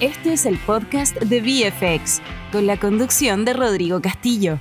Este 0.00 0.32
es 0.32 0.44
el 0.44 0.58
podcast 0.58 1.16
de 1.22 1.40
VFX, 1.40 2.20
con 2.50 2.66
la 2.66 2.80
conducción 2.80 3.44
de 3.44 3.52
Rodrigo 3.52 4.00
Castillo. 4.02 4.58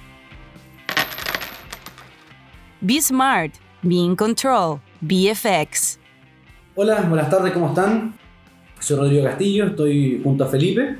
Be 2.82 3.02
Smart, 3.02 3.52
Be 3.82 3.96
in 3.96 4.16
Control, 4.16 4.80
VFX. 5.02 5.98
Hola, 6.76 7.02
buenas 7.10 7.32
tardes, 7.32 7.52
¿cómo 7.52 7.70
están? 7.70 8.14
Soy 8.80 8.96
Rodrigo 8.96 9.24
Castillo, 9.24 9.66
estoy 9.66 10.22
junto 10.24 10.44
a 10.44 10.48
Felipe 10.50 10.98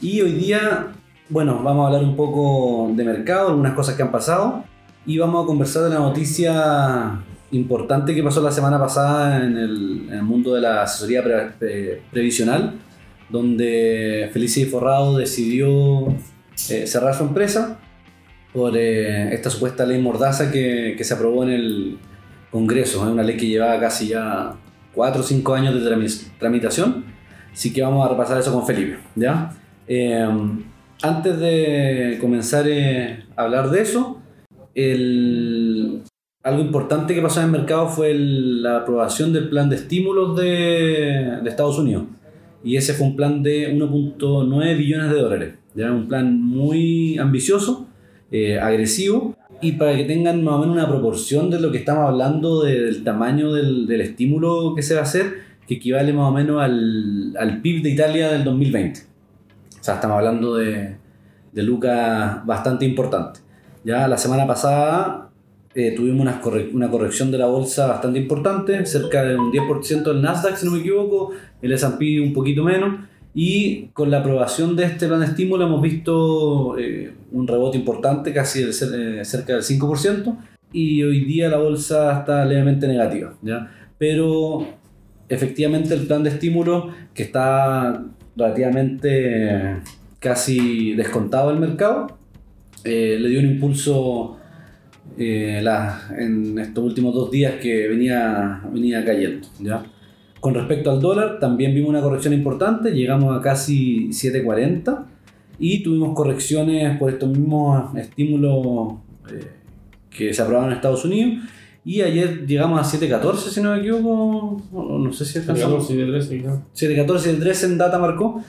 y 0.00 0.22
hoy 0.22 0.32
día, 0.32 0.86
bueno, 1.28 1.60
vamos 1.62 1.84
a 1.84 1.86
hablar 1.88 2.04
un 2.04 2.16
poco 2.16 2.90
de 2.94 3.04
mercado, 3.04 3.50
algunas 3.50 3.74
cosas 3.74 3.96
que 3.96 4.02
han 4.02 4.10
pasado 4.10 4.64
y 5.04 5.18
vamos 5.18 5.44
a 5.44 5.46
conversar 5.46 5.82
de 5.82 5.90
la 5.90 5.98
noticia 5.98 7.22
importante 7.50 8.14
que 8.14 8.22
pasó 8.22 8.40
la 8.40 8.50
semana 8.50 8.78
pasada 8.78 9.44
en 9.44 9.58
el, 9.58 10.22
mundo 10.22 10.54
de 10.54 10.62
la 10.62 10.84
asesoría 10.84 11.22
previsional, 12.10 12.80
donde 13.34 14.30
Felicia 14.32 14.64
Forrado 14.70 15.16
decidió 15.16 16.06
eh, 16.70 16.86
cerrar 16.86 17.16
su 17.16 17.24
empresa 17.24 17.80
por 18.52 18.76
eh, 18.76 19.34
esta 19.34 19.50
supuesta 19.50 19.84
ley 19.84 20.00
mordaza 20.00 20.52
que, 20.52 20.96
se 21.02 21.14
aprobó 21.14 21.42
en 21.42 21.50
el 21.50 21.98
Congreso. 22.52 23.04
Es 23.04 23.10
una 23.10 23.24
ley 23.24 23.36
que 23.36 23.48
llevaba 23.48 23.80
casi 23.80 24.06
ya 24.10 24.54
4 24.94 25.20
o 25.20 25.24
5 25.24 25.52
años 25.52 25.74
de 25.74 26.08
tramitación. 26.38 27.06
Así 27.52 27.72
que 27.72 27.82
vamos 27.82 28.06
a 28.06 28.10
repasar 28.10 28.38
eso 28.38 28.52
con 28.52 28.64
Felipe. 28.64 28.98
Eh, 29.88 30.28
antes 31.02 31.40
de 31.40 32.18
comenzar 32.20 32.66
a 33.34 33.42
hablar 33.42 33.68
de 33.70 33.82
eso, 33.82 34.22
algo 36.44 36.62
importante 36.62 37.16
que 37.16 37.20
pasó 37.20 37.40
en 37.40 37.46
el 37.46 37.52
mercado 37.52 37.88
fue 37.88 38.14
la 38.14 38.76
aprobación 38.76 39.32
del 39.32 39.48
plan 39.48 39.68
de 39.68 39.74
estímulos 39.74 40.36
de, 40.36 41.40
de, 41.42 41.50
Estados 41.50 41.80
Unidos. 41.80 42.04
Y 42.64 42.76
ese 42.76 42.94
fue 42.94 43.06
un 43.06 43.16
plan 43.16 43.42
de 43.42 43.72
1.9 43.74 44.76
billones 44.76 45.10
de 45.10 45.20
dólares. 45.20 45.54
Ya 45.74 45.92
un 45.92 46.08
plan 46.08 46.40
muy 46.40 47.18
ambicioso, 47.18 47.86
eh, 48.30 48.58
agresivo, 48.58 49.36
y 49.60 49.72
para 49.72 49.96
que 49.96 50.04
tengan 50.04 50.42
más 50.42 50.54
o 50.54 50.58
menos 50.60 50.74
una 50.74 50.88
proporción 50.88 51.50
de 51.50 51.60
lo 51.60 51.70
que 51.70 51.78
estamos 51.78 52.08
hablando 52.08 52.62
del 52.62 53.04
tamaño 53.04 53.52
del, 53.52 53.86
del 53.86 54.00
estímulo 54.00 54.74
que 54.74 54.82
se 54.82 54.94
va 54.94 55.00
a 55.00 55.04
hacer, 55.04 55.34
que 55.66 55.74
equivale 55.74 56.12
más 56.12 56.30
o 56.30 56.32
menos 56.32 56.62
al, 56.62 57.36
al 57.38 57.60
PIB 57.60 57.82
de 57.82 57.90
Italia 57.90 58.32
del 58.32 58.44
2020. 58.44 59.00
O 59.00 59.84
sea, 59.84 59.94
estamos 59.94 60.16
hablando 60.16 60.56
de, 60.56 60.96
de 61.52 61.62
lucas 61.62 62.44
bastante 62.44 62.84
importantes. 62.84 63.42
Ya 63.84 64.08
la 64.08 64.18
semana 64.18 64.46
pasada 64.46 65.30
eh, 65.74 65.92
tuvimos 65.96 66.22
una, 66.22 66.40
una, 66.72 66.90
corrección 66.90 67.30
de 67.30 67.38
la 67.38 67.46
bolsa 67.46 67.86
bastante 67.86 68.18
importante, 68.18 68.86
cerca 68.86 69.24
de 69.24 69.36
un 69.36 69.50
10% 69.50 70.02
del 70.04 70.22
Nasdaq, 70.22 70.56
si 70.56 70.66
no 70.66 70.72
me 70.72 70.80
equivoco, 70.80 71.32
el 71.60 71.72
S&P 71.72 72.20
un 72.20 72.32
poquito 72.32 72.62
menos, 72.62 73.00
y 73.34 73.86
con 73.92 74.10
la 74.10 74.18
aprobación 74.18 74.76
de 74.76 74.84
este 74.84 75.08
plan 75.08 75.20
de 75.20 75.26
estímulo 75.26 75.66
hemos 75.66 75.82
visto 75.82 76.78
eh, 76.78 77.12
un 77.32 77.48
rebote 77.48 77.76
importante, 77.76 78.32
casi 78.32 78.62
eh, 78.62 79.24
cerca 79.24 79.54
del 79.54 79.62
5%, 79.62 80.36
y 80.72 81.02
hoy 81.02 81.24
día 81.24 81.48
la 81.48 81.58
bolsa 81.58 82.20
está 82.20 82.44
levemente 82.44 82.86
negativa, 82.86 83.34
¿ya? 83.42 83.70
Pero 83.98 84.66
efectivamente 85.28 85.94
el 85.94 86.06
plan 86.06 86.22
de 86.22 86.30
estímulo, 86.30 86.90
que 87.12 87.24
está 87.24 88.04
relativamente 88.36 89.76
casi 90.18 90.94
descontado 90.94 91.50
el 91.50 91.58
mercado, 91.58 92.18
eh, 92.84 93.16
le 93.18 93.28
dio 93.28 93.40
un 93.40 93.46
impulso 93.46 94.36
eh, 95.18 95.64
en 96.18 96.58
estos 96.58 96.84
últimos 96.84 97.14
dos 97.14 97.30
días 97.30 97.54
que 97.60 97.88
venía, 97.88 98.62
venía 98.72 99.04
cayendo. 99.04 99.46
¿ya? 99.60 99.84
Con 100.40 100.54
respecto 100.54 100.90
al 100.90 101.00
dólar, 101.00 101.38
también 101.38 101.74
vimos 101.74 101.90
una 101.90 102.02
corrección 102.02 102.34
importante, 102.34 102.90
llegamos 102.90 103.34
a 103.34 103.40
casi 103.40 104.08
7.40 104.08 105.04
y 105.58 105.82
tuvimos 105.82 106.14
correcciones 106.14 106.98
por 106.98 107.10
estos 107.10 107.30
mismos 107.30 107.96
estímulos 107.96 108.94
eh, 109.32 109.46
que 110.10 110.34
se 110.34 110.42
aprobaron 110.42 110.70
en 110.70 110.76
Estados 110.76 111.04
Unidos. 111.04 111.44
Y 111.84 112.00
ayer 112.00 112.46
llegamos 112.46 112.80
a 112.80 112.98
7.14, 112.98 113.36
si 113.36 113.60
no 113.60 113.72
me 113.72 113.78
equivoco. 113.78 114.62
No, 114.72 115.12
sé 115.12 115.24
si 115.24 115.38
alcanzamos. 115.38 115.90
7.14 115.90 117.26
y 117.26 117.28
el 117.28 117.40
13 117.40 117.66
en 117.66 117.78
data 117.78 117.98
marcó. 117.98 118.42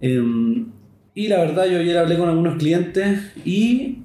Em, 0.00 0.66
y 1.14 1.28
la 1.28 1.38
verdad, 1.38 1.66
yo 1.66 1.78
ayer 1.78 1.96
hablé 1.96 2.18
con 2.18 2.28
algunos 2.28 2.56
clientes 2.56 3.32
y 3.44 4.03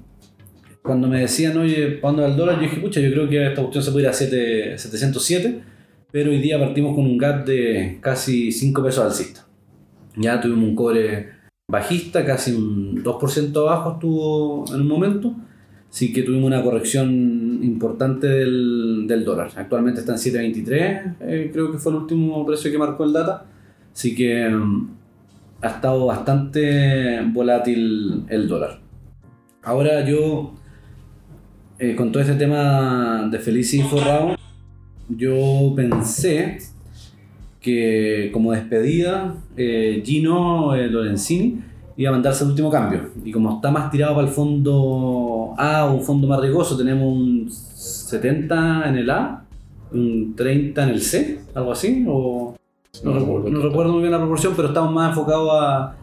cuando 0.82 1.08
me 1.08 1.20
decían, 1.20 1.56
oye, 1.58 2.00
¿cuándo 2.00 2.24
el 2.24 2.36
dólar? 2.36 2.56
Yo 2.56 2.62
dije, 2.62 2.80
pucha, 2.80 3.00
yo 3.00 3.10
creo 3.10 3.28
que 3.28 3.46
esta 3.46 3.60
cuestión 3.62 3.84
se 3.84 3.92
puede 3.92 4.04
ir 4.04 4.10
a 4.10 4.12
707, 4.12 5.60
pero 6.10 6.30
hoy 6.30 6.40
día 6.40 6.58
partimos 6.58 6.94
con 6.94 7.04
un 7.04 7.18
gap 7.18 7.44
de 7.44 7.98
casi 8.00 8.50
5 8.50 8.82
pesos 8.82 9.04
alcista. 9.04 9.46
Ya 10.16 10.40
tuvimos 10.40 10.70
un 10.70 10.74
cobre 10.74 11.28
bajista, 11.70 12.24
casi 12.24 12.52
un 12.52 13.02
2% 13.02 13.56
abajo 13.56 13.92
estuvo 13.92 14.64
en 14.74 14.80
un 14.80 14.88
momento, 14.88 15.34
así 15.88 16.12
que 16.12 16.22
tuvimos 16.22 16.48
una 16.48 16.62
corrección 16.62 17.60
importante 17.62 18.26
del, 18.26 19.06
del 19.06 19.24
dólar. 19.24 19.50
Actualmente 19.56 20.00
está 20.00 20.12
en 20.12 20.18
7.23, 20.18 21.16
eh, 21.20 21.50
creo 21.52 21.70
que 21.70 21.78
fue 21.78 21.92
el 21.92 21.98
último 21.98 22.44
precio 22.44 22.70
que 22.70 22.78
marcó 22.78 23.04
el 23.04 23.12
data, 23.12 23.46
así 23.92 24.14
que 24.14 24.48
mm, 24.48 24.90
ha 25.62 25.68
estado 25.68 26.06
bastante 26.06 27.20
volátil 27.32 28.24
el 28.28 28.48
dólar. 28.48 28.80
Ahora 29.62 30.04
yo, 30.08 30.54
eh, 31.82 31.96
con 31.96 32.12
todo 32.12 32.22
este 32.22 32.34
tema 32.34 33.26
de 33.30 33.38
Felici 33.38 33.80
y 33.80 33.82
Forrado, 33.82 34.36
yo 35.08 35.72
pensé 35.74 36.58
que 37.58 38.28
como 38.34 38.52
despedida 38.52 39.34
eh, 39.56 40.02
Gino 40.04 40.74
eh, 40.74 40.88
Lorenzini 40.88 41.62
iba 41.96 42.10
a 42.10 42.12
mandarse 42.12 42.44
el 42.44 42.50
último 42.50 42.70
cambio. 42.70 43.08
Y 43.24 43.32
como 43.32 43.56
está 43.56 43.70
más 43.70 43.90
tirado 43.90 44.14
para 44.14 44.26
el 44.26 44.32
fondo 44.32 45.54
A 45.56 45.86
un 45.86 46.02
fondo 46.02 46.28
más 46.28 46.38
riesgoso, 46.40 46.76
tenemos 46.76 47.10
un 47.10 47.50
70 47.50 48.86
en 48.86 48.96
el 48.96 49.08
A, 49.08 49.44
un 49.92 50.34
30 50.36 50.82
en 50.82 50.88
el 50.90 51.00
C, 51.00 51.40
algo 51.54 51.72
así, 51.72 52.04
o 52.06 52.56
no, 53.02 53.38
recuerdo, 53.38 53.92
muy 53.92 54.00
bien 54.00 54.12
la 54.12 54.18
proporción, 54.18 54.52
pero 54.54 54.68
estamos 54.68 54.92
más 54.92 55.10
enfocados 55.10 55.50
a, 55.54 55.96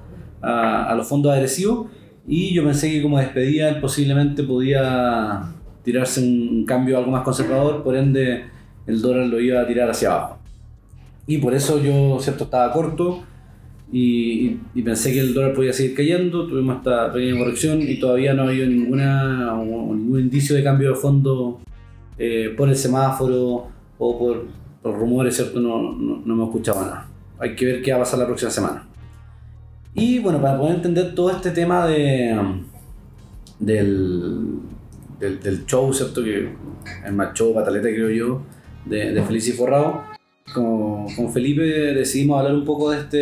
a, 0.89 0.95
los 0.95 1.07
fondos 1.07 1.31
agresivos. 1.31 1.87
Y 2.27 2.51
yo 2.55 2.63
pensé 2.63 2.91
que 2.91 3.03
como 3.03 3.19
despedida 3.19 3.79
posiblemente 3.79 4.41
podía 4.41 5.53
tirarse 5.87 6.19
un 6.19 6.65
cambio 6.65 6.97
algo 6.97 7.11
más 7.11 7.23
conservador, 7.23 7.81
por 7.81 7.95
ende 7.95 8.43
el 8.87 9.01
dólar 9.01 9.25
lo 9.27 9.39
iba 9.39 9.61
a 9.61 9.65
tirar 9.65 9.89
hacia 9.89 10.11
abajo. 10.11 10.37
Y 11.25 11.37
por 11.37 11.53
eso 11.53 11.81
yo, 11.81 12.17
cierto, 12.19 12.43
estaba 12.43 12.73
corto 12.73 13.23
y, 13.89 14.57
y, 14.75 14.81
pensé 14.81 15.13
que 15.13 15.21
el 15.21 15.33
dólar 15.33 15.53
podía 15.53 15.71
seguir 15.71 15.95
cayendo. 15.95 16.45
Tuvimos 16.45 16.79
esta 16.79 17.13
pequeña 17.13 17.39
corrección 17.39 17.81
y 17.81 18.01
todavía 18.01 18.33
no 18.33 18.43
ha 18.43 18.47
habido 18.49 18.67
ninguna, 18.67 19.55
ningún 19.63 20.19
indicio 20.19 20.57
de 20.57 20.63
cambio 20.63 20.89
de 20.89 20.95
fondo 20.95 21.61
eh, 22.17 22.53
por 22.57 22.67
el 22.67 22.75
semáforo 22.75 23.67
o 23.97 24.19
por, 24.19 24.45
los 24.83 24.93
rumores, 24.93 25.37
¿cierto? 25.37 25.61
No, 25.61 25.93
no, 25.93 26.21
no 26.25 26.33
hemos 26.33 26.49
escuchado 26.49 26.81
nada. 26.81 27.07
Hay 27.39 27.55
que 27.55 27.65
ver 27.65 27.81
qué 27.81 27.91
va 27.91 27.97
a 27.97 27.99
pasar 28.01 28.19
la 28.19 28.25
próxima 28.25 28.51
semana. 28.51 28.85
Y 29.93 30.19
bueno, 30.19 30.41
para 30.41 30.57
poder 30.57 30.75
entender 30.75 31.15
todo 31.15 31.31
este 31.31 31.51
tema 31.51 31.87
de, 31.87 32.37
del, 33.59 34.59
del, 35.19 35.65
show, 35.65 35.93
¿cierto? 35.93 36.23
Que 36.23 36.49
es 37.05 37.13
más 37.13 37.33
show, 37.33 37.53
pataleta, 37.53 37.87
creo 37.89 38.09
yo, 38.09 38.41
de, 38.85 39.13
de 39.13 39.23
Feliz 39.23 39.47
y 39.47 39.51
Forrado. 39.53 40.03
Con, 40.53 41.07
con, 41.13 41.31
Felipe 41.33 41.61
decidimos 41.61 42.39
hablar 42.39 42.55
un 42.55 42.63
poco 42.63 42.91
de 42.91 42.99
este, 42.99 43.17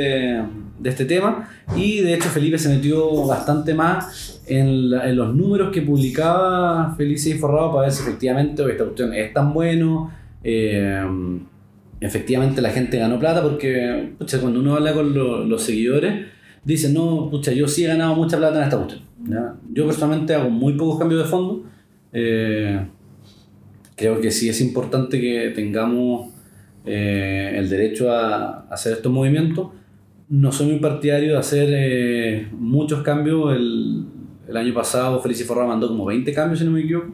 de 0.77 0.89
este 0.89 1.05
tema 1.05 1.49
y 1.75 2.01
de 2.01 2.13
hecho 2.13 2.29
Felipe 2.29 2.59
se 2.59 2.69
metió 2.69 3.25
bastante 3.25 3.73
más 3.73 4.43
en, 4.45 4.93
en 4.93 5.15
los 5.15 5.33
números 5.33 5.71
que 5.71 5.81
publicaba 5.81 6.93
Felice 6.95 7.31
y 7.31 7.33
Forrado 7.33 7.71
para 7.71 7.81
ver 7.83 7.91
si 7.91 8.03
efectivamente 8.03 8.63
esta 8.69 8.83
cuestión 8.83 9.11
es 9.11 9.33
tan 9.33 9.55
bueno, 9.55 10.11
eh, 10.43 11.03
efectivamente 11.99 12.61
la 12.61 12.69
gente 12.69 12.99
ganó 12.99 13.19
plata 13.19 13.41
porque 13.41 14.13
cuando 14.39 14.59
uno 14.59 14.75
habla 14.75 14.93
con 14.93 15.49
los 15.49 15.63
seguidores, 15.63 16.27
dicen, 16.63 16.93
no, 16.93 17.29
pucha, 17.29 17.51
yo 17.51 17.67
sí 17.67 17.85
he 17.85 17.87
ganado 17.87 18.15
mucha 18.15 18.37
plata 18.37 18.57
en 18.57 18.63
esta 18.63 18.77
cuestión. 18.77 19.01
Yo 19.73 19.85
personalmente 19.85 20.35
hago 20.35 20.49
muy 20.49 20.73
pocos 20.73 20.99
cambios 20.99 21.23
de 21.23 21.29
fondo. 21.29 21.63
Eh, 22.15 22.79
creo 23.95 24.19
que 24.19 24.31
sí 24.31 24.49
es 24.49 24.59
importante 24.61 25.21
que 25.21 25.51
tengamos 25.53 26.31
eh, 26.85 27.53
el 27.55 27.69
derecho 27.69 28.11
a, 28.11 28.67
hacer 28.71 28.93
estos 28.93 29.11
movimientos. 29.11 29.67
No 30.29 30.51
soy 30.51 30.67
muy 30.67 30.79
partidario 30.79 31.33
de 31.33 31.37
hacer 31.37 32.47
muchos 32.53 33.03
cambios. 33.03 33.55
El, 33.55 34.05
el, 34.47 34.57
año 34.57 34.73
pasado 34.73 35.21
Felicia 35.21 35.45
Forra 35.45 35.67
mandó 35.67 35.87
como 35.87 36.05
20 36.05 36.33
cambios, 36.33 36.59
si 36.59 36.65
no 36.65 36.71
me 36.71 36.81
equivoco 36.81 37.13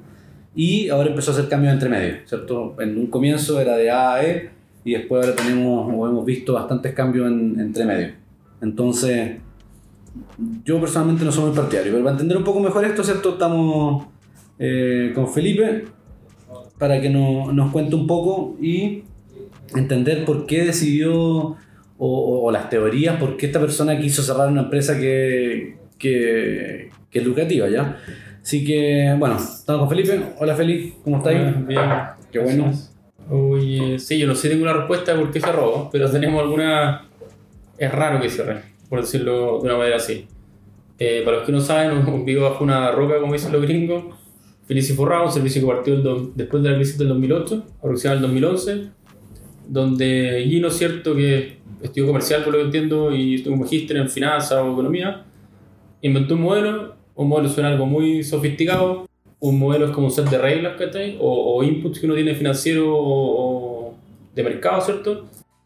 y 0.56 0.90
ahora 0.90 1.10
empezó 1.10 1.32
a 1.32 1.34
hacer 1.34 1.48
cambios 1.48 1.74
entre 1.74 1.90
medio, 1.90 2.16
¿cierto? 2.26 2.76
En 2.80 2.98
un 2.98 3.08
comienzo 3.08 3.60
era 3.60 3.78
de 3.78 3.90
A 3.90 4.14
a 4.14 4.26
E 4.26 4.50
y 4.84 4.94
después 4.94 5.26
ahora 5.26 5.36
tenemos 5.36 5.94
o 5.94 6.08
hemos 6.08 6.26
visto 6.26 6.54
bastantes 6.54 6.94
cambios 6.94 7.28
en, 7.28 7.60
entre 7.60 7.86
medio. 7.86 8.14
Entonces, 8.62 9.38
yo 10.66 10.80
personalmente 10.80 11.24
no 11.24 11.32
soy 11.32 11.46
muy 11.46 11.56
partidario, 11.56 11.92
pero 11.92 12.04
para 12.04 12.14
entender 12.14 12.38
un 12.38 12.44
poco 12.44 12.60
mejor 12.60 12.84
esto, 12.84 13.04
¿cierto? 13.04 13.34
Estamos 13.34 14.08
eh, 14.64 15.12
con 15.16 15.28
Felipe 15.28 15.86
para 16.78 17.02
que 17.02 17.10
nos 17.10 17.72
cuente 17.72 17.96
un 17.96 18.06
poco 18.06 18.58
y 18.62 19.04
entender 19.76 20.24
por 20.24 20.46
qué 20.46 20.66
decidió 20.66 21.16
o, 21.18 21.58
o 21.98 22.52
las 22.52 22.70
teorías 22.70 23.18
por 23.18 23.38
qué 23.38 23.48
esta 23.48 23.60
persona 23.60 24.00
quiso 24.00 24.22
cerrar 24.22 24.50
una 24.50 24.62
empresa 24.62 25.00
que, 25.00 25.78
que, 25.98 26.90
que 27.10 27.20
es 27.20 27.26
lucrativa, 27.26 27.70
¿ya? 27.70 27.98
Así 28.42 28.64
que, 28.64 29.16
bueno, 29.18 29.38
estamos 29.38 29.82
con 29.82 29.90
Felipe. 29.90 30.22
Hola 30.38 30.56
Felipe, 30.56 30.94
¿cómo 31.04 31.18
estáis? 31.18 31.68
Bien. 31.68 31.82
Qué 32.32 32.40
bueno. 32.40 32.72
Uy, 33.30 33.94
eh, 33.94 34.00
sí, 34.00 34.20
yo 34.20 34.28
no 34.28 34.36
sé, 34.36 34.50
tengo 34.50 34.66
la 34.66 34.74
respuesta 34.74 35.14
de 35.14 35.22
por 35.22 35.32
qué 35.32 35.40
cerró, 35.40 35.90
pero 35.92 36.10
tenemos 36.10 36.40
alguna... 36.40 37.08
Es 37.80 37.92
raro 37.92 38.22
que 38.22 38.30
cierre, 38.30 38.62
por 38.90 39.02
decirlo 39.02 39.60
de 39.60 39.66
una 39.66 39.78
manera 39.78 39.96
así. 39.96 40.28
Eh, 41.00 41.24
para 41.26 41.38
los 41.38 41.46
que 41.48 41.52
no 41.52 41.62
saben, 41.62 42.26
vivo 42.26 42.50
bajo 42.50 42.64
una 42.64 42.92
roca, 42.92 43.20
como 43.20 43.34
dicen 43.34 43.52
los 43.52 43.62
gringos. 43.64 44.21
Feliz 44.72 44.90
y 44.90 44.94
Forrado, 44.94 45.26
un 45.26 45.32
servicio 45.34 45.62
que 45.62 45.68
partió 45.68 45.94
el 45.96 46.32
después 46.34 46.64
de 46.64 46.70
la 46.70 46.78
crisis 46.78 46.98
del 46.98 47.10
2008, 47.10 47.66
aproximadamente 47.80 48.38
el 48.38 48.42
2011, 48.42 48.88
donde 49.68 50.46
Gino, 50.48 50.70
cierto, 50.70 51.14
que 51.14 51.58
estudió 51.82 52.08
comercial, 52.08 52.42
por 52.42 52.54
lo 52.54 52.60
que 52.60 52.66
entiendo, 52.68 53.14
y 53.14 53.44
tuvo 53.44 53.56
un 53.56 53.60
magíster 53.60 53.98
en 53.98 54.10
finanzas 54.10 54.64
o 54.64 54.72
economía, 54.72 55.26
inventó 56.02 56.36
un 56.36 56.44
modelo, 56.44 56.96
un 57.16 57.28
modelo 57.28 57.50
suena 57.50 57.68
algo 57.68 57.86
muy 57.86 58.24
sofisticado, 58.24 59.10
un 59.42 59.60
modelo 59.60 59.88
es 59.88 59.92
como 59.92 60.08
un 60.08 60.14
set 60.14 60.30
de 60.30 60.38
reglas, 60.38 60.78
¿cachai? 60.78 61.18
O, 61.20 61.58
o 61.58 61.64
inputs 61.64 62.00
que 62.00 62.06
uno 62.06 62.16
tiene 62.16 62.34
financiero 62.34 62.96
o, 62.96 63.90
o 63.90 63.96
de 64.34 64.42
mercado, 64.42 64.80
¿cierto? 64.80 65.26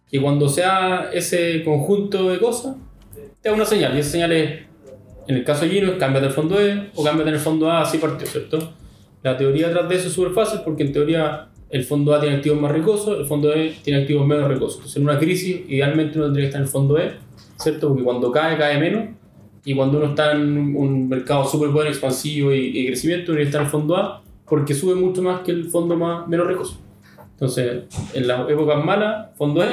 Que 0.10 0.20
cuando 0.20 0.50
sea 0.50 1.12
ese 1.14 1.64
conjunto 1.64 2.32
de 2.32 2.40
cosas, 2.40 2.76
te 3.40 3.50
da 3.50 3.54
una 3.54 3.66
señal, 3.66 3.96
y 3.96 4.00
esa 4.00 4.10
señal 4.10 4.32
es, 4.32 4.62
en 5.28 5.36
el 5.36 5.44
caso 5.44 5.66
de 5.66 5.70
Gino, 5.70 5.92
es 5.92 6.00
cámbiate 6.00 6.26
el 6.26 6.34
fondo 6.34 6.60
E 6.60 6.90
o 6.96 7.04
cámbiate 7.04 7.30
en 7.30 7.36
el 7.36 7.42
fondo 7.42 7.70
A, 7.70 7.82
así 7.82 8.00
partió, 8.00 8.26
¿cierto? 8.26 8.74
La 9.26 9.36
teoría 9.38 9.68
detrás 9.70 9.90
de 9.90 9.96
eso 9.96 10.08
es 10.08 10.14
súper 10.14 10.34
fácil 10.34 10.60
porque 10.64 10.84
en 10.84 10.92
teoría 10.94 11.48
el 11.72 11.84
fondo 11.84 12.14
A 12.14 12.20
tiene 12.22 12.36
activos 12.36 12.62
más 12.62 12.72
riesgosos, 12.72 13.20
el 13.20 13.26
fondo 13.26 13.52
E 13.54 13.74
tiene 13.84 14.02
activos 14.02 14.26
menos 14.28 14.48
riesgosos. 14.48 14.76
Entonces 14.78 14.98
en 14.98 15.04
una 15.04 15.18
crisis 15.18 15.62
idealmente 15.68 16.18
uno 16.20 16.28
tendría 16.28 16.44
que 16.44 16.48
estar 16.50 16.62
en 16.62 16.66
el 16.68 16.72
fondo 16.72 16.98
E, 17.00 17.12
¿cierto? 17.58 17.88
Porque 17.90 18.04
cuando 18.04 18.32
cae, 18.32 18.56
cae 18.56 18.80
menos. 18.80 19.06
Y 19.66 19.74
cuando 19.74 19.98
uno 19.98 20.10
está 20.10 20.34
en 20.34 20.76
un- 20.78 21.10
mercado 21.10 21.44
súper 21.44 21.70
bueno, 21.70 21.90
expansivo 21.90 22.54
y, 22.54 22.68
y 22.78 22.86
crecimiento, 22.86 23.32
uno 23.32 23.42
está 23.42 23.58
en 23.58 23.64
el 23.66 23.70
fondo 23.72 23.96
A 23.98 24.22
porque 24.48 24.76
sube 24.76 24.94
mucho 24.94 25.24
más 25.24 25.40
que 25.42 25.52
el 25.52 25.66
fondo 25.72 25.98
más, 25.98 26.28
menos 26.28 26.46
riesgoso. 26.46 26.78
Entonces, 27.32 27.86
en 28.14 28.28
las 28.28 28.48
épocas 28.48 28.86
malas, 28.86 29.30
fondo 29.36 29.64
E, 29.64 29.68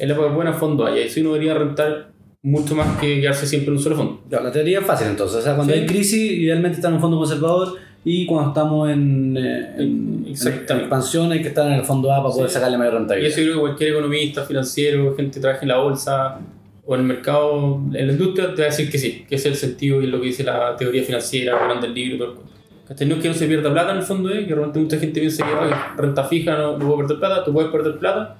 en 0.00 0.08
las 0.08 0.18
épocas 0.18 0.34
buenas, 0.34 0.58
fondo 0.58 0.84
A. 0.84 0.94
Y 0.98 1.02
así 1.04 1.22
uno 1.22 1.32
debería 1.32 1.54
rentar 1.54 2.11
mucho 2.44 2.74
más 2.74 2.98
que 3.00 3.20
quedarse 3.20 3.46
siempre 3.46 3.68
en 3.70 3.76
un 3.76 3.82
solo 3.82 3.96
fondo. 3.96 4.20
Ya, 4.28 4.40
la 4.40 4.50
teoría 4.50 4.80
es 4.80 4.84
fácil 4.86 5.06
entonces. 5.08 5.38
O 5.38 5.42
sea, 5.42 5.54
cuando 5.54 5.72
Sí. 5.72 5.78
hay 5.80 5.86
crisis, 5.86 6.32
idealmente 6.32 6.76
está 6.76 6.88
en 6.88 6.94
un 6.94 7.00
fondo 7.00 7.16
conservador 7.16 7.76
y 8.04 8.26
cuando 8.26 8.48
estamos 8.48 8.90
en, 8.90 9.36
eh, 9.36 9.74
en- 9.78 10.24
en 10.24 10.26
Exactamente. 10.28 10.86
expansión 10.86 11.30
hay 11.30 11.40
que 11.40 11.48
estar 11.48 11.66
en 11.68 11.74
el 11.74 11.84
fondo 11.84 12.12
A 12.12 12.20
para 12.20 12.34
poder 12.34 12.48
Sí. 12.48 12.54
sacarle 12.54 12.78
mayor 12.78 12.94
Y 12.94 12.96
rentabilidad. 12.98 13.30
eso 13.32 13.40
yo 13.40 13.44
creo 13.46 13.54
que 13.54 13.60
cualquier 13.60 13.90
economista, 13.90 14.42
financiero, 14.44 15.14
gente 15.14 15.34
que 15.34 15.40
trabaja 15.40 15.62
en 15.62 15.68
la 15.68 15.76
bolsa 15.78 16.40
o 16.84 16.94
en 16.96 17.00
el 17.02 17.06
mercado, 17.06 17.80
en 17.94 18.06
la 18.08 18.12
industria, 18.12 18.46
te 18.56 18.62
va 18.62 18.66
a 18.68 18.70
decir 18.70 18.90
que 18.90 18.98
sí, 18.98 19.24
que 19.28 19.36
ese 19.36 19.50
es 19.50 19.62
el 19.62 19.68
sentido 19.70 20.02
y 20.02 20.06
es 20.06 20.10
lo 20.10 20.20
que 20.20 20.26
dice 20.26 20.42
la 20.42 20.74
teoría 20.76 21.04
financiera, 21.04 21.72
el 21.72 21.80
del 21.80 21.94
libro 21.94 22.16
y 22.16 22.18
todo 22.18 22.32
el. 22.32 23.08
No 23.08 23.14
es 23.14 23.22
que 23.22 23.28
no 23.28 23.34
se 23.34 23.46
pierda 23.46 23.72
plata 23.72 23.92
en 23.92 23.98
el 23.98 24.02
fondo, 24.02 24.28
¿eh? 24.30 24.44
que 24.46 24.52
realmente 24.54 24.80
mucha 24.80 24.98
gente 24.98 25.18
piensa 25.20 25.46
que 25.46 25.54
"Oye, 25.54 25.74
renta 25.96 26.24
fija 26.24 26.58
no, 26.58 26.72
no 26.76 26.78
puedo 26.86 26.96
perder 26.98 27.18
plata, 27.20 27.44
tú 27.44 27.52
puedes 27.52 27.70
perder 27.70 27.98
plata, 27.98 28.36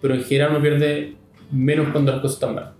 pero 0.00 0.14
en 0.14 0.22
general 0.24 0.52
uno 0.52 0.60
pierde 0.62 1.14
menos 1.52 1.88
cuando 1.92 2.10
las 2.12 2.20
cosas 2.22 2.36
están 2.36 2.54
mal. 2.54 2.72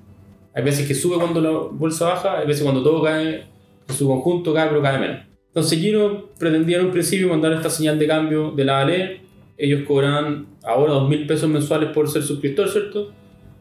Hay 0.54 0.62
veces 0.62 0.87
que 0.87 0.94
sube 0.94 1.16
cuando 1.16 1.40
la 1.40 1.50
bolsa 1.50 2.06
baja, 2.06 2.38
hay 2.38 2.46
veces 2.46 2.62
cuando 2.62 2.82
todo 2.82 3.02
cae, 3.02 3.44
en 3.88 3.94
su 3.94 4.06
conjunto 4.06 4.52
cae, 4.52 4.69
pero 4.69 4.82
cae 4.82 4.99
menos. 4.99 5.19
Entonces 5.49 5.78
Gino 5.78 6.28
pretendía 6.38 6.78
en 6.78 6.87
un 6.87 6.93
principio 6.93 7.28
mandar 7.28 7.52
esta 7.52 7.70
señal 7.70 7.99
de 7.99 8.06
cambio 8.06 8.52
de 8.52 8.64
la 8.64 8.81
ALE. 8.81 9.20
Ellos 9.58 9.82
cobran 9.87 10.46
ahora 10.62 10.94
dos 10.94 11.08
mil 11.08 11.26
pesos 11.26 11.49
mensuales 11.49 11.90
por 11.90 12.08
ser 12.08 12.22
suscriptor, 12.22 12.69
¿cierto? 12.69 13.12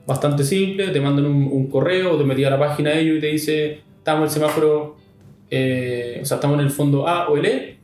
Bastante 0.07 0.43
simple, 0.43 0.87
te 0.87 1.01
mandan 1.01 1.25
un, 1.25 1.49
un 1.51 1.69
correo 1.69 2.17
te 2.17 2.23
metías 2.23 2.51
a 2.51 2.57
la 2.57 2.59
página 2.59 2.91
de 2.91 3.01
ellos 3.01 3.17
y 3.17 3.21
te 3.21 3.27
dice, 3.27 3.81
estamos 3.97 4.21
en 4.21 4.23
el 4.23 4.29
semáforo, 4.29 4.97
eh, 5.49 6.19
o 6.21 6.25
sea, 6.25 6.35
estamos 6.35 6.59
en 6.59 6.65
el 6.65 6.71
fondo 6.71 7.07
A 7.07 7.29
o 7.29 7.37
el 7.37 7.45
E, 7.45 7.77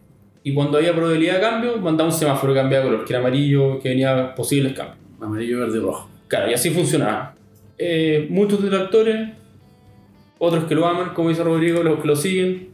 y 0.44 0.54
cuando 0.54 0.77
había 0.77 0.95
probabilidad 0.95 1.36
de 1.36 1.42
cambio, 1.42 1.77
mandaba 1.77 2.09
un 2.09 2.15
semáforo 2.15 2.54
que 2.54 2.59
cambiaba 2.59 2.86
de 2.86 2.92
color, 2.92 3.06
que 3.06 3.13
era 3.13 3.19
amarillo, 3.19 3.80
que 3.80 3.89
venía 3.89 4.33
posibles 4.33 4.74
cambios. 4.74 4.98
Amarillo, 5.19 5.59
verde 5.59 5.80
rojo. 5.80 6.09
Claro, 6.27 6.50
y 6.50 6.54
así 6.54 6.69
funcionaba. 6.69 7.36
Eh, 7.77 8.27
muchos 8.29 8.62
detractores, 8.62 9.29
otros 10.39 10.65
que 10.65 10.75
lo 10.75 10.88
aman, 10.88 11.13
como 11.13 11.29
dice 11.29 11.44
Rodrigo, 11.44 11.83
los 11.83 12.00
que 12.00 12.07
lo 12.07 12.15
siguen. 12.15 12.69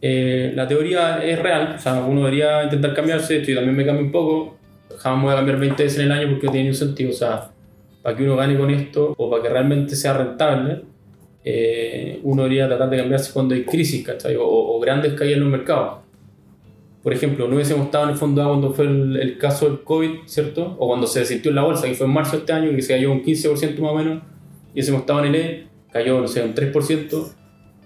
Eh, 0.00 0.52
la 0.54 0.68
teoría 0.68 1.24
es 1.24 1.38
real, 1.40 1.76
o 1.76 1.80
sea, 1.80 1.94
uno 2.04 2.20
debería 2.20 2.64
intentar 2.64 2.94
cambiarse. 2.94 3.38
Esto 3.38 3.50
yo 3.50 3.56
también 3.56 3.76
me 3.76 3.84
cambio 3.84 4.04
un 4.04 4.12
poco. 4.12 4.56
Jamás 4.98 5.18
me 5.18 5.24
voy 5.24 5.32
a 5.32 5.36
cambiar 5.36 5.58
20 5.58 5.82
veces 5.82 5.98
en 5.98 6.06
el 6.06 6.12
año 6.12 6.30
porque 6.30 6.46
no 6.46 6.52
tiene 6.52 6.64
ningún 6.64 6.78
sentido. 6.78 7.10
O 7.10 7.14
sea, 7.14 7.50
para 8.02 8.16
que 8.16 8.22
uno 8.22 8.36
gane 8.36 8.56
con 8.58 8.70
esto 8.70 9.14
o 9.16 9.30
para 9.30 9.42
que 9.42 9.48
realmente 9.48 9.96
sea 9.96 10.12
rentable, 10.12 10.82
eh, 11.42 12.20
uno 12.22 12.42
debería 12.42 12.66
tratar 12.68 12.90
de 12.90 12.98
cambiarse 12.98 13.32
cuando 13.32 13.54
hay 13.54 13.64
crisis, 13.64 14.04
¿cachai? 14.04 14.36
O, 14.36 14.44
o 14.46 14.78
grandes 14.80 15.14
caídas 15.14 15.36
en 15.36 15.44
los 15.44 15.50
mercados. 15.50 16.04
Por 17.02 17.12
ejemplo, 17.12 17.48
no 17.48 17.56
hubiésemos 17.56 17.86
estado 17.86 18.04
en 18.04 18.10
el 18.10 18.16
fondo 18.16 18.42
A 18.42 18.48
cuando 18.48 18.72
fue 18.72 18.86
el, 18.86 19.16
el 19.16 19.36
caso 19.36 19.66
del 19.66 19.80
COVID, 19.80 20.10
¿cierto? 20.26 20.74
O 20.78 20.88
cuando 20.88 21.06
se 21.06 21.24
sintió 21.24 21.50
en 21.50 21.56
la 21.56 21.62
bolsa, 21.62 21.86
que 21.86 21.94
fue 21.94 22.06
en 22.06 22.12
marzo 22.14 22.32
de 22.32 22.38
este 22.38 22.52
año, 22.54 22.70
que 22.70 22.80
se 22.80 22.94
cayó 22.94 23.12
un 23.12 23.22
15% 23.22 23.78
más 23.78 23.90
o 23.90 23.94
menos, 23.94 24.22
y 24.74 24.80
hubiésemos 24.80 25.02
estado 25.02 25.20
en 25.20 25.26
el 25.26 25.34
E, 25.34 25.66
cayó, 25.92 26.20
no 26.20 26.28
sé, 26.28 26.42
un 26.42 26.54
3%, 26.54 27.32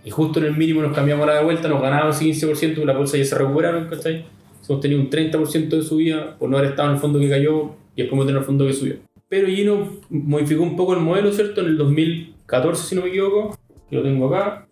y 0.04 0.10
justo 0.10 0.40
en 0.40 0.46
el 0.46 0.56
mínimo 0.56 0.82
nos 0.82 0.94
cambiamos 0.94 1.26
la 1.26 1.34
de 1.34 1.44
vuelta, 1.44 1.68
nos 1.68 1.82
ganábamos 1.82 2.20
ese 2.20 2.46
15%, 2.46 2.84
la 2.84 2.96
bolsa 2.96 3.18
ya 3.18 3.24
se 3.24 3.36
recuperaron, 3.36 3.88
¿cachai? 3.88 4.24
Hemos 4.68 4.80
tenido 4.80 5.00
un 5.00 5.10
30% 5.10 5.68
de 5.68 5.82
subida 5.82 6.36
por 6.38 6.50
no 6.50 6.58
haber 6.58 6.70
estado 6.70 6.88
en 6.88 6.94
el 6.96 7.00
fondo 7.00 7.18
que 7.18 7.28
cayó 7.28 7.74
y 7.94 8.02
después 8.02 8.20
tener 8.26 8.40
el 8.40 8.44
fondo 8.44 8.66
que 8.66 8.72
subió. 8.72 8.96
Pero 9.28 9.46
Gino 9.48 9.98
modificó 10.10 10.62
un 10.62 10.76
poco 10.76 10.94
el 10.94 11.00
modelo, 11.00 11.32
¿cierto? 11.32 11.60
En 11.60 11.68
el 11.68 11.78
2014, 11.78 12.82
si 12.82 12.94
no 12.94 13.02
me 13.02 13.08
equivoco, 13.08 13.58
que 13.88 13.96
lo 13.96 14.02
tengo 14.02 14.34
acá, 14.34 14.66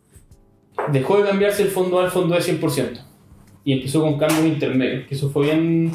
dejó 0.93 1.19
de 1.19 1.25
cambiarse 1.25 1.63
el 1.63 1.69
fondo 1.69 2.01
A 2.01 2.05
al 2.05 2.11
fondo 2.11 2.37
E 2.37 2.41
100% 2.41 3.07
y 3.65 3.73
empezó 3.73 4.01
con 4.01 4.17
cambios 4.17 4.45
intermedios, 4.45 5.07
que 5.09 5.15
eso 5.15 5.29
fue 5.31 5.47
bien 5.47 5.91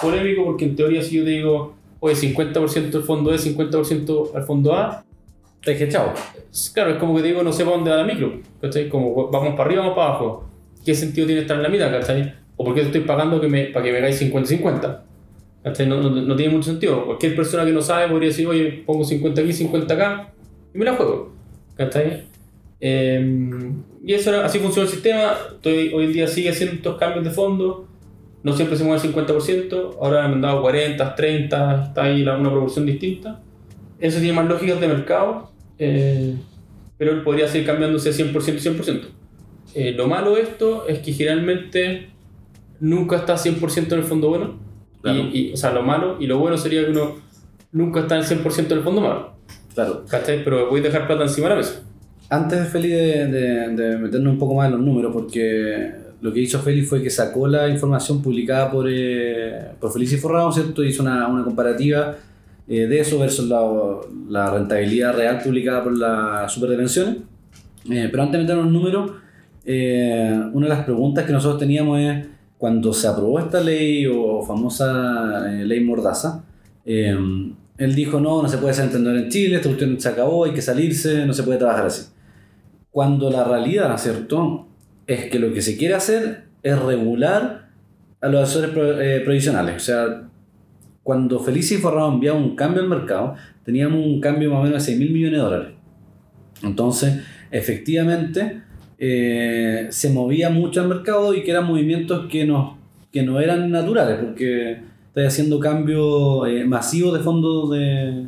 polémico 0.00 0.44
porque 0.44 0.64
en 0.64 0.76
teoría 0.76 1.02
si 1.02 1.16
yo 1.16 1.24
te 1.24 1.30
digo, 1.30 1.74
oye, 1.98 2.14
50% 2.14 2.90
del 2.90 3.02
fondo 3.02 3.34
E, 3.34 3.36
50% 3.36 4.34
al 4.34 4.44
fondo 4.44 4.74
A, 4.74 5.04
Dije 5.66 5.88
chao. 5.88 6.12
claro, 6.72 6.90
es 6.92 6.96
como 6.98 7.14
que 7.16 7.22
te 7.22 7.28
digo, 7.28 7.42
no 7.42 7.52
sé 7.52 7.64
para 7.64 7.76
dónde 7.76 7.90
va 7.90 7.96
la 7.98 8.04
micro, 8.04 8.40
¿cachai? 8.60 8.88
Como 8.88 9.30
vamos 9.30 9.50
para 9.56 9.64
arriba, 9.64 9.82
vamos 9.82 9.96
para 9.96 10.08
abajo. 10.10 10.48
¿Qué 10.84 10.94
sentido 10.94 11.26
tiene 11.26 11.42
estar 11.42 11.56
en 11.56 11.62
la 11.64 11.68
mitad, 11.68 11.90
¿cachai? 11.90 12.34
¿O 12.56 12.64
por 12.64 12.74
qué 12.74 12.80
te 12.82 12.86
estoy 12.86 13.00
pagando 13.02 13.40
que 13.40 13.48
me, 13.48 13.64
para 13.66 13.84
que 13.84 13.92
me 13.92 13.98
hagáis 13.98 14.20
50-50? 14.22 15.00
¿Cachai? 15.64 15.86
No, 15.88 16.00
no, 16.00 16.10
no 16.10 16.36
tiene 16.36 16.52
mucho 16.54 16.70
sentido. 16.70 17.04
Cualquier 17.04 17.34
persona 17.34 17.64
que 17.64 17.72
no 17.72 17.82
sabe 17.82 18.08
podría 18.08 18.28
decir, 18.28 18.46
oye, 18.46 18.84
pongo 18.86 19.04
50 19.04 19.40
aquí, 19.40 19.52
50 19.52 19.92
acá, 19.94 20.32
y 20.72 20.78
me 20.78 20.84
la 20.84 20.94
juego. 20.94 21.32
¿Cachai? 21.76 22.22
Eh, 22.80 23.72
y 24.04 24.12
eso 24.14 24.30
era- 24.30 24.44
así 24.46 24.58
funciona 24.60 24.86
el 24.88 24.92
sistema. 24.94 25.32
Estoy, 25.56 25.92
hoy 25.92 26.04
en 26.04 26.12
día 26.12 26.26
sigue 26.28 26.50
haciendo 26.50 26.76
estos 26.76 26.96
cambios 26.98 27.24
de 27.24 27.30
fondo. 27.30 27.88
No 28.44 28.52
siempre 28.52 28.76
se 28.76 28.84
mueve 28.84 28.98
el 29.04 29.12
50%, 29.12 29.96
ahora 30.00 30.28
me 30.28 30.34
han 30.34 30.40
dado 30.40 30.62
40, 30.62 31.16
30, 31.16 31.86
está 31.88 32.04
ahí 32.04 32.22
la- 32.22 32.36
una 32.38 32.50
proporción 32.50 32.86
distinta. 32.86 33.40
Eso 33.98 34.18
tiene 34.18 34.34
más 34.34 34.46
lógicas 34.46 34.80
de 34.80 34.86
mercado, 34.88 35.50
eh, 35.78 36.34
pero 36.98 37.12
él 37.12 37.22
podría 37.22 37.48
seguir 37.48 37.66
cambiándose 37.66 38.10
100% 38.12 38.54
y 38.54 38.58
100%. 38.58 39.00
Eh, 39.74 39.92
lo 39.92 40.06
malo 40.08 40.34
de 40.34 40.42
esto 40.42 40.86
es 40.88 41.00
que 41.00 41.12
generalmente 41.12 42.08
nunca 42.80 43.16
está 43.16 43.34
100% 43.36 43.92
en 43.92 43.98
el 43.98 44.04
fondo 44.04 44.28
bueno. 44.30 44.58
Claro. 45.02 45.18
Y, 45.32 45.38
y- 45.50 45.52
o 45.52 45.56
sea, 45.56 45.72
lo 45.72 45.82
malo 45.82 46.16
y 46.20 46.26
lo 46.26 46.38
bueno 46.38 46.56
sería 46.56 46.84
que 46.84 46.90
uno 46.90 47.16
nunca 47.72 48.00
está 48.00 48.16
en 48.16 48.22
el 48.22 48.26
100% 48.26 48.72
en 48.72 48.78
el 48.78 48.84
fondo 48.84 49.00
malo. 49.02 49.32
Claro. 49.74 50.04
¿Cachai? 50.08 50.42
Pero 50.42 50.70
voy 50.70 50.80
a 50.80 50.84
dejar 50.84 51.06
plata 51.06 51.22
encima 51.24 51.48
de 51.48 51.54
la 51.54 51.60
mesa. 51.60 51.82
Antes, 52.30 52.68
Feli, 52.70 52.88
de, 52.88 53.26
de, 53.26 53.68
de 53.76 53.98
meternos 53.98 54.32
un 54.32 54.38
poco 54.38 54.54
más 54.54 54.66
en 54.66 54.72
los 54.72 54.80
números, 54.80 55.12
porque 55.12 55.92
lo 56.22 56.32
que 56.32 56.40
hizo 56.40 56.58
Feli 56.60 56.82
fue 56.82 57.02
que 57.02 57.10
sacó 57.10 57.46
la 57.46 57.68
información 57.68 58.20
publicada 58.22 58.70
por, 58.70 58.86
eh, 58.90 59.72
por 59.78 59.92
Felicia 59.92 60.18
Forrado, 60.18 60.50
¿cierto? 60.50 60.82
Hizo 60.82 61.02
una, 61.02 61.28
una 61.28 61.44
comparativa 61.44 62.16
eh, 62.68 62.86
de 62.86 63.00
eso 63.00 63.18
versus 63.18 63.48
la, 63.48 63.60
la 64.28 64.50
rentabilidad 64.50 65.14
real 65.16 65.40
publicada 65.42 65.82
por 65.84 65.96
la 65.96 66.48
Super 66.48 66.70
de 66.70 66.76
Pensiones. 66.76 67.16
Eh, 67.90 68.08
pero 68.10 68.22
antes 68.22 68.32
de 68.32 68.38
meternos 68.38 68.66
en 68.66 68.72
los 68.72 68.82
números, 68.82 69.10
eh, 69.64 70.40
una 70.52 70.66
de 70.66 70.74
las 70.74 70.84
preguntas 70.84 71.24
que 71.24 71.32
nosotros 71.32 71.60
teníamos 71.60 72.00
es, 72.00 72.26
cuando 72.58 72.92
se 72.92 73.06
aprobó 73.06 73.38
esta 73.38 73.60
ley 73.60 74.06
o 74.06 74.42
famosa 74.42 75.44
eh, 75.52 75.64
ley 75.64 75.84
Mordaza, 75.84 76.44
eh, 76.84 77.16
él 77.78 77.94
dijo, 77.94 78.18
no, 78.18 78.42
no 78.42 78.48
se 78.48 78.58
puede 78.58 78.72
ser 78.72 78.84
emprendedor 78.86 79.18
en 79.18 79.28
Chile, 79.28 79.56
esta 79.56 79.68
cuestión 79.68 80.00
se 80.00 80.08
acabó, 80.08 80.44
hay 80.46 80.52
que 80.52 80.62
salirse, 80.62 81.26
no 81.26 81.32
se 81.34 81.42
puede 81.42 81.58
trabajar 81.58 81.86
así. 81.86 82.08
Cuando 82.90 83.30
la 83.30 83.44
realidad, 83.44 83.96
¿cierto? 83.98 84.66
Es 85.06 85.26
que 85.26 85.38
lo 85.38 85.52
que 85.52 85.60
se 85.60 85.76
quiere 85.76 85.94
hacer 85.94 86.44
es 86.62 86.78
regular 86.78 87.68
a 88.22 88.28
los 88.28 88.42
asesores 88.42 88.70
pro- 88.70 88.98
eh, 89.00 89.20
provisionales. 89.20 89.76
O 89.76 89.80
sea, 89.80 90.28
cuando 91.06 91.38
Felicia 91.38 91.78
y 91.78 91.80
Forrado 91.80 92.12
enviaba 92.12 92.36
un 92.36 92.56
cambio 92.56 92.82
al 92.82 92.88
mercado, 92.88 93.36
teníamos 93.64 94.04
un 94.04 94.20
cambio 94.20 94.50
más 94.50 94.58
o 94.58 94.62
menos 94.64 94.82
de 94.82 94.86
6 94.86 94.98
mil 94.98 95.12
millones 95.12 95.38
de 95.38 95.44
dólares. 95.44 95.68
Entonces, 96.64 97.22
efectivamente, 97.52 98.62
eh, 98.98 99.86
se 99.90 100.10
movía 100.10 100.50
mucho 100.50 100.80
al 100.80 100.88
mercado 100.88 101.32
y 101.32 101.44
que 101.44 101.52
eran 101.52 101.64
movimientos 101.64 102.26
que 102.28 102.44
no, 102.44 102.78
que 103.12 103.22
no 103.22 103.38
eran 103.38 103.70
naturales, 103.70 104.18
porque 104.20 104.80
estás 105.06 105.28
haciendo 105.28 105.60
cambios 105.60 106.48
eh, 106.48 106.64
masivos 106.64 107.16
de 107.16 107.20
fondos 107.20 107.70
de, 107.70 108.26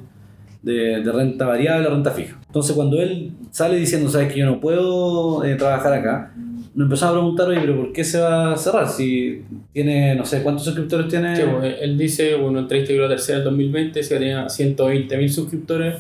de, 0.63 1.03
de 1.03 1.13
renta 1.13 1.47
variable 1.47 1.89
a 1.89 1.91
renta 1.91 2.13
fija. 2.13 2.39
Entonces 2.47 2.77
cuando 2.77 3.03
él 3.03 3.33
sale 3.51 3.77
diciendo, 3.77 4.09
sabes 4.09 4.33
que 4.33 4.39
yo 4.39 4.47
no 4.47 4.61
puedo 4.61 5.43
eh, 5.45 5.57
trabajar 5.57 5.95
acá, 5.95 6.33
nos 6.79 6.85
empezamos 6.85 7.17
a 7.17 7.19
preguntar, 7.19 7.49
oye, 7.49 7.59
pero 7.61 7.77
¿por 7.77 7.93
qué 7.93 8.05
se 8.05 8.21
va 8.21 8.53
a 8.53 8.57
cerrar? 8.57 8.89
Si 8.89 9.43
tiene, 9.73 10.15
no 10.15 10.25
sé, 10.25 10.45
¿cuántos 10.45 10.65
suscriptores 10.65 11.09
tiene? 11.09 11.35
Sí, 11.35 11.43
pues, 11.59 11.75
él 11.81 11.99
dice, 11.99 12.37
bueno, 12.37 12.61
entrevista 12.61 12.93
que 12.93 13.01
la 13.01 13.09
tercera 13.09 13.39
del 13.39 13.47
2020, 13.47 14.01
se 14.01 14.17
tenía 14.17 14.47
120.000 14.47 15.29
suscriptores, 15.29 15.97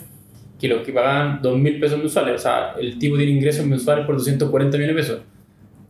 que 0.56 0.68
los 0.68 0.82
que 0.82 0.92
pagaban 0.92 1.42
2.000 1.42 1.80
pesos 1.80 1.98
mensuales. 1.98 2.36
O 2.36 2.38
sea, 2.38 2.74
el 2.78 2.96
tipo 2.96 3.16
tiene 3.16 3.32
ingresos 3.32 3.66
mensuales 3.66 4.06
por 4.06 4.14
240 4.18 4.78
millones 4.78 4.94
de 4.94 5.02
pesos. 5.02 5.20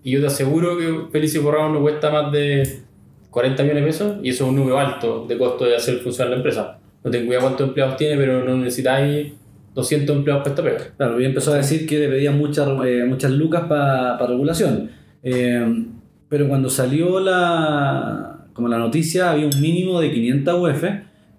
Y 0.04 0.12
yo 0.12 0.20
te 0.22 0.28
aseguro 0.28 0.78
que 0.78 1.12
Feliz 1.12 1.34
y 1.34 1.38
Borrado 1.38 1.68
no 1.68 1.82
cuesta 1.82 2.10
más 2.10 2.32
de 2.32 2.80
40 3.28 3.62
millones 3.64 3.82
de 3.82 3.86
pesos, 3.86 4.16
y 4.22 4.30
eso 4.30 4.44
es 4.44 4.50
un 4.50 4.56
número 4.56 4.78
alto 4.78 5.26
de 5.28 5.36
costo 5.36 5.66
de 5.66 5.76
hacer 5.76 5.98
funcionar 5.98 6.30
la 6.30 6.36
empresa. 6.36 6.78
No 7.04 7.10
tengo 7.10 7.30
idea 7.30 7.42
cuántos 7.42 7.68
empleados 7.68 7.98
tiene, 7.98 8.16
pero 8.16 8.42
no 8.42 8.56
necesitáis 8.56 9.34
200 9.78 10.16
empleados 10.16 10.42
para 10.42 10.54
esta 10.54 10.62
pega. 10.64 10.92
Claro, 10.96 11.20
y 11.20 11.24
empezó 11.24 11.52
a 11.52 11.58
decir 11.58 11.86
que 11.86 12.00
le 12.00 12.08
pedían 12.08 12.36
muchas, 12.36 12.68
eh, 12.84 13.04
muchas 13.06 13.30
lucas 13.30 13.64
para 13.68 14.26
regulación. 14.26 14.90
Eh, 15.22 15.86
pero 16.28 16.48
cuando 16.48 16.68
salió 16.68 17.20
la, 17.20 18.48
como 18.52 18.66
la 18.66 18.78
noticia, 18.78 19.30
había 19.30 19.46
un 19.46 19.60
mínimo 19.60 20.00
de 20.00 20.10
500 20.10 20.54
UF 20.60 20.84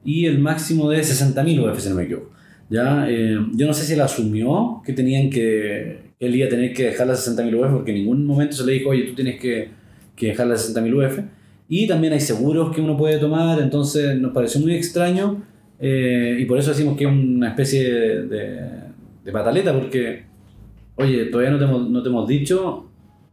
y 0.06 0.26
el 0.26 0.40
máximo 0.40 0.90
de 0.90 1.02
60.000 1.02 1.70
UF, 1.70 1.80
si 1.80 1.90
no 1.90 1.96
me 1.96 2.04
equivoco. 2.04 2.32
¿Ya? 2.70 3.08
Eh, 3.10 3.38
yo 3.56 3.68
no 3.68 3.74
sé 3.74 3.84
si 3.84 3.94
él 3.94 4.02
asumió 4.02 4.82
que 4.86 4.94
tenían 4.94 5.30
que, 5.30 6.14
él 6.18 6.36
iba 6.36 6.48
a 6.48 6.50
tener 6.50 6.74
que 6.74 6.86
dejar 6.86 7.08
las 7.08 7.28
60.000 7.28 7.56
UF, 7.56 7.74
porque 7.74 7.92
en 7.92 7.98
ningún 7.98 8.26
momento 8.26 8.56
se 8.56 8.66
le 8.66 8.72
dijo, 8.74 8.92
oye, 8.92 9.04
tú 9.04 9.16
tienes 9.16 9.38
que, 9.42 9.70
que 10.16 10.28
dejar 10.28 10.48
las 10.48 10.74
60.000 10.74 11.08
UF. 11.08 11.20
Y 11.68 11.88
también 11.88 12.14
hay 12.14 12.22
seguros 12.22 12.74
que 12.74 12.80
uno 12.80 12.96
puede 12.96 13.18
tomar, 13.18 13.60
entonces 13.60 14.18
nos 14.18 14.32
pareció 14.32 14.62
muy 14.62 14.76
extraño 14.76 15.44
eh, 15.80 16.38
y 16.40 16.46
por 16.46 16.58
eso 16.60 16.70
decimos 16.72 16.98
que 16.98 17.06
es 17.06 17.10
una 17.12 17.50
especie 17.50 17.84
de, 17.92 18.24
de, 18.28 18.70
de 19.24 19.32
pataleta, 19.32 19.74
porque, 19.74 20.24
oye, 20.96 21.26
todavía 21.26 21.52
no 21.52 21.58
te 21.60 21.64
hemos, 21.66 21.90
no 21.90 22.04
te 22.04 22.10
hemos 22.10 22.28
dicho, 22.28 22.86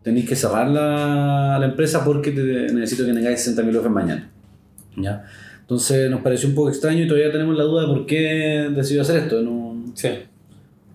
tenéis 0.03 0.29
que 0.29 0.37
cerrar 0.37 0.69
la, 0.69 1.57
la 1.59 1.67
empresa 1.67 2.05
porque 2.05 2.31
te, 2.31 2.43
necesito 2.73 3.05
que 3.07 3.13
tengáis 3.13 3.47
60.000 3.57 3.77
UF 3.79 3.89
mañana. 3.91 4.31
¿ya? 4.97 5.25
Entonces 5.61 6.09
nos 6.11 6.21
pareció 6.21 6.49
un 6.49 6.55
poco 6.55 6.69
extraño 6.69 7.03
y 7.05 7.09
todavía 7.09 7.33
tenemos 7.33 7.57
la 7.57 7.65
duda 7.65 7.83
de 7.83 7.89
por 7.89 8.07
qué 8.07 8.71
decidió 8.75 9.03
hacer 9.03 9.17
esto. 9.23 9.43
No, 9.43 9.67
Sí. 9.95 10.09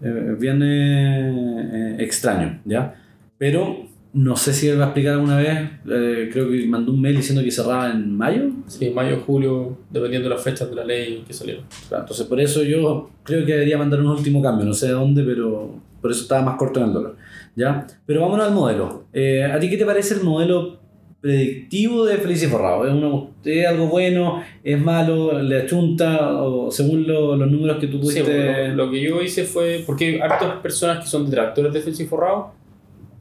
eh, 0.01 0.36
bien 0.39 0.62
eh, 0.63 1.96
extraño, 2.00 2.62
¿ya? 2.65 2.96
Pero 3.38 3.88
no 4.13 4.36
sé 4.36 4.53
si 4.53 4.68
él 4.68 4.77
va 4.80 4.84
a 4.84 4.88
explicar 4.88 5.13
alguna 5.13 5.38
vez, 5.38 5.58
eh, 5.89 6.30
creo 6.34 6.50
que 6.50 6.65
mandó 6.68 6.91
un 6.91 7.01
mail 7.01 7.15
diciendo 7.18 7.41
que 7.44 7.50
cerraba 7.51 7.91
en 7.91 8.15
mayo. 8.18 8.50
Sí, 8.68 8.89
mayo, 8.89 9.22
julio, 9.25 9.77
dependiendo 9.89 10.27
de 10.27 10.36
las 10.36 10.44
fechas 10.44 10.70
de 10.70 10.75
la 10.75 10.84
ley 10.84 11.24
que 11.25 11.34
salieron. 11.34 11.63
Claro, 11.88 12.03
Entonces 12.03 12.25
por 12.27 12.39
eso 12.41 12.62
yo 12.63 13.10
creo 13.24 13.46
que 13.46 13.53
debería 13.53 13.77
mandar 13.77 14.01
un 14.01 14.08
último 14.08 14.41
cambio, 14.41 14.65
no 14.65 14.74
sé 14.74 14.88
de 14.88 14.94
dónde, 14.94 15.24
pero 15.24 15.75
por 16.01 16.12
eso 16.12 16.24
estaba 16.24 16.41
más 16.41 16.58
corto 16.58 16.80
en 16.82 16.88
el 16.88 16.94
dólar. 16.94 17.13
¿ya? 17.56 17.86
Pero 18.06 18.22
vámonos 18.22 18.48
al 18.48 18.53
modelo. 18.53 19.06
Eh, 19.13 19.44
¿A 19.44 19.60
ti 19.60 19.70
qué 19.70 19.77
te 19.77 19.86
parece 19.86 20.15
el 20.15 20.24
modelo 20.24 20.80
predictivo 21.22 22.06
de 22.06 22.18
Feliz 22.18 22.44
y 22.44 22.48
Forrado? 22.48 22.86
¿Es, 22.88 22.94
uno- 22.94 23.30
¿Es 23.46 23.65
algo 23.68 23.88
bueno? 23.88 24.41
¿Es 24.63 24.80
malo? 24.82 25.41
¿Le 25.41 25.62
achunta? 25.62 26.41
O 26.44 26.70
según 26.72 27.08
lo- 27.08 27.36
los 27.36 27.50
números 27.50 27.77
que 27.77 27.88
tú 27.88 28.03
Sí, 28.03 28.22
bueno, 28.22 28.68
lo, 28.75 28.86
lo 28.86 28.91
que 28.91 29.01
yo 29.01 29.22
hice 29.22 29.44
fue, 29.46 29.84
porque 29.86 30.06
hay 30.15 30.20
hartas 30.20 30.56
personas 30.62 31.00
que 31.03 31.08
son 31.10 31.25
detractores 31.25 31.72
de 31.74 31.82
Feliz 31.82 32.00
y 32.00 32.06
Forrado. 32.06 32.60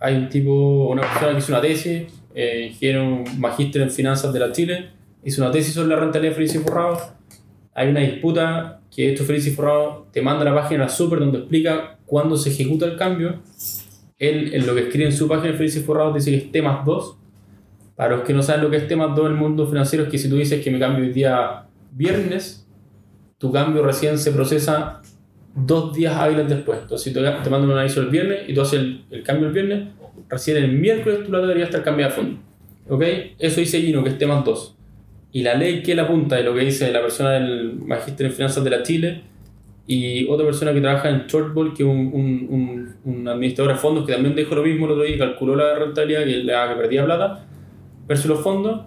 Hay 0.01 0.15
un 0.17 0.29
tipo, 0.29 0.89
una 0.89 1.03
persona 1.03 1.33
que 1.33 1.39
hizo 1.39 1.53
una 1.53 1.61
tesis, 1.61 2.03
eh, 2.35 2.69
ingeniero 2.71 3.23
magíster 3.37 3.83
en 3.83 3.91
finanzas 3.91 4.33
de 4.33 4.41
la 4.41 4.51
Chile, 4.51 4.91
hizo 5.25 5.43
una 5.43 5.51
tesis 5.51 5.75
sobre 5.75 5.89
la 5.89 5.97
rentabilidad 5.97 6.33
de 6.33 6.37
Feliz 6.37 6.55
y 6.55 6.59
Forrado. 6.59 6.99
Hay 7.75 7.89
una 7.89 8.01
disputa 8.01 8.81
que 8.91 9.13
esto 9.13 9.25
Feliz 9.25 9.47
y 9.47 9.51
Forrado 9.51 10.09
te 10.13 10.23
manda 10.23 10.43
a 10.43 10.45
la 10.45 10.55
página 10.55 10.89
super 10.89 11.21
donde 11.21 11.39
explica 11.39 11.99
cuándo 12.07 12.37
se 12.37 12.51
ejecuta 12.51 12.87
el 12.87 12.97
cambio. 12.97 13.41
Él, 14.19 14.55
en 14.55 14.67
lo 14.67 14.75
que 14.75 14.83
escribe 14.83 15.07
en 15.07 15.13
su 15.13 15.29
página 15.29 15.55
Feliz 15.55 15.77
y 15.77 15.81
Forrado, 15.81 16.13
dice 16.13 16.31
que 16.31 16.37
es 16.39 16.53
T 16.53 16.63
más 16.63 16.85
2. 16.85 17.17
Para 17.95 18.17
los 18.17 18.27
que 18.27 18.33
no 18.33 18.43
saben 18.43 18.63
lo 18.63 18.71
que 18.71 18.79
es 18.79 18.89
T 18.89 18.97
más 18.97 19.15
2 19.15 19.27
en 19.27 19.33
el 19.33 19.39
mundo 19.39 19.67
financiero, 19.67 20.05
es 20.05 20.11
que 20.11 20.19
si 20.19 20.31
tú 20.31 20.37
dices 20.37 20.65
que 20.65 20.71
me 20.71 20.79
cambio 20.79 21.05
el 21.05 21.13
día 21.13 21.67
viernes, 21.93 22.67
tu 23.39 23.53
cambio 23.53 23.83
recién 23.83 24.19
se 24.19 24.33
procesa 24.33 25.03
dos 25.55 25.95
días 25.95 26.17
hábiles 26.17 26.49
después. 26.49 26.79
Entonces, 26.83 27.13
si 27.13 27.13
te, 27.13 27.21
te 27.21 27.51
mandan 27.51 27.71
un 27.71 27.79
aviso 27.79 28.01
el 28.01 28.09
viernes 28.09 28.49
y 28.49 28.55
tú 28.55 28.63
haces 28.63 28.81
el, 28.81 29.05
el 29.11 29.23
cambio 29.23 29.49
el 29.49 29.53
viernes, 29.53 29.89
recién 30.29 30.57
el 30.57 30.73
miércoles 30.73 31.25
tu 31.25 31.31
plata 31.31 31.47
debería 31.47 31.65
estar 31.65 31.83
cambiada 31.83 32.13
a 32.13 32.15
fondo. 32.15 32.39
¿Ok? 32.89 33.03
Eso 33.39 33.61
dice 33.61 33.81
Gino, 33.81 34.03
que 34.03 34.11
es 34.11 34.19
T 34.19 34.27
más 34.27 34.45
2. 34.45 34.77
Y 35.33 35.43
la 35.43 35.55
ley 35.55 35.83
que 35.83 35.93
él 35.93 36.01
apunta 36.01 36.41
y 36.41 36.45
lo 36.45 36.55
que 36.55 36.61
dice 36.61 36.91
la 36.91 37.01
persona 37.01 37.31
del 37.33 37.75
magíster 37.75 38.27
en 38.27 38.33
finanzas 38.33 38.65
de 38.65 38.71
la 38.71 38.83
Chile 38.83 39.23
y 39.87 40.29
otra 40.29 40.45
persona 40.45 40.73
que 40.73 40.81
trabaja 40.81 41.09
en 41.09 41.27
Shortball, 41.27 41.73
que 41.75 41.83
es 41.83 41.89
un, 41.89 42.11
un, 42.13 42.47
un, 42.51 42.95
un 43.05 43.29
administrador 43.29 43.75
de 43.75 43.79
fondos 43.79 44.07
que 44.07 44.13
también 44.13 44.35
dijo 44.35 44.55
lo 44.55 44.63
mismo 44.63 44.87
el 44.87 44.93
otro 44.93 45.05
día 45.05 45.15
y 45.15 45.19
calculó 45.19 45.55
la 45.55 45.75
rentabilidad 45.77 46.25
que, 46.25 46.45
la 46.45 46.69
que 46.69 46.81
perdía 46.81 47.05
plata 47.05 47.47
versus 48.09 48.27
los 48.27 48.41
fondos, 48.41 48.83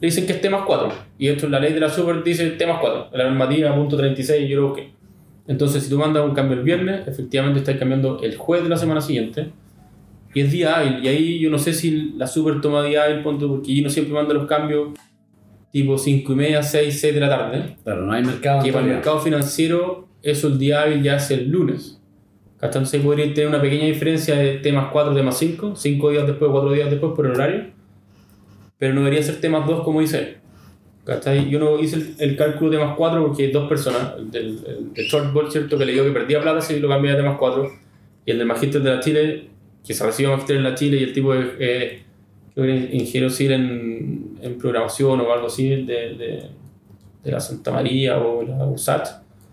le 0.00 0.06
dicen 0.06 0.26
que 0.26 0.32
es 0.32 0.40
T 0.40 0.48
más 0.50 0.62
4. 0.64 0.88
Y 1.18 1.28
esto 1.28 1.46
en 1.46 1.52
la 1.52 1.60
ley 1.60 1.72
de 1.72 1.80
la 1.80 1.88
Super 1.88 2.22
dice 2.22 2.48
T 2.50 2.66
más 2.66 2.78
4. 2.80 3.08
En 3.12 3.18
la 3.18 3.24
normativa 3.24 3.74
punto 3.74 3.96
36 3.96 4.48
yo 4.48 4.60
lo 4.60 4.68
busqué. 4.68 4.97
Entonces, 5.48 5.82
si 5.82 5.90
tú 5.90 5.98
mandas 5.98 6.24
un 6.24 6.34
cambio 6.34 6.58
el 6.58 6.62
viernes, 6.62 7.08
efectivamente 7.08 7.58
estás 7.58 7.76
cambiando 7.76 8.20
el 8.22 8.36
jueves 8.36 8.64
de 8.64 8.70
la 8.70 8.76
semana 8.76 9.00
siguiente. 9.00 9.50
Y 10.34 10.40
es 10.40 10.52
día 10.52 10.76
hábil. 10.76 11.02
Y 11.02 11.08
ahí 11.08 11.38
yo 11.40 11.50
no 11.50 11.58
sé 11.58 11.72
si 11.72 12.12
la 12.16 12.26
Super 12.26 12.60
toma 12.60 12.84
día 12.84 13.04
hábil, 13.04 13.22
punto, 13.22 13.48
porque 13.48 13.74
yo 13.74 13.82
no 13.82 13.88
siempre 13.88 14.14
manda 14.14 14.34
los 14.34 14.46
cambios 14.46 14.90
tipo 15.72 15.96
5 15.98 16.32
y 16.32 16.36
media, 16.36 16.62
6, 16.62 17.00
6 17.00 17.14
de 17.14 17.20
la 17.20 17.28
tarde. 17.28 17.76
Claro, 17.82 18.02
no 18.02 18.12
hay 18.12 18.22
mercado. 18.22 18.62
Que 18.62 18.72
para 18.72 18.84
el 18.84 18.92
mercado 18.92 19.20
financiero, 19.20 20.08
eso 20.22 20.48
el 20.48 20.58
día 20.58 20.82
hábil 20.82 21.02
ya 21.02 21.16
es 21.16 21.30
el 21.30 21.48
lunes. 21.48 22.00
¿Cachai? 22.58 22.80
Entonces 22.80 23.02
podría 23.02 23.32
tener 23.32 23.48
una 23.48 23.60
pequeña 23.60 23.86
diferencia 23.86 24.36
de 24.36 24.58
T 24.58 24.72
más 24.72 24.90
4, 24.92 25.14
T 25.14 25.22
más 25.22 25.38
5, 25.38 25.76
5 25.76 26.10
días 26.10 26.26
después, 26.26 26.50
4 26.50 26.72
días 26.72 26.90
después 26.90 27.12
por 27.14 27.24
el 27.24 27.32
horario. 27.32 27.66
Pero 28.78 28.94
no 28.94 29.00
debería 29.00 29.22
ser 29.22 29.40
T 29.40 29.48
más 29.48 29.66
2 29.66 29.82
como 29.82 30.00
dice. 30.00 30.38
¿Cachai? 31.08 31.48
Yo 31.48 31.58
no 31.58 31.78
hice 31.78 31.96
el, 31.96 32.14
el 32.18 32.36
cálculo 32.36 32.70
T 32.70 32.76
más 32.76 32.94
4 32.94 33.26
porque 33.26 33.44
hay 33.44 33.50
dos 33.50 33.66
personas, 33.66 34.12
el 34.18 34.30
del, 34.30 34.92
el 34.94 35.04
shortball, 35.06 35.50
¿cierto? 35.50 35.78
Que 35.78 35.86
le 35.86 35.92
digo 35.92 36.04
que 36.04 36.10
perdía 36.10 36.38
plata 36.42 36.60
si 36.60 36.78
lo 36.80 36.86
cambiaba 36.86 37.16
T 37.16 37.26
más 37.26 37.38
4. 37.38 37.72
Y 38.26 38.30
el 38.30 38.36
del 38.36 38.46
magíster 38.46 38.82
de 38.82 38.90
la 38.94 39.00
Chile, 39.00 39.48
que 39.86 39.94
se 39.94 40.04
recibe 40.04 40.28
magíster 40.28 40.56
en 40.56 40.64
la 40.64 40.74
Chile 40.74 40.98
y 40.98 41.04
el 41.04 41.14
tipo 41.14 41.32
es, 41.32 41.46
eh, 41.58 42.02
que 42.54 42.90
ingeniero 42.92 43.30
civil 43.30 43.52
en, 43.52 44.38
en 44.42 44.58
programación 44.58 45.18
o 45.22 45.32
algo 45.32 45.46
así 45.46 45.70
de, 45.70 45.86
de, 45.86 46.42
de 47.24 47.30
la 47.32 47.40
Santa 47.40 47.72
María 47.72 48.18
o 48.18 48.42
la 48.42 48.66
USACH. 48.66 49.08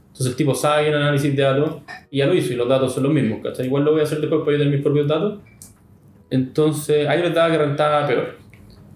Entonces 0.08 0.32
el 0.32 0.36
tipo 0.36 0.54
sabe 0.54 0.90
el 0.90 0.96
análisis 0.96 1.34
de 1.34 1.42
datos 1.42 1.78
y 2.12 2.18
ya 2.18 2.26
lo 2.26 2.34
hizo 2.34 2.52
y 2.52 2.58
los 2.58 2.68
datos 2.68 2.94
son 2.94 3.04
los 3.04 3.14
mismos, 3.14 3.40
¿cachai? 3.42 3.68
Igual 3.68 3.86
lo 3.86 3.94
voy 3.94 4.02
a 4.02 4.04
hacer 4.04 4.20
después 4.20 4.42
para 4.42 4.52
yo 4.52 4.58
tener 4.58 4.74
mis 4.74 4.84
propios 4.84 5.08
datos. 5.08 5.40
Entonces 6.30 7.08
ahí 7.08 7.22
les 7.22 7.34
daba 7.34 7.50
que 7.50 7.58
rentaba 7.60 8.06
peor, 8.06 8.36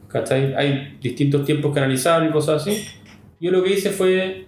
¿cachai? 0.09 0.53
Hay 0.55 0.97
distintos 1.01 1.45
tiempos 1.45 1.75
analizar 1.77 2.25
y 2.27 2.31
cosas 2.31 2.61
así. 2.67 2.83
Yo 3.39 3.51
lo 3.51 3.63
que 3.63 3.73
hice 3.73 3.89
fue 3.91 4.47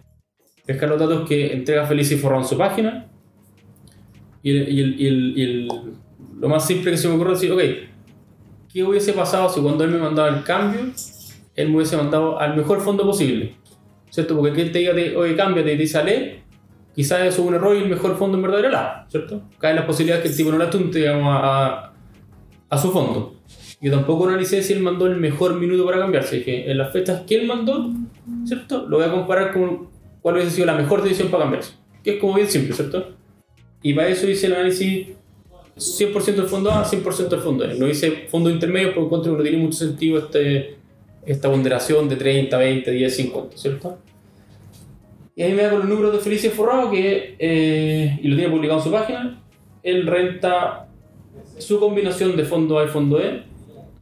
pescar 0.66 0.90
los 0.90 1.00
datos 1.00 1.28
que 1.28 1.54
entrega 1.54 1.86
Feliz 1.86 2.12
y 2.12 2.18
Forrón 2.18 2.46
su 2.46 2.58
página 2.58 3.08
y, 4.44 4.52
el- 4.52 4.70
y 4.70 4.80
el- 4.82 5.00
y 5.02 5.08
el- 5.08 5.38
y 5.38 5.68
lo 6.40 6.50
más 6.50 6.66
simple 6.66 6.92
que 6.92 6.98
se 6.98 7.08
me 7.08 7.16
ocurrió 7.16 7.34
es 7.34 7.42
decir, 7.42 7.54
ok, 7.54 7.62
¿qué 8.74 8.84
hubiese 8.84 9.14
pasado 9.14 9.50
si 9.50 9.62
cuando 9.62 9.84
él 9.84 9.92
me 9.92 10.00
mandaba 10.00 10.30
el 10.30 10.44
cambio, 10.44 10.82
él 11.56 11.70
me 11.70 11.76
hubiese 11.78 11.98
mandado 11.98 12.40
al 12.40 12.56
mejor 12.56 12.82
fondo 12.82 13.04
posible? 13.06 13.56
¿Cierto? 14.10 14.36
Porque 14.36 14.54
que 14.54 14.62
él 14.64 14.72
te 14.72 14.80
diga, 14.80 14.94
te- 14.94 15.16
oye, 15.16 15.36
cámbiate 15.36 15.74
y 15.74 15.78
te 15.78 15.82
dice 15.84 15.98
Ale, 16.00 16.44
quizás 16.94 17.22
eso 17.22 17.42
es 17.44 17.48
un 17.48 17.54
error 17.54 17.76
y 17.78 17.84
el 17.84 17.90
mejor 17.90 18.18
fondo 18.18 18.36
en 18.38 18.44
verdad 18.44 18.60
era 18.60 18.70
la, 18.72 19.06
¿cierto? 19.10 19.44
Caen 19.60 19.78
las 19.78 19.86
posibilidades 19.86 20.24
que 20.24 20.30
el 20.32 20.36
tipo 20.38 20.52
no 20.52 20.58
la 20.58 20.66
atunte, 20.66 21.00
digamos, 21.00 21.28
a, 21.28 21.66
a, 21.68 21.94
a 22.70 22.78
su 22.78 22.92
fondo. 22.92 23.36
Yo 23.82 23.92
tampoco 23.92 24.28
analicé 24.28 24.62
si 24.62 24.74
él 24.74 24.82
mandó 24.82 25.08
el 25.08 25.18
mejor 25.18 25.56
minuto 25.56 25.84
para 25.86 25.98
cambiarse. 25.98 26.38
Dije, 26.38 26.70
en 26.70 26.78
las 26.78 26.94
fechas 26.94 27.24
que 27.26 27.36
él 27.36 27.48
mandó, 27.48 27.92
¿cierto? 28.46 28.86
Lo 28.88 28.98
voy 28.98 29.08
a 29.08 29.12
comparar 29.12 29.52
con 29.52 29.90
cuál 30.22 30.36
hubiese 30.36 30.52
sido 30.52 30.68
la 30.68 30.76
mejor 30.76 31.02
decisión 31.02 31.30
para 31.30 31.46
cambiarse. 31.46 31.74
Que 32.04 32.16
es 32.16 32.20
como 32.20 32.36
bien 32.36 32.48
simple, 32.48 32.76
¿cierto? 32.76 33.16
Y 33.82 33.94
para 33.94 34.10
eso 34.10 34.30
hice 34.30 34.46
el 34.46 34.54
análisis 34.54 35.08
100% 35.76 36.24
del 36.36 36.46
fondo 36.46 36.72
A, 36.72 36.86
100% 36.86 37.30
del 37.30 37.40
fondo 37.40 37.68
B. 37.68 37.74
No 37.74 37.88
hice 37.88 38.28
fondo 38.30 38.52
intermedio 38.52 38.94
porque 38.94 39.06
encuentro 39.06 39.32
que 39.32 39.38
no 39.38 39.44
tiene 39.44 39.58
mucho 39.58 39.80
sentido 39.80 40.20
este, 40.20 40.76
esta 41.26 41.50
ponderación 41.50 42.08
de 42.08 42.18
30, 42.18 42.56
20, 42.56 42.92
10, 42.92 43.16
50, 43.16 43.58
¿cierto? 43.58 43.98
Y 45.36 45.42
ahí 45.42 45.54
me 45.54 45.64
da 45.64 45.72
con 45.72 45.80
los 45.80 45.90
números 45.90 46.14
de 46.14 46.20
Felicia 46.20 46.52
Forrado, 46.52 46.92
que, 46.92 47.36
eh, 47.40 48.20
y 48.22 48.28
lo 48.28 48.36
tiene 48.36 48.52
publicado 48.52 48.80
en 48.80 48.84
su 48.84 48.92
página, 48.92 49.42
él 49.82 50.06
renta 50.06 50.88
su 51.58 51.80
combinación 51.80 52.36
de 52.36 52.44
fondo 52.44 52.78
A 52.78 52.86
y 52.86 52.88
fondo 52.88 53.20
E, 53.20 53.44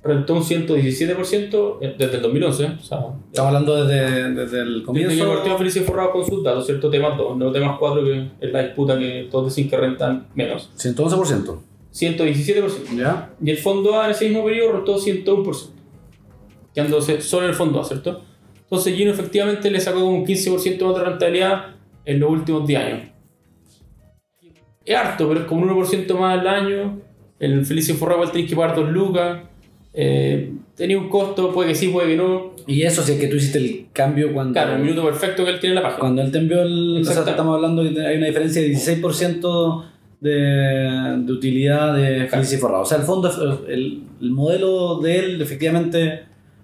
rentó 0.01 0.34
un 0.36 0.44
117% 0.44 1.79
desde 1.98 2.15
el 2.15 2.22
2011, 2.22 2.65
o 2.65 2.79
sea, 2.84 3.00
Estamos 3.27 3.48
hablando 3.48 3.84
desde, 3.86 4.34
desde 4.34 4.62
el 4.62 4.74
desde 4.75 4.86
comienzo. 4.86 5.15
que 5.18 5.36
partió 5.36 5.58
Felicia 5.58 5.84
Forrado 5.84 6.12
con 6.12 6.25
sus 6.25 6.44
datos, 6.44 6.65
¿cierto? 6.65 6.89
Temas 6.89 7.18
2, 7.18 7.38
no 7.38 7.51
temas 7.51 7.77
4, 7.77 8.03
que 8.03 8.27
es 8.39 8.51
la 8.53 8.63
disputa 8.63 8.98
que 8.98 9.27
todos 9.29 9.53
dicen 9.53 9.70
que 9.70 9.77
rentan 9.77 10.27
menos. 10.36 10.70
111%. 10.77 11.60
117%. 11.94 12.98
¿Ya? 12.98 13.34
Y 13.44 13.50
el 13.50 13.58
fondo 13.58 14.00
A 14.00 14.06
en 14.06 14.12
ese 14.12 14.29
mismo 14.29 14.46
periodo 14.46 14.72
rotó 14.74 14.98
101%, 14.98 15.70
quedándose 16.74 17.22
solo 17.22 17.46
en 17.46 17.50
el 17.50 17.56
fondo 17.56 17.82
A, 17.82 17.84
¿cierto? 17.84 18.22
Entonces 18.62 18.96
Gino 18.96 19.12
efectivamente 19.12 19.70
le 19.72 19.79
sacó 19.79 20.03
un 20.06 20.25
15% 20.25 20.82
más 20.86 20.96
de 20.96 21.03
rentabilidad 21.03 21.65
en 22.06 22.20
los 22.20 22.29
últimos 22.29 22.65
10 22.68 22.79
años. 22.79 23.00
es 24.86 24.96
harto, 24.96 25.27
pero 25.27 25.41
es 25.41 25.46
como 25.46 25.63
un 25.63 25.70
1% 25.84 26.18
más 26.18 26.39
al 26.39 26.48
año. 26.48 27.01
El 27.39 27.65
Felicio 27.65 27.96
Forrado 27.96 28.29
tenés 28.29 28.50
que 28.50 28.56
pagar 28.56 28.75
2 28.75 28.89
lucas. 28.91 29.39
Eh, 30.01 30.53
tenía 30.75 30.98
un 30.98 31.10
costo, 31.10 31.51
puede 31.51 31.70
que 31.70 31.75
sí, 31.75 31.89
puede 31.89 32.08
que 32.08 32.15
no. 32.15 32.51
Y 32.65 32.84
eso 32.84 33.03
si 33.03 33.12
es 33.13 33.20
que 33.20 33.27
tú 33.27 33.36
hiciste 33.36 33.58
el 33.58 33.88
cambio 33.91 34.32
cuando... 34.32 34.53
Claro, 34.53 34.75
el 34.75 34.82
minuto 34.82 35.03
perfecto 35.03 35.44
que 35.44 35.51
él 35.51 35.60
tiene 35.60 35.75
en 35.75 35.82
la 35.82 35.82
página. 35.82 36.00
Cuando 36.00 36.22
él 36.22 36.32
te 36.32 36.38
envió 36.38 36.62
el... 36.62 37.01
O 37.01 37.03
sea, 37.03 37.22
estamos 37.22 37.56
hablando 37.56 37.84
que 37.84 38.00
hay 38.08 38.15
una 38.15 38.27
diferencia 38.27 38.62
de 38.62 38.70
16% 38.70 39.84
de, 40.22 40.32
de 41.25 41.32
utilidad 41.34 41.96
de 41.96 42.27
Felicia 42.27 42.58
y 42.58 42.62
Forrado. 42.62 42.84
O 42.84 42.86
sea, 42.86 42.98
el 43.00 43.03
fondo, 43.03 43.29
el, 43.68 44.03
el 44.22 44.32
modelo 44.32 45.00
de 45.00 45.20
él 45.20 45.41
efectivamente 45.41 46.22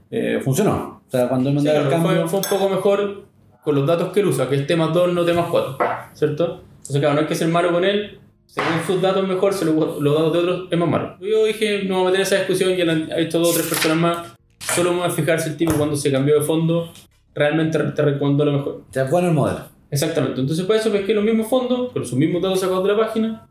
eh, 0.10 0.40
funcionó. 0.42 1.02
O 1.06 1.12
sea, 1.12 1.28
cuando 1.28 1.50
él 1.50 1.60
Sí, 1.60 1.66
mandaba 1.66 1.80
el 1.80 1.88
claro, 1.90 2.04
cambio... 2.04 2.28
fue, 2.30 2.30
fue 2.30 2.40
un 2.40 2.60
poco 2.60 2.74
mejor 2.74 3.26
con 3.66 3.76
los 3.76 3.86
datos 3.86 4.14
que 4.14 4.22
él 4.22 4.28
usa, 4.28 4.48
que 4.48 4.56
es 4.56 4.66
T 4.66 4.78
más 4.78 4.94
2, 4.94 5.14
no 5.14 5.26
T 5.26 5.34
más 5.34 5.48
4, 5.52 5.78
¿cierto? 6.14 6.62
Entonces, 6.78 7.00
claro, 7.00 7.16
no 7.16 7.22
hay 7.22 7.28
que 7.28 7.36
ser 7.36 7.50
malo 7.50 7.74
con 7.74 7.84
él, 7.84 8.20
según 8.56 8.82
sus 8.88 9.02
datos 9.02 9.28
mejor, 9.28 9.54
se 9.54 9.66
lo- 9.66 10.00
los 10.00 10.14
datos 10.16 10.32
de 10.34 10.40
otros 10.40 10.68
es 10.72 10.78
más 10.80 10.88
malo. 10.90 11.18
Yo 11.20 11.44
dije, 11.46 11.84
no 11.84 11.96
vamos 11.96 12.10
a 12.10 12.12
tener 12.14 12.26
esa 12.26 12.38
discusión, 12.38 12.74
ya 12.76 12.90
han 12.90 13.10
hecho 13.18 13.40
dos 13.40 13.50
o 13.52 13.54
tres 13.54 13.68
personas 13.68 13.98
más, 13.98 14.34
solo 14.60 14.94
voy 14.94 15.04
a 15.06 15.10
fijar 15.10 15.42
si 15.42 15.50
el 15.50 15.58
tipo 15.58 15.74
cuando 15.74 15.98
se 15.98 16.10
cambió 16.10 16.36
de 16.40 16.46
fondo 16.46 16.94
realmente 17.34 17.78
te 17.78 18.02
recomendó 18.02 18.46
lo 18.46 18.54
mejor. 18.54 18.84
Es 18.94 19.12
bueno 19.12 19.28
el 19.28 19.34
modelo. 19.34 19.60
Exactamente, 19.92 20.40
entonces 20.40 20.66
para 20.66 20.80
eso 20.80 20.90
pesqué 20.90 21.14
los 21.14 21.24
mismos 21.26 21.48
fondos, 21.48 21.92
con 21.92 22.06
sus 22.06 22.18
mismos 22.18 22.42
datos 22.42 22.62
sacados 22.62 22.84
de 22.88 22.94
la 22.94 22.98
página, 22.98 23.48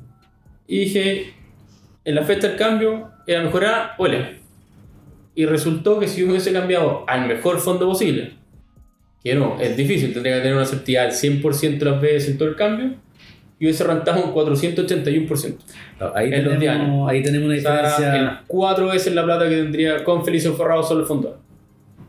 y 0.67 0.79
dije, 0.81 1.35
en 2.05 2.15
la 2.15 2.23
fecha 2.23 2.49
del 2.49 2.57
cambio, 2.57 3.11
era 3.27 3.43
mejor 3.43 3.67
A 3.67 3.95
o 3.99 4.07
L. 4.07 4.41
Y 5.35 5.45
resultó 5.47 5.99
que 5.99 6.09
si 6.09 6.23
yo 6.23 6.29
hubiese 6.29 6.51
cambiado 6.53 7.05
al 7.07 7.27
mejor 7.29 7.59
fondo 7.61 7.87
posible, 7.87 8.35
que 9.23 9.35
no, 9.35 9.59
es 9.61 9.77
difícil, 9.77 10.13
tendría 10.15 10.37
que 10.37 10.41
tener 10.43 10.57
una 10.57 10.65
certidumbre 10.67 11.11
del 11.11 11.43
100% 11.43 11.85
de 11.85 11.91
las 11.91 12.01
veces 12.01 12.31
en 12.31 12.39
todo 12.39 12.49
el 12.49 12.57
cambio, 12.57 12.95
y 13.59 13.65
hubiese 13.65 13.85
rentado 13.85 14.25
un 14.25 14.35
481%. 14.35 15.57
Ahí 16.15 16.33
En 16.33 16.45
los 16.45 16.59
diarios. 16.59 16.85
tenemos, 16.85 17.11
ahí 17.11 17.23
tenemos 17.23 17.47
una 17.47 17.57
O 17.57 17.61
sea, 17.61 17.73
diferencia... 17.73 18.17
en 18.17 18.31
cuatro 18.47 18.89
veces 18.89 19.15
la 19.15 19.25
plata 19.25 19.49
que 19.49 19.57
tendría 19.57 20.03
con 20.05 20.25
Felicio 20.25 20.55
Forrado 20.55 20.83
solo 20.83 21.01
el 21.01 21.07
fondo. 21.07 21.39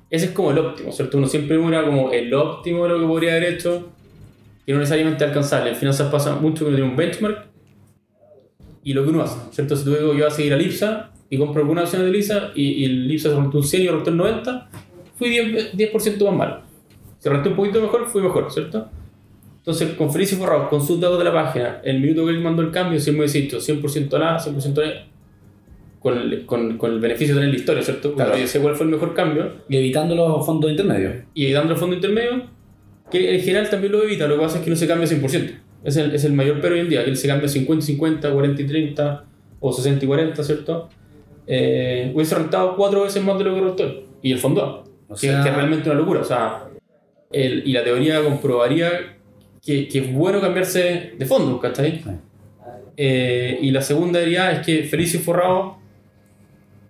Ese 0.10 0.26
es 0.26 0.32
como 0.32 0.52
el 0.52 0.58
óptimo, 0.60 0.92
¿cierto? 0.92 1.18
Uno 1.18 1.28
siempre 1.28 1.58
mira 1.58 1.84
como 1.84 2.12
el 2.12 2.34
óptimo 2.34 2.84
de 2.84 2.90
lo 2.90 3.00
que 3.00 3.08
podría 3.08 3.32
haber 3.32 3.54
hecho 3.54 3.90
y 4.66 4.72
no 4.72 4.80
necesariamente 4.80 5.24
alcanzarle. 5.24 5.72
En 5.72 5.76
finanzas 5.76 6.12
pasa 6.12 6.36
mucho 6.36 6.66
que 6.66 6.70
uno 6.70 6.78
tiene 6.78 6.90
un 6.90 6.98
benchmark 6.98 7.48
y 8.84 8.94
lo 8.94 9.04
que 9.04 9.10
uno 9.10 9.22
hace, 9.22 9.38
¿cierto? 9.52 9.76
Si 9.76 9.84
tú 9.84 9.92
digo, 9.92 10.08
yo 10.08 10.14
voy 10.14 10.24
a 10.24 10.30
seguir 10.30 10.54
a 10.54 10.58
Lipsa 10.58 11.12
y 11.30 11.38
compro 11.38 11.62
alguna 11.62 11.82
acción 11.82 12.04
de 12.04 12.12
Lipsa 12.12 12.52
y, 12.56 12.84
y 12.84 12.88
Lipsa 12.88 13.30
se 13.30 13.36
rentó 13.36 13.58
un 13.58 13.64
100 13.64 13.82
y 13.82 13.86
yo 13.86 13.92
renté 13.94 14.12
un 14.12 14.18
90, 14.18 14.70
fui 15.18 15.30
10%, 15.30 15.72
10 15.74 16.22
más 16.22 16.34
malo. 16.34 16.62
Si 17.20 17.30
renté 17.30 17.50
un 17.50 17.56
poquito 17.56 17.82
mejor, 17.82 18.06
fui 18.08 18.22
mejor, 18.22 18.52
¿cierto? 18.52 18.90
Entonces, 19.68 19.94
con 19.96 20.12
Felicio 20.14 20.38
Forrado, 20.38 20.70
con 20.70 20.80
sus 20.86 21.00
datos 21.00 21.18
de 21.18 21.24
la 21.26 21.34
página, 21.34 21.82
el 21.84 22.00
minuto 22.00 22.26
que 22.26 22.32
él 22.34 22.40
mandó 22.40 22.62
el 22.62 22.70
cambio, 22.70 23.00
si 23.00 23.10
él 23.10 23.16
me 23.16 23.22
hubiese 23.22 23.40
dicho 23.42 23.58
100% 23.58 24.14
a 24.14 24.20
la, 24.20 24.38
100% 24.40 24.78
a 24.78 24.82
la, 24.86 24.94
con 26.00 26.18
el, 26.20 26.46
con, 26.46 26.78
con 26.78 26.92
el 26.92 27.00
beneficio 27.00 27.34
de 27.34 27.42
tener 27.42 27.54
la 27.54 27.60
historia, 27.60 27.82
¿cierto? 27.82 28.10
Porque 28.10 28.24
Claro. 28.26 28.38
yo 28.40 28.46
sé 28.48 28.60
cuál 28.60 28.76
fue 28.76 28.86
el 28.86 28.92
mejor 28.92 29.16
cambio 29.16 29.54
Y 29.68 29.78
evitando 29.78 30.14
los 30.16 30.46
fondos 30.46 30.70
intermedios. 30.70 31.14
y 31.34 31.52
dando 31.52 31.74
el 31.74 31.80
fondo 31.80 31.96
intermedio, 31.96 32.44
que 33.10 33.34
en 33.36 33.42
general 33.42 33.68
también 33.70 33.92
lo 33.92 34.04
evita, 34.04 34.28
lo 34.28 34.36
que 34.36 34.42
pasa 34.42 34.60
es 34.60 34.64
que 34.64 34.70
no 34.70 34.76
se 34.76 34.88
cambia 34.88 35.08
100%. 35.08 35.60
Es 35.84 35.98
el, 35.98 36.14
es 36.14 36.24
el 36.26 36.34
mayor 36.34 36.60
pero 36.62 36.76
hoy 36.76 36.82
en 36.82 36.90
día, 36.90 37.04
que 37.04 37.10
él 37.10 37.18
se 37.18 37.28
cambia 37.28 37.48
50 37.48 37.84
y 37.84 37.88
50, 37.88 38.32
40 38.32 38.62
y 38.62 38.66
30 38.68 39.26
o 39.60 39.74
60 39.74 40.06
y 40.06 40.08
40, 40.08 40.44
¿cierto? 40.44 40.90
Eh, 41.48 42.12
hubiese 42.14 42.36
rentado 42.36 42.76
cuatro 42.76 43.04
veces 43.04 43.24
más 43.24 43.38
de 43.40 43.44
lo 43.46 43.56
que 43.56 43.62
rentó 43.62 43.84
él. 43.84 44.02
Y 44.22 44.32
el 44.32 44.38
fondo 44.40 44.62
A. 44.64 44.84
O 45.08 45.14
que, 45.16 45.22
sea- 45.28 45.42
que 45.44 45.50
es 45.50 45.56
realmente 45.56 45.90
una 45.90 46.00
locura. 46.00 46.22
O 46.22 46.24
sea, 46.24 46.66
el- 47.32 47.64
y 47.68 47.72
la 47.74 47.84
teoría 47.84 48.24
comprobaría 48.24 49.15
que, 49.66 49.88
que 49.88 50.00
es 50.00 50.14
bueno 50.14 50.40
cambiarse 50.42 51.14
de 51.18 51.26
fondo, 51.26 51.60
¿cachai? 51.60 52.02
Sí. 52.04 52.10
Eh, 52.98 53.58
y 53.62 53.72
la 53.72 53.82
segunda 53.82 54.22
idea 54.24 54.52
es 54.52 54.66
que 54.66 54.84
Felicio 54.84 55.20
Forrado 55.20 55.78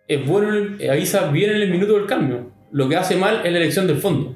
es 0.08 0.26
bueno, 0.26 0.76
eh, 0.80 0.89
avisa 0.91 1.32
bien 1.32 1.52
en 1.52 1.62
el 1.62 1.71
minuto 1.71 1.93
del 1.97 2.06
cambio. 2.06 2.52
Lo 2.71 2.88
que 2.89 2.95
hace 2.95 3.15
mal 3.15 3.41
es 3.45 3.52
la 3.52 3.58
elección 3.58 3.88
del 3.88 3.97
fondo. 3.97 4.36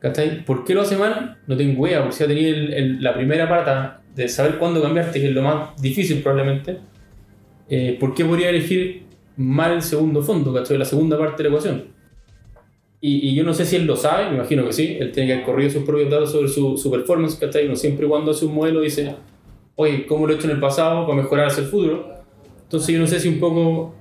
¿Cachai? 0.00 0.44
¿Por 0.44 0.64
qué 0.64 0.74
lo 0.74 0.82
hace 0.82 0.96
mal? 0.96 1.38
No 1.48 1.56
tengo 1.56 1.86
idea, 1.86 1.98
porque 2.00 2.14
si 2.14 2.20
ya 2.20 2.28
tenía 2.28 2.48
el- 2.48 2.72
el- 2.72 3.02
la 3.02 3.14
primera 3.14 3.48
pata 3.48 4.00
de 4.14 4.28
saber 4.28 4.56
cuándo 4.56 4.80
cambiarte, 4.80 5.20
que 5.20 5.26
es 5.28 5.34
lo 5.34 5.42
más 5.42 5.80
difícil 5.82 6.22
probablemente, 6.22 6.78
eh, 7.68 7.96
¿por 7.98 8.14
qué 8.14 8.24
podría 8.24 8.50
elegir 8.50 9.02
mal 9.36 9.72
el 9.72 9.82
segundo 9.82 10.22
fondo, 10.22 10.54
¿cachai? 10.54 10.78
La 10.78 10.84
segunda 10.84 11.18
parte 11.18 11.42
de 11.42 11.48
la 11.48 11.56
ecuación. 11.56 11.84
Y, 13.00 13.28
y 13.28 13.34
yo 13.34 13.44
no 13.44 13.54
sé 13.54 13.64
si 13.64 13.76
él 13.76 13.86
lo 13.86 13.96
sabe, 13.96 14.28
me 14.28 14.36
imagino 14.36 14.64
que 14.64 14.72
sí, 14.72 14.96
él 14.98 15.12
tiene 15.12 15.28
que 15.28 15.32
haber 15.34 15.44
corrido 15.46 15.70
sus 15.70 15.84
propios 15.84 16.10
datos 16.10 16.32
sobre 16.32 16.48
su, 16.48 16.76
su 16.76 16.90
performance, 16.90 17.36
¿cachai? 17.36 17.66
Uno 17.66 17.76
siempre 17.76 18.08
cuando 18.08 18.32
hace 18.32 18.44
un 18.44 18.54
modelo 18.54 18.80
dice, 18.80 19.14
oye, 19.76 20.04
¿cómo 20.06 20.26
lo 20.26 20.32
he 20.32 20.36
hecho 20.36 20.46
en 20.46 20.54
el 20.54 20.60
pasado 20.60 21.06
para 21.06 21.22
mejorar 21.22 21.46
hacia 21.46 21.62
el 21.62 21.68
futuro? 21.68 22.12
Entonces 22.64 22.94
yo 22.94 23.00
no 23.00 23.06
sé 23.06 23.20
si 23.20 23.28
un 23.28 23.38
poco 23.38 23.94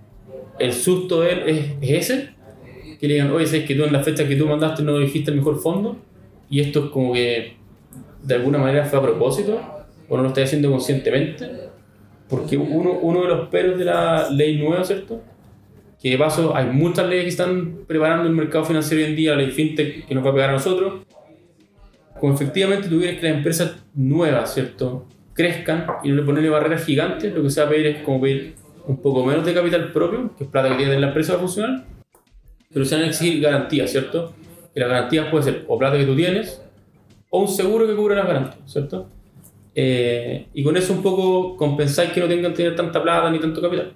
el 0.57 0.73
susto 0.73 1.21
de 1.21 1.31
él 1.31 1.43
es, 1.45 1.65
es 1.81 2.09
ese, 2.09 2.29
que 2.99 3.07
le 3.07 3.13
digan, 3.15 3.31
oye, 3.31 3.45
sabes 3.45 3.65
que 3.65 3.75
tú 3.75 3.83
en 3.83 3.93
la 3.93 4.03
fecha 4.03 4.27
que 4.27 4.35
tú 4.35 4.47
mandaste 4.47 4.81
no 4.81 4.97
dijiste 4.97 5.29
el 5.29 5.37
mejor 5.37 5.59
fondo, 5.59 5.97
y 6.49 6.61
esto 6.61 6.85
es 6.85 6.91
como 6.91 7.13
que 7.13 7.53
de 8.23 8.35
alguna 8.35 8.57
manera 8.57 8.85
fue 8.85 8.97
a 8.99 9.01
propósito, 9.03 9.61
o 10.09 10.17
no 10.17 10.23
lo 10.23 10.29
está 10.29 10.41
haciendo 10.41 10.71
conscientemente, 10.71 11.47
porque 12.27 12.57
uno, 12.57 12.97
uno 13.01 13.21
de 13.21 13.27
los 13.27 13.47
peros 13.49 13.77
de 13.77 13.85
la 13.85 14.29
ley 14.31 14.57
nueva, 14.57 14.83
¿cierto? 14.83 15.21
Que 16.01 16.11
de 16.11 16.17
paso 16.17 16.55
hay 16.55 16.67
muchas 16.67 17.07
leyes 17.07 17.23
que 17.23 17.29
están 17.29 17.85
preparando 17.87 18.27
el 18.27 18.35
mercado 18.35 18.65
financiero 18.65 19.03
hoy 19.03 19.09
en 19.09 19.15
día, 19.15 19.31
la 19.31 19.37
ley 19.37 19.51
FinTech 19.51 20.05
que 20.05 20.15
nos 20.15 20.25
va 20.25 20.29
a 20.29 20.33
pegar 20.33 20.49
a 20.51 20.53
nosotros, 20.53 21.05
como 22.19 22.33
efectivamente 22.33 22.87
tú 22.87 22.99
quieres 22.99 23.19
que 23.19 23.27
las 23.27 23.37
empresas 23.37 23.75
nuevas, 23.93 24.53
¿cierto? 24.53 25.05
Crezcan 25.33 25.85
y 26.03 26.09
no 26.09 26.15
le 26.15 26.23
ponerle 26.23 26.49
barreras 26.49 26.85
gigantes, 26.85 27.33
lo 27.33 27.43
que 27.43 27.49
se 27.49 27.61
va 27.61 27.67
a 27.67 27.69
pedir 27.69 27.87
es 27.87 28.03
como 28.03 28.21
pedir 28.21 28.55
un 28.85 29.01
poco 29.01 29.25
menos 29.25 29.45
de 29.45 29.53
capital 29.53 29.91
propio, 29.91 30.31
que 30.37 30.45
es 30.45 30.49
plata 30.49 30.69
que 30.69 30.75
tiene 30.75 30.99
la 30.99 31.07
empresa 31.07 31.33
para 31.33 31.41
funcionar, 31.41 31.85
pero 32.71 32.85
se 32.85 32.95
van 32.95 33.03
a 33.03 33.07
exigir 33.07 33.41
garantías, 33.41 33.91
¿cierto? 33.91 34.33
Que 34.73 34.79
las 34.79 34.89
garantías 34.89 35.27
pueden 35.29 35.45
ser 35.45 35.65
o 35.67 35.77
plata 35.77 35.97
que 35.97 36.05
tú 36.05 36.15
tienes 36.15 36.61
o 37.29 37.41
un 37.41 37.47
seguro 37.47 37.87
que 37.87 37.95
cubra 37.95 38.15
las 38.15 38.27
garantías, 38.27 38.71
¿cierto? 38.71 39.09
Eh, 39.75 40.47
y 40.53 40.63
con 40.63 40.75
eso 40.75 40.93
un 40.93 41.03
poco 41.03 41.55
compensáis 41.55 42.11
que 42.11 42.19
no 42.19 42.27
tengan 42.27 42.51
que 42.51 42.57
tener 42.57 42.75
tanta 42.75 43.01
plata 43.01 43.29
ni 43.29 43.39
tanto 43.39 43.61
capital. 43.61 43.93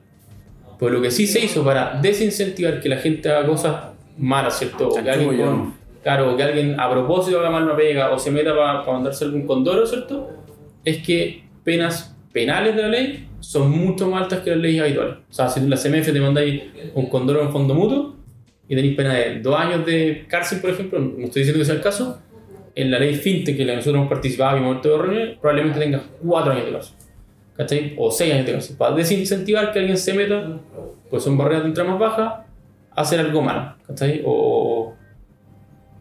Pues 0.81 0.91
lo 0.91 0.99
que 0.99 1.11
sí 1.11 1.27
se 1.27 1.39
hizo 1.45 1.63
para 1.63 1.99
desincentivar 2.01 2.81
que 2.81 2.89
la 2.89 2.97
gente 2.97 3.29
haga 3.29 3.45
cosas 3.47 3.75
malas, 4.17 4.57
¿cierto? 4.57 4.87
O 4.89 4.93
que 5.03 5.09
alguien, 5.11 5.29
con- 5.45 5.73
claro, 6.01 6.33
o 6.33 6.35
que 6.35 6.41
alguien 6.41 6.79
a 6.79 6.89
propósito 6.89 7.39
haga 7.39 7.51
mal 7.51 7.63
una 7.65 7.75
pega 7.75 8.09
o 8.11 8.17
se 8.17 8.31
meta 8.31 8.55
para 8.55 8.83
mandarse 8.91 9.23
algún 9.25 9.45
condoro, 9.45 9.85
¿cierto? 9.85 10.27
Es 10.83 10.97
que 11.05 11.43
penas 11.63 12.17
penales 12.33 12.75
de 12.75 12.81
la 12.81 12.87
ley 12.87 13.27
son 13.41 13.69
mucho 13.69 14.09
más 14.09 14.23
altas 14.23 14.39
que 14.39 14.49
las 14.49 14.59
leyes 14.59 14.81
habituales. 14.81 15.17
O 15.29 15.33
sea, 15.33 15.47
si 15.49 15.59
en 15.59 15.69
la 15.69 15.77
CMF 15.77 16.11
te 16.11 16.19
mandáis 16.19 16.63
un 16.95 17.05
condoro 17.09 17.43
en 17.43 17.51
fondo 17.51 17.75
mutuo 17.75 18.15
y 18.67 18.75
tenéis 18.75 18.95
pena 18.95 19.13
de 19.13 19.39
dos 19.39 19.55
años 19.59 19.85
de 19.85 20.25
cárcel, 20.27 20.61
por 20.61 20.71
ejemplo, 20.71 20.99
no 20.99 21.25
estoy 21.25 21.43
diciendo 21.43 21.59
que 21.59 21.65
sea 21.65 21.75
el 21.75 21.81
caso, 21.81 22.19
en 22.73 22.89
la 22.89 22.97
ley 22.97 23.13
FinTech 23.13 23.55
que 23.55 23.65
nosotros 23.65 23.95
hemos 23.97 24.09
participado 24.09 24.57
y 24.57 24.61
reunión, 24.61 25.37
probablemente 25.39 25.79
tengas 25.79 26.01
cuatro 26.25 26.53
años 26.53 26.65
de 26.65 26.71
cárcel. 26.71 26.95
¿Cachai? 27.62 27.95
O 27.97 28.10
seis 28.10 28.34
años 28.34 28.45
de 28.47 28.52
cárcel. 28.54 28.76
Para 28.78 28.95
desincentivar 28.95 29.71
que 29.71 29.80
alguien 29.80 29.97
se 29.97 30.13
meta, 30.13 30.60
pues 31.10 31.24
son 31.24 31.38
barreras 31.38 31.63
de 31.63 31.69
entrada 31.69 31.89
más 31.91 32.00
bajas, 32.00 32.34
hacer 32.95 33.19
algo 33.19 33.41
malo. 33.41 33.76
¿Cachai? 33.86 34.21
O, 34.26 34.93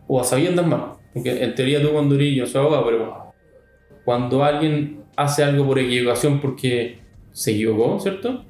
o 0.06 0.20
a 0.20 0.24
sabiendas 0.24 0.66
malo. 0.66 0.98
Porque 1.12 1.42
en 1.42 1.54
teoría 1.54 1.82
tú 1.82 1.90
cuando 1.92 2.14
eres, 2.14 2.34
yo 2.34 2.46
soy 2.46 2.60
abogado, 2.62 2.84
pero 2.86 3.32
cuando 4.04 4.42
alguien 4.44 5.00
hace 5.16 5.44
algo 5.44 5.66
por 5.66 5.78
equivocación 5.78 6.40
porque 6.40 6.98
se 7.32 7.50
equivocó, 7.52 8.00
¿cierto? 8.00 8.44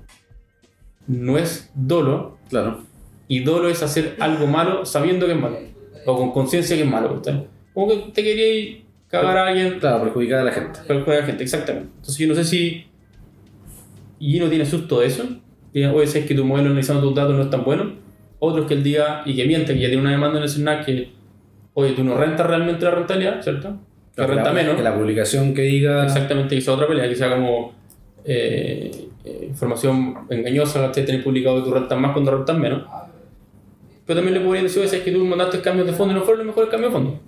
No 1.07 1.37
es 1.38 1.70
dolo, 1.75 2.38
Claro. 2.49 2.83
y 3.29 3.40
dolo 3.40 3.68
es 3.68 3.83
hacer 3.83 4.16
algo 4.20 4.46
malo 4.46 4.85
sabiendo 4.85 5.27
que 5.27 5.33
es 5.33 5.38
malo. 5.40 5.59
O 6.07 6.16
con 6.16 6.31
conciencia 6.33 6.77
que 6.77 6.83
es 6.83 6.88
malo. 6.88 7.16
¿cachai? 7.16 7.46
Como 7.75 7.88
que 7.88 7.96
te 8.12 8.23
querías 8.23 8.85
cagar 9.09 9.37
a 9.38 9.46
alguien 9.49 9.79
Claro, 9.81 10.05
perjudicar 10.05 10.40
a 10.40 10.44
la 10.44 10.53
gente. 10.53 10.79
para 10.87 11.01
jugar 11.01 11.16
a 11.18 11.20
la 11.23 11.27
gente, 11.27 11.42
exactamente. 11.44 11.88
Entonces 11.96 12.16
yo 12.18 12.29
no 12.29 12.35
sé 12.35 12.44
si 12.44 12.85
Gino 14.20 14.48
tiene 14.48 14.64
susto 14.66 15.00
de 15.00 15.06
eso. 15.06 15.24
Que, 15.72 15.87
Oye, 15.88 16.06
si 16.06 16.18
es 16.18 16.26
que 16.26 16.35
tu 16.35 16.44
modelo 16.44 16.68
analizando 16.68 17.02
tus 17.02 17.14
datos 17.14 17.35
no 17.35 17.42
es 17.42 17.50
tan 17.50 17.64
bueno. 17.64 17.92
Otros 18.38 18.66
que 18.66 18.74
el 18.74 18.83
día, 18.83 19.22
y 19.24 19.35
que 19.37 19.44
miente, 19.46 19.74
que 19.74 19.80
ya 19.80 19.88
tiene 19.88 20.02
una 20.02 20.11
demanda 20.12 20.38
en 20.38 20.44
el 20.44 20.48
SNAC 20.48 20.85
que, 20.87 21.11
oye, 21.74 21.92
tú 21.92 22.02
no 22.04 22.16
rentas 22.16 22.46
realmente 22.46 22.85
la 22.85 22.90
rentabilidad, 22.92 23.42
¿cierto? 23.42 23.76
Que 24.16 24.26
renta 24.26 24.44
la- 24.44 24.52
menos. 24.52 24.76
Que 24.76 24.83
la 24.83 24.94
publicación 24.96 25.54
que 25.54 25.62
diga. 25.62 26.04
Exactamente, 26.04 26.54
que 26.54 26.61
sea 26.61 26.74
otra 26.74 26.87
pelea, 26.88 27.09
que 27.09 27.14
sea 27.16 27.30
como 27.35 27.72
eh, 28.24 29.09
eh, 29.24 29.44
información 29.48 30.14
engañosa, 30.30 30.80
¿cachai? 30.87 31.04
tener 31.04 31.22
publicado 31.22 31.56
que 31.62 31.68
tú 31.68 31.74
rentas 31.74 31.98
más 31.98 32.12
cuando 32.12 32.30
rentas 32.37 32.59
menos. 32.59 32.83
Pero 34.06 34.18
también 34.20 34.38
le 34.38 34.44
podrían 34.44 34.64
decir, 34.64 34.80
oye, 34.80 34.88
si 34.88 34.96
es 34.96 35.02
que 35.02 35.12
tú 35.12 35.24
mandaste 35.24 35.61
cambios 35.61 35.87
de 35.87 35.92
fondo 35.92 36.12
y 36.12 36.16
no 36.16 36.22
fueron 36.22 36.38
los 36.38 36.46
mejores 36.48 36.70
cambios 36.70 36.92
de 36.92 36.98
fondo. 36.98 37.20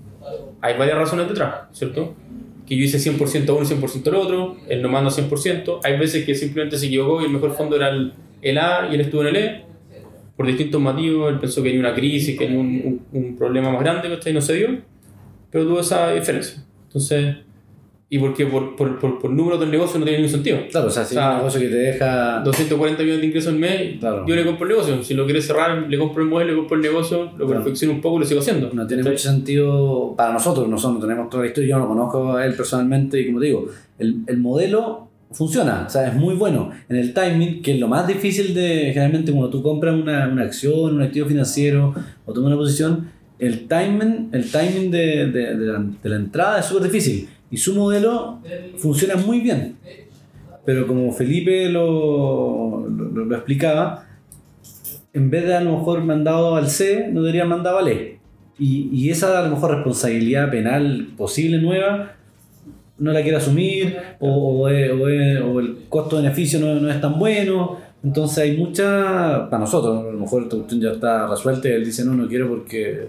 Hay 0.60 0.76
varias 0.78 0.96
razones 0.98 1.28
detrás, 1.28 1.54
¿cierto? 1.72 2.14
Que 2.66 2.76
yo 2.76 2.84
hice 2.84 2.98
100% 2.98 3.48
a 3.48 3.52
uno 3.52 3.62
y 3.62 3.66
100% 3.66 4.06
al 4.08 4.14
otro, 4.14 4.56
él 4.68 4.82
no 4.82 4.88
manda 4.88 5.10
100%. 5.10 5.80
Hay 5.82 5.98
veces 5.98 6.24
que 6.24 6.34
simplemente 6.34 6.78
se 6.78 6.86
equivocó 6.86 7.20
y 7.20 7.24
el 7.24 7.30
mejor 7.30 7.54
fondo 7.54 7.76
era 7.76 7.90
el, 7.90 8.12
el 8.40 8.58
A 8.58 8.88
y 8.90 8.94
él 8.94 9.00
estuvo 9.00 9.22
en 9.22 9.28
el 9.28 9.36
E. 9.36 9.64
Por 10.36 10.46
distintos 10.46 10.80
motivos, 10.80 11.32
él 11.32 11.38
pensó 11.38 11.62
que 11.62 11.68
tenía 11.70 11.86
una 11.86 11.94
crisis, 11.94 12.38
que 12.38 12.46
tenía 12.46 12.60
un, 12.60 13.02
un, 13.12 13.20
un 13.20 13.36
problema 13.36 13.70
más 13.70 13.82
grande. 13.82 14.08
Y 14.24 14.32
no 14.32 14.40
se 14.40 14.54
dio. 14.54 14.78
Pero 15.50 15.64
tuvo 15.64 15.80
esa 15.80 16.12
diferencia. 16.12 16.64
Entonces, 16.86 17.36
y 18.14 18.18
porque 18.18 18.44
por, 18.44 18.76
por, 18.76 18.98
por, 18.98 19.18
por 19.18 19.30
números 19.30 19.58
del 19.58 19.70
negocio 19.70 19.98
no 19.98 20.04
tiene 20.04 20.18
ningún 20.18 20.30
sentido. 20.32 20.58
Claro, 20.70 20.88
o 20.88 20.90
sea, 20.90 21.02
si 21.02 21.14
O 21.14 21.18
sea, 21.18 21.28
es 21.28 21.32
un 21.32 21.38
negocio 21.38 21.60
que 21.62 21.68
te 21.68 21.74
deja. 21.76 22.40
240 22.44 23.02
millones 23.02 23.20
de 23.22 23.26
ingresos 23.26 23.52
al 23.54 23.58
mes, 23.58 23.98
Claro. 24.00 24.26
yo 24.26 24.36
le 24.36 24.44
compro 24.44 24.66
el 24.66 24.72
negocio. 24.74 25.02
Si 25.02 25.14
lo 25.14 25.24
quiere 25.24 25.40
cerrar, 25.40 25.86
le 25.88 25.96
compro 25.98 26.22
el 26.22 26.28
modelo, 26.28 26.50
le 26.50 26.56
compro 26.58 26.76
el 26.76 26.82
negocio, 26.82 27.30
lo 27.38 27.46
perfecciono 27.48 27.94
un 27.94 28.02
poco 28.02 28.16
y 28.18 28.20
lo 28.20 28.26
sigo 28.26 28.40
haciendo. 28.40 28.68
No 28.74 28.86
tiene 28.86 29.02
mucho 29.02 29.16
sentido 29.16 30.14
para 30.14 30.32
nosotros, 30.34 30.68
nosotros 30.68 31.00
no 31.00 31.06
tenemos 31.06 31.30
toda 31.30 31.42
la 31.44 31.48
historia, 31.48 31.70
yo 31.70 31.76
no 31.78 31.84
lo 31.84 31.88
conozco 31.88 32.36
a 32.36 32.44
él 32.44 32.52
personalmente 32.54 33.18
y 33.18 33.26
como 33.28 33.40
te 33.40 33.46
digo, 33.46 33.66
el, 33.98 34.16
el 34.26 34.36
modelo 34.36 35.08
funciona, 35.30 35.84
o 35.86 35.90
sea, 35.90 36.08
es 36.08 36.14
muy 36.14 36.34
bueno. 36.34 36.70
En 36.90 36.96
el 36.96 37.14
timing, 37.14 37.62
que 37.62 37.72
es 37.72 37.80
lo 37.80 37.88
más 37.88 38.06
difícil 38.06 38.52
de, 38.52 38.90
generalmente 38.92 39.32
cuando 39.32 39.48
tú 39.48 39.62
compras 39.62 39.94
una, 39.94 40.28
una 40.28 40.42
acción, 40.42 40.94
un 40.96 41.00
activo 41.00 41.26
financiero 41.26 41.94
o 42.26 42.32
tomas 42.34 42.48
una 42.48 42.56
posición, 42.58 43.08
el 43.38 43.66
timing, 43.66 44.28
el 44.32 44.50
timing 44.50 44.90
de, 44.90 45.28
de- 45.28 45.56
de 45.56 45.66
la, 45.66 45.78
de 46.02 46.08
la 46.10 46.16
entrada 46.16 46.60
es 46.60 46.66
súper 46.66 46.84
difícil 46.84 47.28
y 47.52 47.58
su 47.58 47.74
modelo 47.74 48.40
funciona 48.78 49.14
muy 49.14 49.40
bien. 49.40 49.76
Pero 50.64 50.86
como 50.86 51.12
Felipe 51.12 51.68
lo, 51.68 52.88
lo, 52.88 53.34
explicaba, 53.36 54.06
en 55.12 55.30
vez 55.30 55.44
de 55.44 55.54
a 55.54 55.60
lo 55.60 55.76
mejor 55.78 56.02
mandado 56.02 56.56
al 56.56 56.68
C, 56.68 57.08
no 57.12 57.20
debería 57.20 57.44
mandado 57.44 57.78
al 57.78 57.88
E. 57.88 58.18
Y, 58.58 58.88
y 58.90 59.10
esa 59.10 59.38
a 59.38 59.42
lo 59.42 59.50
mejor 59.50 59.74
responsabilidad 59.74 60.50
penal 60.50 61.08
posible 61.16 61.58
nueva 61.58 62.16
no 62.98 63.12
la 63.12 63.22
quiere 63.22 63.36
asumir 63.36 63.96
o, 64.20 64.60
o 64.62 64.68
el 64.68 65.78
costo-beneficio 65.88 66.60
no, 66.60 66.76
no 66.76 66.90
es 66.90 67.00
tan 67.00 67.18
bueno. 67.18 67.78
Entonces 68.04 68.38
hay 68.38 68.56
mucha, 68.56 69.48
para 69.50 69.58
nosotros, 69.58 70.06
a 70.06 70.12
lo 70.12 70.18
mejor 70.18 70.44
esta 70.44 70.56
cuestión 70.56 70.80
ya 70.80 70.92
está 70.92 71.26
resuelta 71.26 71.68
y 71.68 71.72
él 71.72 71.84
dice 71.84 72.04
no, 72.04 72.14
no 72.14 72.28
quiero 72.28 72.48
porque 72.48 73.08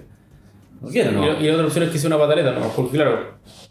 quiero, 0.89 1.11
Y, 1.11 1.15
¿no? 1.15 1.25
la- 1.33 1.39
y 1.39 1.47
la 1.47 1.53
otra 1.53 1.65
opción 1.67 1.85
es 1.85 1.91
que 1.91 1.97
sea 1.99 2.07
una 2.07 2.17
pataleta, 2.19 2.51
¿no? 2.53 2.67
Porque 2.75 2.97
claro, 2.97 3.19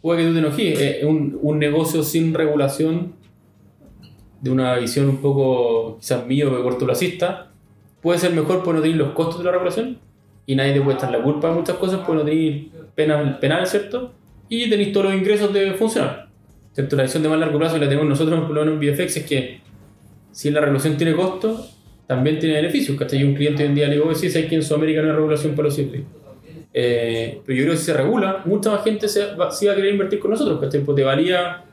puede 0.01 0.23
que 0.23 0.29
tú 0.29 0.33
te 0.35 0.39
enojes, 0.41 0.81
eh, 0.81 1.01
un, 1.07 1.39
un 1.43 1.59
negocio 1.59 2.03
sin 2.03 2.33
regulación, 2.35 3.15
de 4.41 4.51
una 4.51 4.75
visión 4.77 5.09
un 5.09 5.19
poco 5.19 5.99
quizás 6.01 6.27
mío 6.27 6.53
o 6.53 6.63
cortoplacista, 6.65 7.53
puede 8.01 8.19
ser 8.19 8.33
mejor 8.33 8.63
por 8.65 8.75
no 8.75 8.83
tener 8.83 8.97
los 8.97 9.13
costos 9.13 9.39
de 9.39 9.45
la 9.45 9.53
regulación 9.53 9.99
y 10.47 10.57
nadie 10.57 10.73
te 10.73 10.81
puede 10.81 10.97
estar 10.97 11.13
la 11.13 11.23
culpa 11.23 11.49
de 11.49 11.55
muchas 11.55 11.77
cosas 11.77 12.01
por 12.05 12.17
no 12.17 12.25
tener 12.25 12.65
pena 12.97 13.39
penal, 13.39 13.65
¿cierto? 13.69 14.13
Y 14.49 14.69
tenéis 14.69 14.93
todos 14.93 15.07
los 15.07 15.15
ingresos 15.15 15.53
de 15.53 15.73
funcionar. 15.75 16.29
¿Cierto? 16.73 16.97
La 16.97 17.05
visión 17.05 17.23
de 17.23 17.29
más 17.29 17.39
largo 17.39 17.59
plazo 17.59 17.75
que 17.75 17.81
la 17.83 17.89
tenemos 17.89 18.09
nosotros, 18.09 18.41
por 18.41 18.51
lo 18.51 18.65
menos 18.65 18.83
en 18.83 18.93
VFX, 18.95 19.17
es 19.19 19.27
que 19.27 19.61
si 20.33 20.51
la 20.51 20.61
regulación 20.61 20.97
tiene 20.97 21.15
costo, 21.15 21.65
también 22.07 22.39
tiene 22.39 22.57
beneficios. 22.57 22.99
¿Cachai? 22.99 23.23
Un 23.25 23.35
cliente 23.35 23.63
hoy 23.63 23.69
en 23.69 23.75
día 23.75 23.87
le 23.89 23.95
digo, 23.95 24.13
sí, 24.15 24.29
sabes 24.31 24.49
que 24.49 24.57
en 24.57 24.63
Sudamérica 24.63 25.03
no 25.03 25.11
hay 25.11 25.15
regulación 25.17 25.55
para 25.55 25.69
los 25.69 25.77
cítricos. 25.77 26.09
Eh, 26.75 27.41
pero 27.45 27.59
yo 27.59 27.65
creo 27.65 27.75
que 27.75 27.79
si 27.79 27.87
se 27.87 27.95
regula, 27.95 28.43
mucha 28.45 28.71
más 28.71 28.85
gente 28.85 29.09
se 29.09 29.35
va, 29.35 29.51
sí 29.51 29.67
va 29.67 29.73
a 29.73 29.77
querer 29.77 29.93
invertir 29.93 30.19
con 30.19 30.31
nosotros, 30.31 30.61
¿cachai? 30.61 30.81
Pues 30.81 30.97
te 30.97 31.05
valía, 31.05 31.65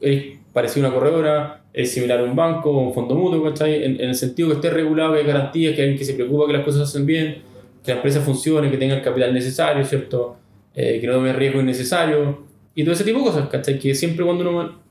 eres 0.00 0.38
parecido 0.52 0.86
a 0.86 0.90
una 0.90 0.98
corredora, 0.98 1.64
es 1.72 1.90
similar 1.90 2.20
a 2.20 2.24
un 2.24 2.36
banco 2.36 2.70
o 2.70 2.88
un 2.88 2.94
fondo 2.94 3.14
mutuo, 3.14 3.42
¿cachai? 3.42 3.84
En, 3.84 4.00
en 4.00 4.10
el 4.10 4.14
sentido 4.14 4.48
que 4.48 4.54
esté 4.56 4.70
regulado, 4.70 5.14
que 5.14 5.20
hay 5.20 5.26
garantías, 5.26 5.74
que 5.74 5.80
hay 5.80 5.88
alguien 5.88 5.98
que 5.98 6.04
se 6.04 6.14
preocupa 6.14 6.46
que 6.46 6.52
las 6.52 6.64
cosas 6.64 6.88
se 6.88 6.96
hacen 6.96 7.06
bien, 7.06 7.42
que 7.82 7.90
la 7.90 7.96
empresa 7.96 8.20
funcione, 8.20 8.70
que 8.70 8.76
tenga 8.76 8.94
el 8.94 9.02
capital 9.02 9.32
necesario, 9.32 9.84
¿cierto? 9.84 10.36
Eh, 10.74 10.98
que 11.00 11.06
no 11.06 11.14
tome 11.14 11.32
riesgo 11.32 11.60
innecesario 11.60 12.44
y 12.74 12.82
todo 12.82 12.94
ese 12.94 13.04
tipo 13.04 13.20
de 13.20 13.24
cosas, 13.26 13.48
¿cachai? 13.48 13.78
Que 13.78 13.94
siempre 13.94 14.24
cuando 14.24 14.48
uno 14.48 14.84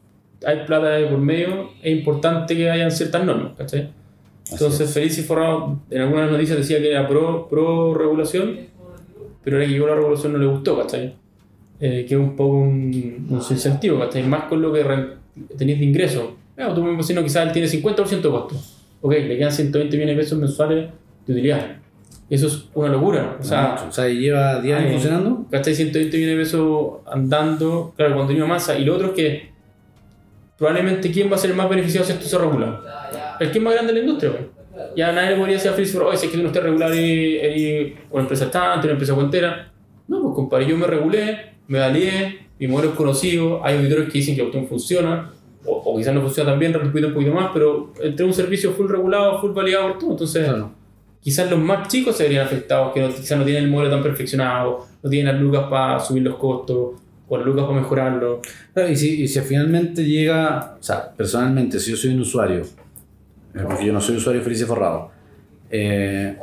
hay 0.45 0.65
plata 0.65 0.89
de 0.89 1.07
por 1.07 1.19
medio, 1.19 1.71
es 1.81 1.91
importante 1.91 2.55
que 2.55 2.69
hayan 2.69 2.91
ciertas 2.91 3.25
normas, 3.25 3.53
¿cachai? 3.57 3.89
Entonces, 4.51 4.93
Feliz 4.93 5.17
y 5.17 5.23
Forrado 5.23 5.79
en 5.89 6.01
algunas 6.01 6.29
noticias 6.29 6.57
decía 6.57 6.79
que 6.79 6.91
era 6.91 7.07
pro, 7.07 7.47
pro 7.49 7.93
regulación, 7.93 8.59
pero 9.43 9.57
ahora 9.57 9.67
que 9.67 9.73
llegó 9.73 9.87
la 9.87 9.95
regulación 9.95 10.33
no 10.33 10.39
le 10.39 10.45
gustó, 10.45 10.77
¿cachai? 10.79 11.15
Eh, 11.79 12.05
que 12.07 12.13
es 12.13 12.19
un 12.19 12.35
poco 12.35 12.57
un, 12.57 13.27
un 13.29 13.41
sinsentivo, 13.41 13.99
¿cachai? 13.99 14.23
Más 14.23 14.45
con 14.45 14.61
lo 14.61 14.71
que 14.71 14.85
tenéis 15.57 15.79
de 15.79 15.85
ingreso. 15.85 16.37
Claro, 16.55 16.73
tú 16.73 16.83
me 16.83 16.93
imagino 16.93 17.23
quizás 17.23 17.47
él 17.47 17.51
tiene 17.51 17.67
50% 17.67 18.21
de 18.21 18.29
costo. 18.29 18.55
Ok, 19.01 19.11
le 19.13 19.37
quedan 19.37 19.51
120 19.51 19.97
millones 19.97 20.15
de 20.15 20.23
pesos 20.23 20.39
mensuales 20.39 20.89
de 21.25 21.33
utilidad. 21.33 21.77
Eso 22.29 22.47
es 22.47 22.65
una 22.73 22.89
locura. 22.89 23.37
O 23.39 23.43
sea, 23.43 23.85
o 23.87 23.91
sea, 23.91 24.07
lleva 24.07 24.61
10 24.61 24.77
años 24.77 24.87
Ay. 24.87 24.93
funcionando. 24.93 25.45
¿cachai? 25.51 25.75
120 25.75 26.17
millones 26.17 26.37
de 26.37 26.43
pesos 26.43 26.93
andando, 27.05 27.93
claro, 27.97 28.11
con 28.13 28.19
contenido 28.21 28.47
masa. 28.47 28.77
Y 28.77 28.85
lo 28.85 28.95
otro 28.95 29.07
es 29.07 29.13
que 29.13 29.51
probablemente 30.57 31.11
quién 31.11 31.29
va 31.29 31.35
a 31.35 31.39
ser 31.39 31.51
el 31.51 31.57
más 31.57 31.69
beneficiado 31.69 32.05
si 32.05 32.13
esto 32.13 32.25
se 32.25 32.37
regula. 32.37 32.81
El 33.39 33.51
que 33.51 33.57
es 33.57 33.63
más 33.63 33.73
grande 33.73 33.93
de 33.93 33.99
la 33.99 34.05
industria, 34.05 34.31
güey. 34.31 34.62
Ya 34.95 35.11
nadie 35.11 35.31
le 35.31 35.35
podría 35.37 35.55
decir 35.55 35.71
a 35.71 35.73
Fritz, 35.73 35.95
oye, 35.95 36.17
si 36.17 36.25
es 36.27 36.31
que 36.31 36.37
no 36.37 36.47
estés 36.47 36.63
regulado 36.63 36.95
y, 36.95 36.99
y 36.99 37.95
una 38.11 38.23
empresa 38.23 38.45
estante, 38.45 38.87
una 38.87 38.93
empresa 38.93 39.13
cuentera. 39.13 39.71
No, 40.07 40.21
pues 40.21 40.35
compadre, 40.35 40.67
yo 40.67 40.77
me 40.77 40.87
regulé, 40.87 41.53
me 41.67 41.79
alié, 41.79 42.47
mi 42.59 42.67
modelo 42.67 42.91
es 42.91 42.95
conocido, 42.95 43.63
hay 43.63 43.77
auditores 43.77 44.07
que 44.07 44.17
dicen 44.19 44.35
que 44.35 44.41
cuestión 44.41 44.67
funciona, 44.67 45.31
o, 45.65 45.71
o 45.85 45.97
quizás 45.97 46.13
no 46.13 46.21
funciona 46.21 46.51
tan 46.51 46.59
bien, 46.59 46.73
repito 46.73 47.07
un 47.07 47.13
poquito 47.13 47.33
más, 47.33 47.51
pero 47.53 47.93
entre 48.01 48.25
un 48.25 48.33
servicio 48.33 48.71
full 48.73 48.89
regulado, 48.89 49.39
full 49.39 49.51
validado 49.51 49.89
por 49.89 49.97
todo, 49.99 50.11
entonces 50.11 50.49
quizás 51.21 51.49
los 51.49 51.59
más 51.59 51.87
chicos 51.87 52.17
se 52.17 52.23
verían 52.23 52.45
afectados, 52.45 52.93
que 52.93 52.99
no- 53.01 53.09
quizás 53.13 53.37
no 53.37 53.45
tienen 53.45 53.63
el 53.65 53.69
modelo 53.69 53.91
tan 53.91 54.03
perfeccionado, 54.03 54.85
no 55.01 55.09
tienen 55.09 55.33
las 55.33 55.41
lucas 55.41 55.63
para 55.69 55.99
subir 55.99 56.23
los 56.23 56.35
costos, 56.35 56.99
o 57.29 57.37
las 57.37 57.45
lucas 57.45 57.63
para 57.65 57.79
mejorarlo. 57.79 58.41
Claro, 58.73 58.89
y, 58.89 58.95
si, 58.95 59.21
y 59.23 59.27
si 59.27 59.39
finalmente 59.41 60.03
llega, 60.03 60.75
o 60.79 60.83
sea, 60.83 61.11
personalmente, 61.15 61.79
si 61.79 61.91
yo 61.91 61.97
soy 61.97 62.13
un 62.13 62.19
usuario, 62.19 62.63
porque 63.53 63.85
yo 63.85 63.93
no 63.93 64.01
soy 64.01 64.17
usuario 64.17 64.41
feliz 64.41 64.61
y 64.61 64.65
forrado, 64.65 65.11
eh, 65.69 66.35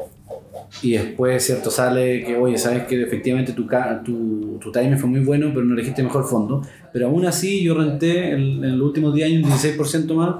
y 0.82 0.92
después, 0.92 1.44
¿cierto? 1.44 1.70
Sale 1.70 2.24
que, 2.24 2.36
oye, 2.36 2.56
sabes 2.56 2.84
que 2.84 3.02
efectivamente 3.02 3.52
tu, 3.52 3.66
tu, 4.04 4.58
tu 4.60 4.70
timing 4.72 4.98
fue 4.98 5.08
muy 5.10 5.20
bueno, 5.20 5.50
pero 5.52 5.64
no 5.64 5.74
elegiste 5.74 6.02
mejor 6.02 6.24
fondo, 6.24 6.62
pero 6.92 7.06
aún 7.08 7.26
así 7.26 7.62
yo 7.62 7.74
renté 7.74 8.30
el- 8.32 8.64
en 8.64 8.78
los 8.78 8.86
últimos 8.88 9.12
10 9.14 9.26
años 9.28 9.44
un 9.44 9.50
16% 9.50 10.14
más. 10.14 10.36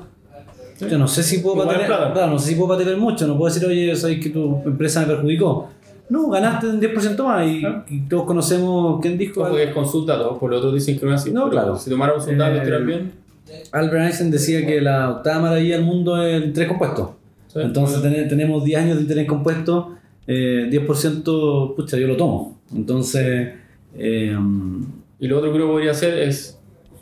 Yo 0.88 0.96
no 0.96 1.06
sé 1.08 1.22
si 1.22 1.38
puedo 1.38 1.56
patear, 1.64 1.86
claro, 1.86 2.28
no 2.28 2.38
sé 2.38 2.50
si 2.50 2.54
puedo 2.54 2.76
patear 2.78 2.96
mucho, 2.96 3.26
no 3.26 3.36
puedo 3.36 3.52
decir, 3.52 3.68
oye, 3.68 3.94
sabes 3.96 4.18
que 4.22 4.30
tu 4.30 4.62
empresa 4.64 5.00
me 5.00 5.08
perjudicó. 5.08 5.68
No, 6.08 6.28
ganaste 6.30 6.66
un 6.68 6.80
10% 6.80 7.22
más 7.24 7.46
y, 7.46 7.64
Ah. 7.64 7.84
y 7.88 8.00
todos 8.08 8.24
conocemos 8.24 8.98
quién 9.00 9.18
dijo. 9.18 9.42
Como 9.42 9.54
que 9.54 9.64
es 9.64 9.74
con 9.74 9.86
sus 9.86 10.06
datos, 10.06 10.38
por 10.38 10.50
lo 10.50 10.56
otros 10.58 10.72
dicen 10.74 10.98
que 10.98 11.04
no 11.06 11.14
es 11.14 11.20
así. 11.20 11.32
No, 11.32 11.50
claro. 11.50 11.76
Si 11.76 11.90
tomáramos 11.90 12.24
sus 12.24 12.36
datos 12.36 12.66
y 12.66 12.70
Eh, 12.72 12.78
bien, 12.78 13.12
Albert 13.72 14.02
Einstein 14.04 14.30
decía 14.30 14.66
que 14.66 14.80
la 14.80 15.10
octava 15.10 15.40
maravilla 15.42 15.76
del 15.76 15.84
mundo 15.84 16.22
es 16.22 16.34
el 16.36 16.44
interés 16.48 16.68
compuesto. 16.68 17.16
¿sí? 17.48 17.58
Entonces 17.62 18.02
ten- 18.02 18.28
tenemos 18.28 18.64
10 18.64 18.80
años 18.80 18.96
de 18.96 19.02
interés 19.02 19.26
compuesto, 19.26 19.96
eh, 20.26 20.68
10%, 20.70 21.74
pucha, 21.76 21.96
yo 21.96 22.06
lo 22.06 22.16
tomo. 22.16 22.60
Entonces, 22.74 23.50
eh, 23.96 24.36
Y 25.22 25.28
lo 25.28 25.36
otro 25.38 25.50
que 25.52 25.56
uno 25.58 25.66
podría 25.66 25.90
hacer 25.90 26.18
es 26.18 26.58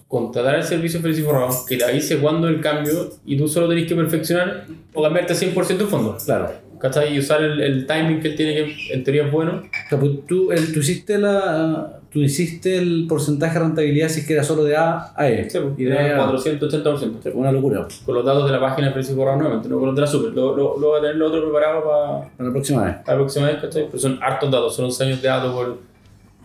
contratar 0.09 0.57
el 0.57 0.65
servicio 0.65 1.01
Feliz 1.01 1.19
y 1.21 1.23
Forrado, 1.23 1.55
que 1.69 1.77
te 1.77 1.85
avise 1.85 2.19
cuándo 2.19 2.49
el 2.49 2.61
cambio 2.61 3.11
y 3.25 3.37
tú 3.37 3.47
solo 3.47 3.69
tenés 3.69 3.87
que 3.87 3.95
perfeccionar 3.95 4.65
o 4.95 5.03
cambiarte 5.03 5.35
100% 5.35 5.85
en 5.85 5.89
fondo. 5.89 6.17
claro. 6.25 6.51
¿Cachai? 6.81 7.15
Y 7.15 7.19
usar 7.19 7.43
el, 7.43 7.61
el 7.61 7.87
timing 7.87 8.21
que 8.21 8.29
él 8.29 8.37
tiene, 8.37 8.55
que 8.55 8.77
en 8.95 9.03
teoría 9.05 9.27
es 9.27 9.33
bueno. 9.33 9.63
O 9.65 9.89
sea, 9.89 9.99
pues 10.01 10.13
tú, 10.29 10.51
el- 10.53 10.73
tú, 10.73 10.79
hiciste 10.81 11.19
la, 11.19 11.98
tú 12.11 12.21
hiciste 12.21 12.79
el 12.79 13.07
porcentaje 13.09 13.59
de 13.59 13.65
rentabilidad 13.65 14.09
si 14.09 14.21
es 14.21 14.27
que 14.27 14.33
era 14.35 14.43
solo 14.43 14.65
de 14.65 14.77
A 14.77 15.13
a 15.15 15.29
E. 15.29 15.49
Sí, 15.51 15.59
pues, 15.59 15.75
y 15.79 15.85
de 15.85 15.95
E 15.95 16.13
a 16.13 16.25
A. 16.25 16.33
480%. 16.33 17.33
Una 17.35 17.53
locura. 17.53 17.87
Con 18.05 18.15
los 18.15 18.25
datos 18.25 18.47
de 18.47 18.53
la 18.53 18.61
página 18.61 18.89
de 18.89 18.95
Feliz 18.95 19.11
y 19.11 19.15
Forrado 19.15 19.37
nuevamente, 19.39 19.69
no 19.69 19.77
con 19.79 19.87
los 19.87 19.95
de 19.95 20.01
la 20.01 20.07
Super. 20.07 20.33
Lo, 20.33 20.57
lo, 20.57 20.79
lo 20.79 20.91
va 20.91 20.99
a 20.99 21.01
tener 21.01 21.17
lo 21.17 21.27
otro 21.29 21.43
preparado 21.43 21.85
para 21.85 22.31
Para 22.37 22.49
la 22.49 22.53
próxima 22.53 22.85
vez. 22.85 22.97
la 23.07 23.15
próxima 23.15 23.47
vez, 23.47 23.57
¿cachai? 23.61 23.87
Pero 23.87 23.99
son 23.99 24.19
hartos 24.23 24.51
datos, 24.51 24.75
son 24.75 24.85
11 24.87 25.05
años 25.05 25.23
de 25.23 25.29
datos 25.29 25.53
por 25.55 25.79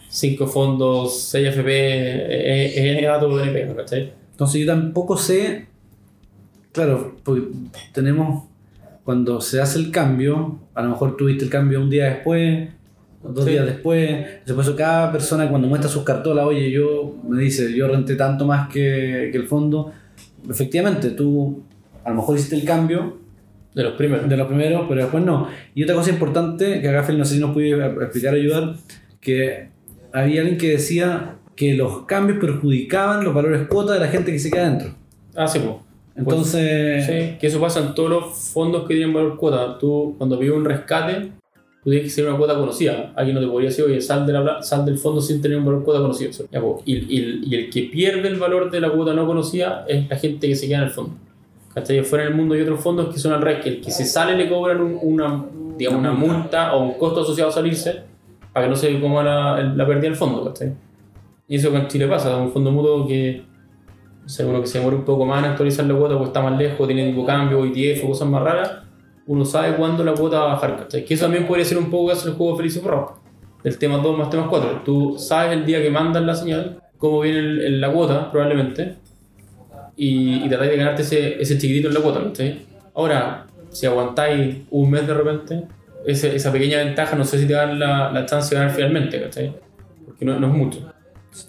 5 0.10 0.48
fondos, 0.48 1.20
6 1.22 1.48
FP, 1.48 1.70
eh, 1.72 2.66
eh, 2.76 2.98
N 3.00 3.08
datos 3.08 3.36
de 3.38 3.44
NP, 3.50 3.76
¿cachai? 3.76 4.14
Entonces 4.32 4.62
yo 4.62 4.68
tampoco 4.68 5.16
sé, 5.18 5.68
claro, 6.72 7.16
porque 7.24 7.44
tenemos, 7.94 8.44
cuando 9.04 9.42
se 9.42 9.62
hace 9.62 9.80
el 9.80 9.92
cambio, 9.92 10.60
a 10.74 10.82
lo 10.84 10.90
mejor 10.90 11.16
tuviste 11.18 11.46
el 11.46 11.50
cambio 11.50 11.80
un 11.82 11.90
día 11.90 12.06
después, 12.06 12.70
dos 13.24 13.46
Sí. 13.46 13.52
días 13.52 13.66
después, 13.66 14.26
eso 14.46 14.76
cada 14.76 15.12
persona 15.12 15.50
cuando 15.50 15.68
muestra 15.68 15.90
sus 15.90 16.04
cartolas, 16.04 16.46
oye, 16.46 16.70
yo 16.72 17.16
me 17.28 17.42
dice, 17.42 17.74
yo 17.74 17.88
renté 17.88 18.16
tanto 18.16 18.46
más 18.46 18.68
que, 18.70 19.30
que 19.32 19.38
el 19.38 19.48
fondo, 19.48 19.92
efectivamente, 20.50 21.12
tú 21.12 21.64
a 22.04 22.10
lo 22.10 22.18
mejor 22.18 22.36
hiciste 22.38 22.56
el 22.56 22.66
cambio 22.66 23.18
De 23.74 23.84
los 23.84 23.94
primeros. 23.94 24.28
de 24.30 24.38
los 24.38 24.48
primeros, 24.48 24.86
pero 24.90 25.02
después 25.02 25.24
no. 25.24 25.48
Y 25.74 25.84
otra 25.84 25.96
cosa 25.96 26.10
importante 26.12 26.82
que 26.82 26.90
acá 26.90 27.04
Fel 27.04 27.18
no 27.18 27.26
sé 27.26 27.36
si 27.36 27.40
nos 27.40 27.54
puede 27.54 27.72
explicar, 28.04 28.34
ayudar, 28.34 28.76
que 29.22 29.70
había 30.12 30.42
alguien 30.42 30.58
que 30.58 30.70
decía 30.72 31.36
que 31.56 31.76
los 31.76 32.06
cambios 32.06 32.40
perjudicaban 32.40 33.24
los 33.24 33.34
valores 33.34 33.68
cuota 33.68 33.94
de 33.94 34.00
la 34.00 34.08
gente 34.08 34.32
que 34.32 34.40
se 34.40 34.52
queda 34.52 34.70
dentro. 34.70 34.90
Ah, 35.36 35.48
sí, 35.48 35.60
pues. 35.60 35.76
Entonces, 36.16 37.06
Sí, 37.08 37.38
que 37.40 37.48
eso 37.48 37.60
pasa 37.60 37.80
en 37.80 37.96
todos 37.96 38.10
los 38.10 38.26
fondos 38.54 38.88
que 38.88 38.94
tienen 38.96 39.14
valor 39.14 39.38
cuota. 39.38 39.78
Tú, 39.80 40.14
cuando 40.18 40.38
pides 40.38 40.54
un 40.54 40.66
rescate, 40.66 41.32
tú 41.84 41.90
tienes 41.90 42.04
que 42.04 42.10
ser 42.10 42.28
una 42.28 42.38
cuota 42.38 42.56
conocida. 42.56 43.12
Alguien 43.16 43.36
no 43.36 43.42
te 43.42 43.48
podría 43.48 43.70
decir, 43.70 43.86
oye, 43.86 44.00
sal, 44.02 44.26
de 44.26 44.34
la 44.34 44.62
sal 44.64 44.86
del 44.86 44.98
fondo 44.98 45.20
sin 45.22 45.42
tener 45.42 45.58
un 45.58 45.66
valor 45.66 45.84
cuota 45.84 46.00
conocido. 46.00 46.32
Ya, 46.52 46.62
pues, 46.62 46.82
y, 46.86 46.96
y- 46.96 47.42
y 47.46 47.56
el 47.56 47.70
que 47.70 47.84
pierde 47.84 48.28
el 48.30 48.40
valor 48.40 48.72
de 48.72 48.80
la 48.82 48.90
cuota 48.90 49.14
no 49.14 49.26
conocida 49.28 49.86
es 49.88 50.08
la 50.10 50.16
gente 50.18 50.48
que 50.48 50.56
se 50.56 50.68
queda 50.68 50.78
en 50.78 50.84
el 50.86 50.90
fondo. 50.92 51.16
¿Cachai? 51.74 52.04
Fuera 52.04 52.26
en 52.26 52.32
el 52.32 52.36
mundo 52.38 52.54
hay 52.56 52.62
otros 52.62 52.80
fondos 52.82 53.12
que 53.14 53.20
son 53.20 53.34
al 53.34 53.42
revés, 53.42 53.64
que 53.64 53.70
el 53.70 53.82
que 53.82 53.92
se 53.92 54.06
sale 54.06 54.38
le 54.38 54.48
cobran 54.48 54.80
un- 54.82 55.00
una, 55.02 55.46
digamos, 55.78 56.00
una 56.00 56.12
multa 56.14 56.74
o 56.76 56.84
un 56.84 56.94
costo 56.94 57.22
asociado 57.22 57.50
a 57.50 57.54
salirse 57.54 58.02
para 58.54 58.66
que 58.68 58.70
no 58.70 58.76
se 58.76 59.00
coma 59.02 59.24
la, 59.24 59.62
la 59.76 59.86
pérdida 59.86 60.04
del 60.10 60.16
fondo. 60.16 60.46
¿cachai? 60.46 60.74
Y 61.48 61.56
eso 61.56 61.76
en 61.76 61.88
Chile 61.88 62.08
pasa, 62.08 62.38
un 62.38 62.52
fondo 62.52 62.72
mutuo 62.72 63.08
que 63.08 63.42
o 64.26 64.30
sea, 64.30 64.46
uno 64.48 64.62
que 64.62 64.68
se 64.68 64.78
demora 64.80 64.96
un 64.96 65.04
poco 65.04 65.26
más 65.26 65.44
en 65.44 65.50
actualizar 65.52 65.86
la 65.86 65.96
cuota 65.96 66.14
porque 66.14 66.28
está 66.28 66.42
más 66.42 66.58
lejos, 66.58 66.88
tiene 66.88 67.10
tipo 67.10 67.26
cambio, 67.26 67.66
ETF 67.66 68.06
o 68.06 68.08
cosas 68.10 68.30
más 68.30 68.42
raras, 68.42 68.72
uno 69.28 69.46
sabe 69.46 69.76
cuándo 69.76 70.04
la 70.04 70.14
cuota 70.14 70.40
va 70.40 70.46
a 70.52 70.54
bajar. 70.56 70.78
¿cachai? 70.78 71.06
Que 71.06 71.14
eso 71.14 71.24
también 71.26 71.46
podría 71.48 71.66
ser 71.66 71.78
un 71.78 71.90
poco 71.90 72.08
que 72.08 72.14
hace 72.14 72.28
el 72.30 72.36
juego 72.36 72.58
Feliz 72.58 72.82
Rock. 72.84 73.18
El 73.64 73.78
tema 73.78 73.98
2 73.98 74.18
más 74.18 74.30
temas 74.30 74.48
4. 74.50 74.82
Tú 74.84 75.16
sabes 75.18 75.54
el 75.54 75.66
día 75.66 75.82
que 75.82 75.90
mandan 75.90 76.26
la 76.28 76.36
señal, 76.36 76.82
cómo 76.98 77.22
viene 77.22 77.40
el- 77.40 77.62
el- 77.62 77.82
la 77.82 77.92
cuota, 77.92 78.30
probablemente, 78.32 78.96
y, 79.96 80.44
y 80.44 80.50
tratáis 80.50 80.72
de 80.72 80.78
ganarte 80.78 81.02
ese, 81.04 81.42
ese 81.42 81.58
chiquitito 81.58 81.88
en 81.88 81.94
la 81.94 82.00
cuota. 82.02 82.24
¿cachai? 82.24 82.62
Ahora, 82.96 83.46
si 83.70 83.86
aguantáis 83.86 84.58
un 84.70 84.90
mes 84.92 85.08
de 85.08 85.14
repente, 85.14 85.64
ese- 86.06 86.36
esa 86.36 86.52
pequeña 86.52 86.80
ventaja 86.80 87.16
no 87.16 87.24
sé 87.26 87.40
si 87.40 87.48
te 87.48 87.54
dan 87.54 87.80
la, 87.80 88.12
la 88.12 88.26
chance 88.26 88.54
de 88.54 88.60
ganar 88.62 88.76
finalmente, 88.76 89.22
¿cachai? 89.22 89.54
Porque 90.06 90.26
no, 90.26 90.40
no 90.40 90.48
es 90.48 90.54
mucho. 90.54 90.93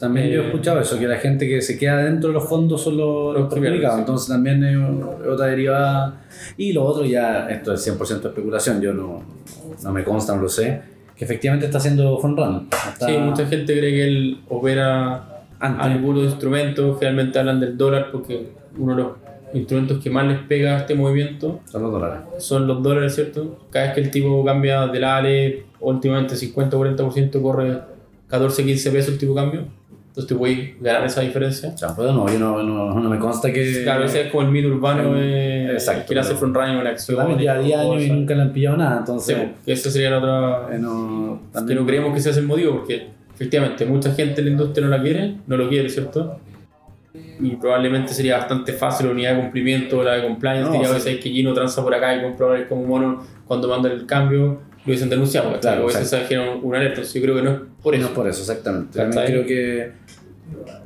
También 0.01 0.29
yo 0.31 0.41
he 0.41 0.45
Eh, 0.45 0.47
escuchado 0.47 0.81
eso, 0.81 0.99
que 0.99 1.07
la 1.07 1.17
gente 1.19 1.47
que 1.49 1.61
se 1.63 1.79
queda 1.79 1.99
dentro 1.99 2.29
de 2.29 2.35
los 2.35 2.49
fondos 2.49 2.83
son 2.83 2.97
los, 2.97 3.35
los 3.39 3.49
perjudicados. 3.53 3.97
sí. 3.97 4.01
Entonces 4.01 4.29
también 4.29 4.65
es 4.65 4.79
otra 5.29 5.47
derivada. 5.47 6.23
Y 6.57 6.73
lo 6.73 6.85
otro 6.85 7.05
ya, 7.05 7.49
esto 7.51 7.73
es 7.75 7.87
100% 7.87 8.27
especulación, 8.29 8.81
yo 8.81 8.93
no, 8.95 9.23
no 9.83 9.93
me 9.93 10.03
consta, 10.05 10.35
no 10.35 10.43
lo 10.43 10.49
sé, 10.49 10.81
que 11.17 11.25
efectivamente 11.25 11.67
está 11.67 11.79
haciendo 11.79 12.19
fun 12.19 12.37
run. 12.37 12.69
Está 12.93 13.07
Sí, 13.07 13.17
mucha 13.19 13.47
gente 13.47 13.79
cree 13.79 13.93
que 13.93 14.07
él 14.09 14.41
opera 14.49 15.45
antes. 15.61 15.85
algunos 15.87 16.25
instrumentos, 16.25 16.99
generalmente 16.99 17.39
hablan 17.39 17.61
del 17.61 17.77
dólar 17.77 18.09
porque 18.11 18.49
uno 18.79 18.97
de 18.97 19.03
los 19.03 19.13
instrumentos 19.53 20.03
que 20.03 20.11
más 20.11 20.27
les 20.27 20.39
pega 20.41 20.77
a 20.77 20.79
este 20.81 20.95
movimiento 20.97 21.61
Son 21.71 21.83
los 21.83 21.93
dólares. 21.93 22.19
son 22.39 22.67
los 22.67 22.83
dólares, 22.83 23.15
¿cierto? 23.15 23.59
Cada 23.71 23.87
vez 23.87 23.95
que 23.95 24.01
el 24.01 24.11
tipo 24.11 24.45
cambia 24.45 24.87
del 24.89 25.05
ALE, 25.05 25.67
últimamente 25.81 26.35
50-40% 26.35 27.41
corre 27.41 27.79
14-15 28.31 28.93
pesos 28.93 29.09
el 29.13 29.19
tipo 29.19 29.35
de 29.35 29.41
cambio. 29.41 29.65
Entonces 30.09 30.29
tú 30.29 30.39
puedes 30.39 30.81
ganar 30.81 31.05
esa 31.05 31.23
diferencia. 31.23 31.71
O 31.75 31.77
sea, 31.79 31.95
pues 31.95 32.13
no, 32.13 32.29
yo 32.29 32.39
no, 32.39 32.63
no, 32.63 33.01
no 33.01 33.11
me 33.11 33.19
consta 33.19 33.53
que. 33.53 33.83
Claro, 33.83 34.05
ese 34.05 34.23
es 34.23 34.31
como 34.31 34.43
el 34.45 34.53
mito 34.53 34.69
urbano 34.69 35.17
Eh, 35.17 35.21
de 35.67 35.73
exacto, 35.73 36.05
que 36.09 36.15
le 36.15 36.21
hace 36.21 36.29
pero- 36.31 36.39
front 36.41 36.57
running 36.57 36.75
en 36.75 36.81
una 36.83 36.91
acción. 36.91 37.17
También 37.19 37.39
lleva 37.41 37.59
10 37.59 37.79
años 37.79 38.03
y 38.03 38.11
nunca 38.11 38.35
le 38.37 38.43
han 38.43 38.53
pillado 38.53 38.77
nada, 38.77 38.95
Sí, 38.95 38.99
entonces. 39.01 39.37
que 39.65 39.73
esa 39.73 39.91
sería 39.91 40.11
la 40.11 40.19
otra. 40.19 40.77
eh, 40.77 40.79
no, 40.79 41.41
Que 41.67 41.75
no 41.75 41.85
creemos 41.85 42.13
que 42.13 42.21
ese 42.21 42.31
es 42.31 42.37
el 42.37 42.47
motivo, 42.47 42.77
porque 42.77 43.09
efectivamente 43.35 43.85
mucha 43.87 44.15
gente 44.15 44.41
en 44.41 44.45
la 44.47 44.51
industria 44.53 44.87
no 44.87 44.97
la 44.97 45.03
quiere, 45.03 45.35
no 45.49 45.57
lo 45.57 45.69
quiere, 45.69 45.89
¿cierto? 45.89 46.39
Y 47.41 47.57
probablemente 47.57 48.13
sería 48.15 48.39
bastante 48.39 48.73
fácil 48.73 49.07
la 49.07 49.13
unidad 49.13 49.35
de 49.35 49.41
cumplimiento 49.41 49.99
o 49.99 50.05
la 50.05 50.13
de 50.15 50.23
compliance. 50.23 50.71
No, 50.71 50.79
sí. 50.85 50.91
a 50.91 50.93
veces 50.95 51.19
que 51.19 51.31
Gino 51.31 51.53
transa 51.53 51.83
por 51.83 51.93
acá 51.93 52.15
y 52.17 52.23
compra 52.23 52.69
como 52.69 52.85
mono 52.87 53.25
cuando 53.47 53.67
mandan 53.69 53.91
el 53.93 54.07
cambio, 54.07 54.61
lo 54.85 54.91
hubiesen 54.91 55.09
denunciado, 55.09 55.47
¿cachai? 55.53 55.61
Claro, 55.61 55.87
o 55.87 56.27
genera 56.29 56.55
una 56.63 56.79
alerta. 56.79 57.03
Yo 57.03 57.21
creo 57.23 57.35
que 57.37 57.43
no 57.43 57.51
es 57.53 57.59
por 57.83 57.95
No 57.95 57.99
eso. 58.01 58.09
es 58.09 58.15
por 58.15 58.29
eso, 58.29 58.41
exactamente. 58.41 58.99
También 58.99 59.27
creo 59.27 59.47
que. 59.47 59.91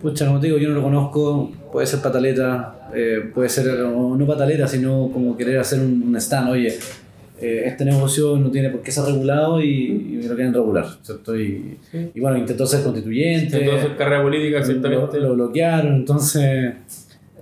Pucha, 0.01 0.27
como 0.27 0.39
te 0.41 0.47
digo, 0.47 0.59
yo 0.59 0.69
no 0.69 0.77
lo 0.77 0.83
conozco. 0.83 1.51
Puede 1.73 1.87
ser 1.87 2.01
pataleta, 2.01 2.89
eh, 2.95 3.31
puede 3.35 3.49
ser 3.49 3.67
no 3.79 4.25
pataleta, 4.27 4.67
sino 4.69 5.11
como 5.13 5.37
querer 5.37 5.59
hacer 5.59 5.81
un, 5.81 6.03
un 6.07 6.17
stand. 6.17 6.51
Oye, 6.51 6.79
eh, 7.41 7.63
este 7.67 7.85
negocio 7.85 8.37
no 8.37 8.51
tiene 8.51 8.71
por 8.71 8.83
qué 8.83 8.91
ser 8.93 9.05
regulado 9.05 9.61
y, 9.61 9.69
y 10.21 10.23
lo 10.29 10.35
quieren 10.37 10.55
regular, 10.55 10.87
¿cierto? 11.03 11.37
Y, 11.37 11.77
Sí. 11.91 12.11
y 12.15 12.21
bueno, 12.21 12.37
intentó 12.39 12.67
ser 12.67 12.83
constituyente. 12.85 13.65
Entonces, 13.65 13.91
carrera 13.99 14.23
política, 14.23 14.59
lo, 14.59 14.65
exactamente. 14.65 15.21
lo 15.21 15.35
bloquearon, 15.35 15.95
entonces. 15.97 16.73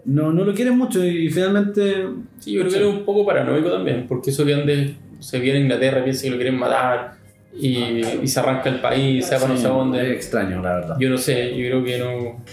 No, 0.07 0.33
no 0.33 0.45
lo 0.45 0.55
quieren 0.55 0.79
mucho 0.79 1.05
y 1.05 1.29
finalmente. 1.31 2.07
Sí, 2.39 2.53
yo 2.53 2.61
creo 2.61 2.73
que 2.73 2.79
es 2.79 2.85
un 2.95 3.05
poco 3.05 3.27
paranoico 3.27 3.71
también, 3.71 4.07
porque 4.09 4.31
eso 4.31 4.45
que 4.45 4.55
ande, 4.55 4.95
se 5.21 5.39
viene 5.39 5.59
a 5.59 5.63
Inglaterra, 5.63 6.05
piensa 6.05 6.25
que 6.25 6.31
lo 6.31 6.37
quieren 6.37 6.59
matar 6.59 7.15
y, 7.55 8.03
y 8.23 8.29
se 8.29 8.41
arranca 8.41 8.69
el 8.69 8.81
país, 8.81 9.27
se 9.27 9.35
va 9.35 9.41
para 9.43 9.53
no 9.55 9.59
sé 9.59 9.67
Sí, 9.67 9.69
dónde. 9.69 10.03
Es 10.03 10.13
extraño, 10.17 10.63
la 10.63 10.75
verdad. 10.75 10.97
Yo 10.99 11.09
no 11.11 11.19
sé, 11.19 11.51
yo 11.57 11.67
creo 11.69 11.85
que 11.85 11.99
no. 11.99 12.45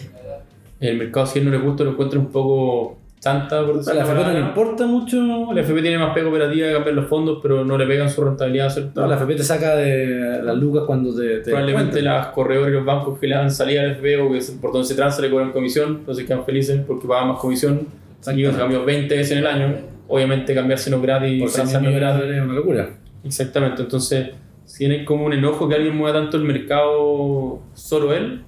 El 0.80 0.98
mercado, 0.98 1.26
si 1.26 1.40
a 1.40 1.42
él 1.42 1.46
no 1.50 1.52
le 1.52 1.60
gusta, 1.64 1.84
lo 1.84 1.92
encuentra 1.92 2.20
un 2.20 2.28
poco 2.32 2.98
chanta, 3.24 3.66
por 3.66 3.76
a 3.76 3.78
decirlo 3.78 4.00
la 4.02 4.06
FP 4.06 4.24
no 4.26 4.34
le 4.34 4.40
importa 4.40 4.86
mucho. 4.86 5.54
La 5.54 5.62
FP 5.62 5.82
tiene 5.82 5.98
más 5.98 6.14
pega 6.14 6.28
operativa 6.28 6.68
de 6.68 6.74
cambiar 6.74 6.96
los 6.96 7.08
fondos, 7.08 7.40
pero 7.42 7.64
no 7.64 7.78
le 7.78 7.88
pegan 7.88 8.10
su 8.10 8.22
rentabilidad, 8.22 8.70
¿cierto? 8.70 9.00
No, 9.00 9.08
la 9.08 9.16
FP 9.16 9.36
te 9.36 9.44
saca 9.44 9.78
de 9.78 10.42
las 10.44 10.58
lucas 10.58 10.84
cuando 10.86 11.16
te. 11.16 11.38
te 11.40 11.52
Probablemente 11.52 12.02
las 12.02 12.28
corredores 12.28 12.72
y 12.72 12.76
los 12.76 12.86
bancos 12.86 13.18
que 13.20 13.28
le 13.28 13.36
dan 13.36 13.50
salida 13.50 13.82
al 13.82 13.92
FP 13.92 14.18
o 14.18 14.32
que 14.32 14.42
por 14.62 14.74
donde 14.74 14.88
se 14.88 14.96
transa 14.96 15.22
le 15.22 15.30
cobran 15.30 15.54
comisión, 15.54 15.98
entonces 16.00 16.26
quedan 16.26 16.44
felices 16.44 16.82
porque 16.86 17.08
pagan 17.08 17.30
más 17.30 17.40
comisión. 17.40 17.88
Y 18.36 18.46
se 18.46 18.52
cambió 18.52 18.84
20 18.84 19.16
veces 19.16 19.32
en 19.34 19.38
el 19.40 19.48
año. 19.48 19.93
Obviamente 20.08 20.54
cambiarse 20.54 20.90
no 20.90 20.98
es 20.98 21.02
gratis, 21.04 21.40
por 21.42 21.50
100 21.50 21.66
no 21.66 21.72
es 21.72 21.80
millones 21.80 22.00
gratis. 22.02 22.36
es 22.36 22.42
una 22.44 22.54
locura. 22.54 22.90
Exactamente, 23.24 23.82
entonces 23.84 24.30
si 24.66 24.78
tiene 24.80 25.06
como 25.06 25.26
un 25.26 25.34
enojo 25.34 25.68
que 25.70 25.76
alguien 25.76 25.96
mueva 25.96 26.20
tanto 26.20 26.38
el 26.38 26.44
mercado 26.44 27.60
solo 27.74 28.14
él. 28.14 28.42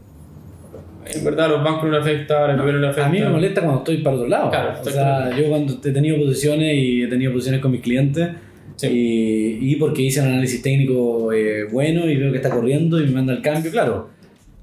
En 1.07 1.23
verdad 1.23 1.45
a 1.45 1.49
los 1.49 1.63
bancos 1.63 1.83
no 1.85 1.91
le 1.91 1.97
afecta, 1.99 2.45
a 2.45 2.47
la 2.47 2.53
FP 2.55 2.71
no 2.73 2.79
le 2.79 2.87
afecta. 2.87 3.05
A 3.07 3.11
mí 3.11 3.19
me 3.19 3.29
molesta 3.29 3.61
cuando 3.61 3.79
estoy 3.79 3.97
para 3.97 4.15
otro 4.15 4.27
lado. 4.27 4.49
Claro, 4.49 4.73
o 4.81 4.85
sea, 4.89 5.37
yo 5.37 5.49
cuando 5.49 5.73
he 5.73 5.91
tenido 5.91 6.17
posiciones 6.17 6.75
y 6.75 7.03
he 7.03 7.07
tenido 7.07 7.31
posiciones 7.31 7.61
con 7.61 7.71
mis 7.71 7.81
clientes 7.81 8.29
Sí. 8.77 8.87
y, 9.61 9.71
y 9.71 9.75
porque 9.77 10.01
hice 10.01 10.19
un 10.21 10.27
análisis 10.27 10.61
técnico 10.61 11.31
eh, 11.31 11.63
bueno 11.71 12.09
y 12.09 12.17
veo 12.17 12.29
que 12.31 12.37
está 12.39 12.49
corriendo 12.49 12.99
y 12.99 13.05
me 13.05 13.11
manda 13.11 13.33
el 13.33 13.41
cambio, 13.41 13.71
claro. 13.71 14.09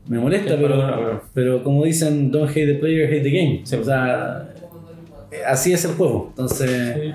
Me 0.08 0.18
molesta, 0.18 0.54
Es 0.54 0.60
para 0.60 0.68
pero, 0.68 0.80
claro. 0.86 1.22
pero 1.32 1.62
como 1.62 1.84
dicen, 1.84 2.30
don't 2.30 2.50
hate 2.50 2.66
the 2.66 2.74
player, 2.74 3.08
hate 3.10 3.22
the 3.22 3.30
game. 3.30 3.60
Sí. 3.64 3.76
O 3.76 3.84
sea, 3.84 4.51
así 5.46 5.72
es 5.72 5.84
el 5.84 5.92
juego. 5.92 6.26
Entonces, 6.30 6.94
Sí. 6.94 7.14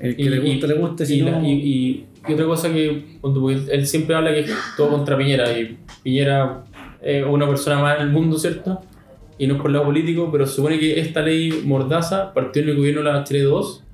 el 0.00 0.16
que 0.16 0.30
le 0.30 0.38
gusta, 0.40 0.66
le 0.66 0.74
gusta. 0.74 1.04
Si 1.06 1.18
y, 1.18 1.22
no, 1.22 1.30
la- 1.32 1.42
y- 1.48 1.52
y- 1.52 2.06
y 2.28 2.32
otra 2.32 2.46
cosa 2.46 2.72
que 2.72 3.16
cuando- 3.20 3.50
él 3.50 3.86
siempre 3.86 4.14
habla 4.14 4.32
que 4.32 4.40
es 4.40 4.50
todo 4.76 4.90
contra 4.90 5.16
Piñera 5.16 5.50
y 5.58 5.78
Piñera 6.02 6.64
es 7.02 7.24
una 7.26 7.46
persona 7.48 7.78
más 7.80 7.96
en 7.96 8.02
el 8.06 8.12
mundo, 8.12 8.38
¿cierto? 8.38 8.80
Y 9.38 9.46
no 9.46 9.54
es 9.54 9.60
por 9.60 9.70
lado 9.70 9.84
político, 9.86 10.28
pero 10.32 10.46
se 10.46 10.54
supone 10.56 10.78
que 10.78 10.98
esta 11.00 11.22
ley 11.22 11.62
Mordaza 11.64 12.32
partió 12.34 12.62
en 12.62 12.70
el 12.70 12.76
gobierno 12.76 13.02
de 13.02 13.12
la 13.12 13.24
Chile 13.24 13.42
2 13.42 13.84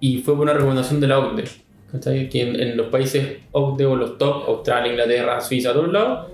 y 0.00 0.18
fue 0.18 0.34
por 0.34 0.44
una 0.44 0.52
recomendación 0.52 1.00
de 1.00 1.06
la 1.08 1.18
OCDE. 1.18 1.44
¿cachai? 1.90 2.28
Que 2.28 2.42
en, 2.42 2.60
en 2.60 2.76
los 2.76 2.88
países 2.88 3.38
OCDE 3.52 3.86
o 3.86 3.94
los 3.96 4.18
top, 4.18 4.48
Australia, 4.48 4.90
Inglaterra, 4.90 5.40
Suiza, 5.40 5.72
todos 5.72 5.92
lados, 5.92 6.28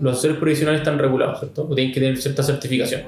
los 0.00 0.14
accesos 0.16 0.38
provisionales 0.38 0.80
están 0.80 0.98
regulados, 0.98 1.38
¿cierto? 1.40 1.66
O 1.68 1.74
tienen 1.74 1.92
que 1.92 2.00
tener 2.00 2.16
cierta 2.16 2.42
certificación. 2.42 3.02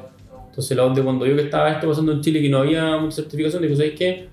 Entonces 0.55 0.77
la 0.77 0.85
OCDE 0.85 1.03
cuando 1.03 1.25
vio 1.25 1.35
que 1.35 1.43
estaba 1.43 1.73
esto 1.73 1.89
pasando 1.89 2.13
en 2.13 2.21
Chile, 2.21 2.41
que 2.41 2.49
no 2.49 2.59
había 2.59 2.97
mucha 2.99 3.17
certificación, 3.17 3.63
dijo, 3.63 3.75
¿sabes 3.75 3.95
qué? 3.99 4.29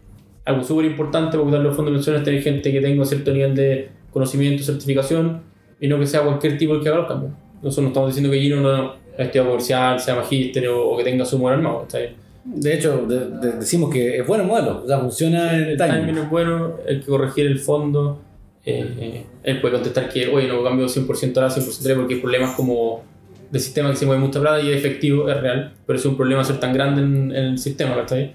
Algo 0.46 0.64
súper 0.64 0.86
importante 0.86 1.32
para 1.38 1.44
cuidar 1.44 1.62
los 1.62 1.76
fondos 1.76 1.92
de 1.94 1.98
pensiones 1.98 2.22
es 2.22 2.26
tener 2.26 2.42
gente 2.44 2.72
que 2.72 2.80
tenga 2.82 3.04
cierto 3.06 3.32
nivel 3.34 3.56
de 3.56 3.90
conocimiento, 4.12 4.64
certificación, 4.64 5.42
y 5.80 5.88
no 5.88 5.98
que 6.00 6.06
sea 6.06 6.22
cualquier 6.22 6.58
tipo 6.60 6.76
el 6.76 6.82
que 6.82 6.90
haga 6.90 7.00
los 7.00 7.08
cambios. 7.08 7.32
Nosotros 7.64 7.84
no 7.84 7.88
estamos 7.90 8.10
diciendo 8.10 8.32
que 8.32 8.40
Gino 8.40 8.62
no 8.62 8.94
es 8.94 9.20
estudiado 9.26 9.50
comercial, 9.50 10.00
sea 10.00 10.16
magíster 10.16 10.68
o, 10.68 10.90
o 10.90 10.98
que 10.98 11.04
tenga 11.04 11.26
su 11.26 11.38
humor 11.38 11.54
armado. 11.54 11.82
¿cachai? 11.82 12.16
de 12.44 12.74
hecho, 12.74 13.06
de- 13.08 13.30
de- 13.40 13.58
decimos 13.58 13.92
que 13.94 14.18
es 14.18 14.26
buen 14.28 14.46
modelo. 14.48 14.82
O 14.84 14.88
sea, 14.88 15.00
funciona 15.00 15.56
en 15.56 15.64
El 15.70 15.78
timing. 15.78 16.06
timing 16.08 16.18
es 16.24 16.30
bueno, 16.30 16.76
el 16.88 17.00
que 17.02 17.06
corregir 17.06 17.46
el 17.46 17.60
fondo, 17.60 18.20
eh, 18.66 19.26
él 19.44 19.62
puede 19.62 19.76
contestar 19.76 20.10
que, 20.10 20.28
oye, 20.28 20.48
no 20.48 20.64
cambio 20.64 20.88
100% 20.88 21.38
ahora, 21.38 21.50
100% 21.54 21.82
ahora, 21.84 21.96
porque 21.98 22.16
hay 22.16 22.20
problemas 22.20 22.56
como 22.56 23.04
de 23.52 23.60
sistema 23.60 23.90
que 23.92 23.98
se 23.98 24.06
mueve 24.06 24.22
mucha 24.22 24.40
plata 24.40 24.62
y 24.62 24.70
es 24.72 24.78
efectivo, 24.78 25.30
es 25.30 25.40
real, 25.42 25.74
pero 25.86 26.00
es 26.00 26.06
un 26.06 26.16
problema 26.16 26.44
ser 26.44 26.60
tan 26.60 26.74
grande 26.74 27.02
en, 27.02 27.32
en 27.36 27.46
el 27.46 27.58
sistema, 27.58 27.96
¿cachai? 27.96 28.34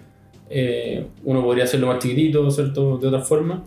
Eh, 0.50 1.06
uno 1.24 1.42
podría 1.42 1.64
hacerlo 1.64 1.86
más 1.88 1.98
chiquitito, 1.98 2.48
¿cierto? 2.50 2.98
De 2.98 3.08
otra 3.08 3.20
forma. 3.20 3.64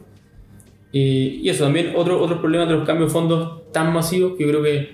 Y, 0.91 1.41
y 1.43 1.49
eso 1.49 1.63
también, 1.65 1.93
otro, 1.95 2.21
otro 2.21 2.39
problema 2.39 2.65
de 2.65 2.73
los 2.73 2.85
cambios 2.85 3.09
de 3.09 3.13
fondos 3.13 3.71
tan 3.71 3.91
masivos 3.93 4.37
que 4.37 4.43
yo 4.43 4.49
creo 4.49 4.63
que 4.63 4.89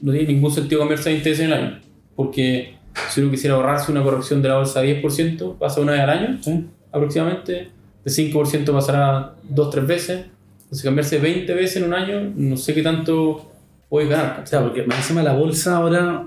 no 0.00 0.12
tiene 0.12 0.28
ningún 0.32 0.50
sentido 0.50 0.80
cambiarse 0.80 1.10
de 1.10 1.16
interés 1.16 1.40
en 1.40 1.46
el 1.46 1.52
año. 1.52 1.80
Porque 2.16 2.74
si 3.10 3.20
uno 3.20 3.30
quisiera 3.30 3.56
ahorrarse 3.56 3.92
una 3.92 4.02
corrección 4.02 4.42
de 4.42 4.48
la 4.48 4.56
bolsa 4.56 4.80
de 4.80 5.02
10%, 5.02 5.58
pasa 5.58 5.80
una 5.80 5.92
vez 5.92 6.00
al 6.00 6.10
año 6.10 6.38
Sí. 6.42 6.64
aproximadamente. 6.92 7.68
De 8.04 8.10
5% 8.10 8.72
pasará 8.72 9.34
2-3 9.52 9.86
veces. 9.86 10.26
Entonces 10.62 10.82
cambiarse 10.84 11.18
20 11.18 11.52
veces 11.54 11.76
en 11.78 11.84
un 11.84 11.94
año, 11.94 12.32
no 12.36 12.56
sé 12.56 12.74
qué 12.74 12.82
tanto 12.82 13.50
ganar. 13.90 14.40
O 14.42 14.46
sea, 14.46 14.62
porque 14.62 14.82
más 14.84 14.98
encima 14.98 15.22
la 15.22 15.32
bolsa 15.34 15.76
ahora 15.76 16.26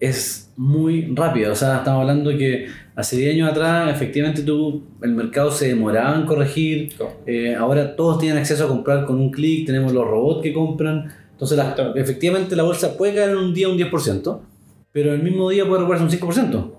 es 0.00 0.52
muy 0.56 1.12
rápida. 1.14 1.52
O 1.52 1.54
sea, 1.54 1.78
estamos 1.78 2.02
hablando 2.02 2.30
que 2.36 2.66
hace 2.94 3.16
10 3.16 3.34
años 3.34 3.50
atrás, 3.50 3.90
efectivamente, 3.94 4.42
tú, 4.42 4.82
el 5.02 5.12
mercado 5.12 5.50
se 5.50 5.68
demoraba 5.68 6.16
en 6.16 6.26
corregir. 6.26 6.92
Eh, 7.26 7.54
ahora 7.54 7.96
todos 7.96 8.18
tienen 8.18 8.38
acceso 8.38 8.64
a 8.64 8.68
comprar 8.68 9.04
con 9.06 9.16
un 9.20 9.30
clic, 9.30 9.66
tenemos 9.66 9.92
los 9.92 10.06
robots 10.06 10.42
que 10.42 10.52
compran. 10.52 11.08
Entonces, 11.32 11.56
la- 11.58 11.74
efectivamente, 11.96 12.56
la 12.56 12.62
bolsa 12.62 12.96
puede 12.96 13.14
caer 13.14 13.30
en 13.30 13.36
un 13.36 13.54
día 13.54 13.68
un 13.68 13.76
10%, 13.76 14.40
pero 14.92 15.12
el 15.12 15.22
mismo 15.22 15.50
día 15.50 15.66
puede 15.66 15.80
recuperarse 15.80 16.04
un 16.04 16.10
5%. 16.10 16.72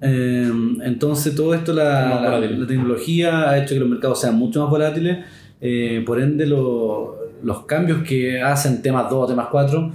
Eh, 0.00 0.48
entonces, 0.84 1.34
todo 1.34 1.54
esto, 1.54 1.72
la 1.72 2.40
tecnología 2.68 3.50
ha 3.50 3.58
hecho 3.58 3.74
que 3.74 3.80
los 3.80 3.88
mercados 3.88 4.20
sean 4.20 4.36
mucho 4.36 4.60
más 4.62 4.70
volátiles. 4.70 5.18
eh, 5.60 6.04
por 6.06 6.20
ende, 6.20 6.46
lo- 6.46 7.17
los 7.42 7.64
cambios 7.66 8.02
que 8.02 8.40
hacen 8.42 8.82
temas 8.82 9.08
2 9.10 9.24
o 9.24 9.26
temas 9.26 9.48
4, 9.50 9.92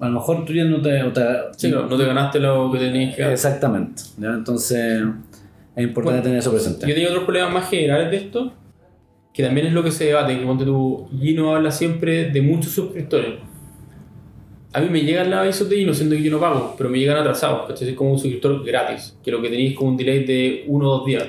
a 0.00 0.06
lo 0.08 0.12
mejor 0.12 0.44
tú 0.44 0.52
ya 0.52 0.64
no 0.64 0.80
te. 0.82 0.90
te- 1.12 1.22
Sí, 1.56 1.70
no, 1.70 1.86
no 1.86 1.96
te 1.96 2.04
ganaste 2.04 2.40
lo 2.40 2.70
que 2.72 2.78
tenías 2.78 3.14
que. 3.16 3.32
Exactamente. 3.32 4.02
¿ya? 4.18 4.28
Entonces, 4.34 5.02
es 5.76 5.82
importante 5.84 6.02
Bueno, 6.18 6.22
tener 6.22 6.38
eso 6.38 6.50
presente. 6.52 6.86
Yo 6.86 6.94
tenía 6.94 7.08
otros 7.10 7.24
problemas 7.24 7.52
más 7.52 7.70
generales 7.70 8.10
de 8.10 8.16
esto, 8.18 8.52
que 9.32 9.42
también 9.42 9.66
es 9.68 9.72
lo 9.72 9.82
que 9.82 9.90
se 9.90 10.04
debate, 10.06 10.38
que 10.38 10.44
ponte 10.44 10.64
tú, 10.64 11.08
Gino 11.20 11.54
habla 11.54 11.70
siempre 11.70 12.30
de 12.30 12.42
muchos 12.42 12.72
suscriptores. 12.72 13.34
a 14.72 14.80
mí 14.80 14.88
me 14.90 15.02
llegan 15.02 15.30
los 15.30 15.38
avisos 15.38 15.68
de 15.68 15.76
Gino, 15.76 15.94
siendo 15.94 16.16
que 16.16 16.22
yo 16.22 16.32
no 16.32 16.40
pago, 16.40 16.74
pero 16.76 16.90
me 16.90 16.98
llegan 16.98 17.16
atrasados, 17.18 17.66
¿cachai? 17.68 17.90
Es 17.90 17.94
como 17.94 18.12
un 18.12 18.18
suscriptor 18.18 18.64
gratis, 18.64 19.16
que 19.24 19.30
lo 19.30 19.40
que 19.40 19.48
tenéis 19.48 19.70
es 19.72 19.76
como 19.78 19.90
un 19.90 19.96
delay 19.96 20.24
de 20.24 20.64
uno 20.66 20.88
o 20.90 20.98
dos 20.98 21.06
días. 21.06 21.24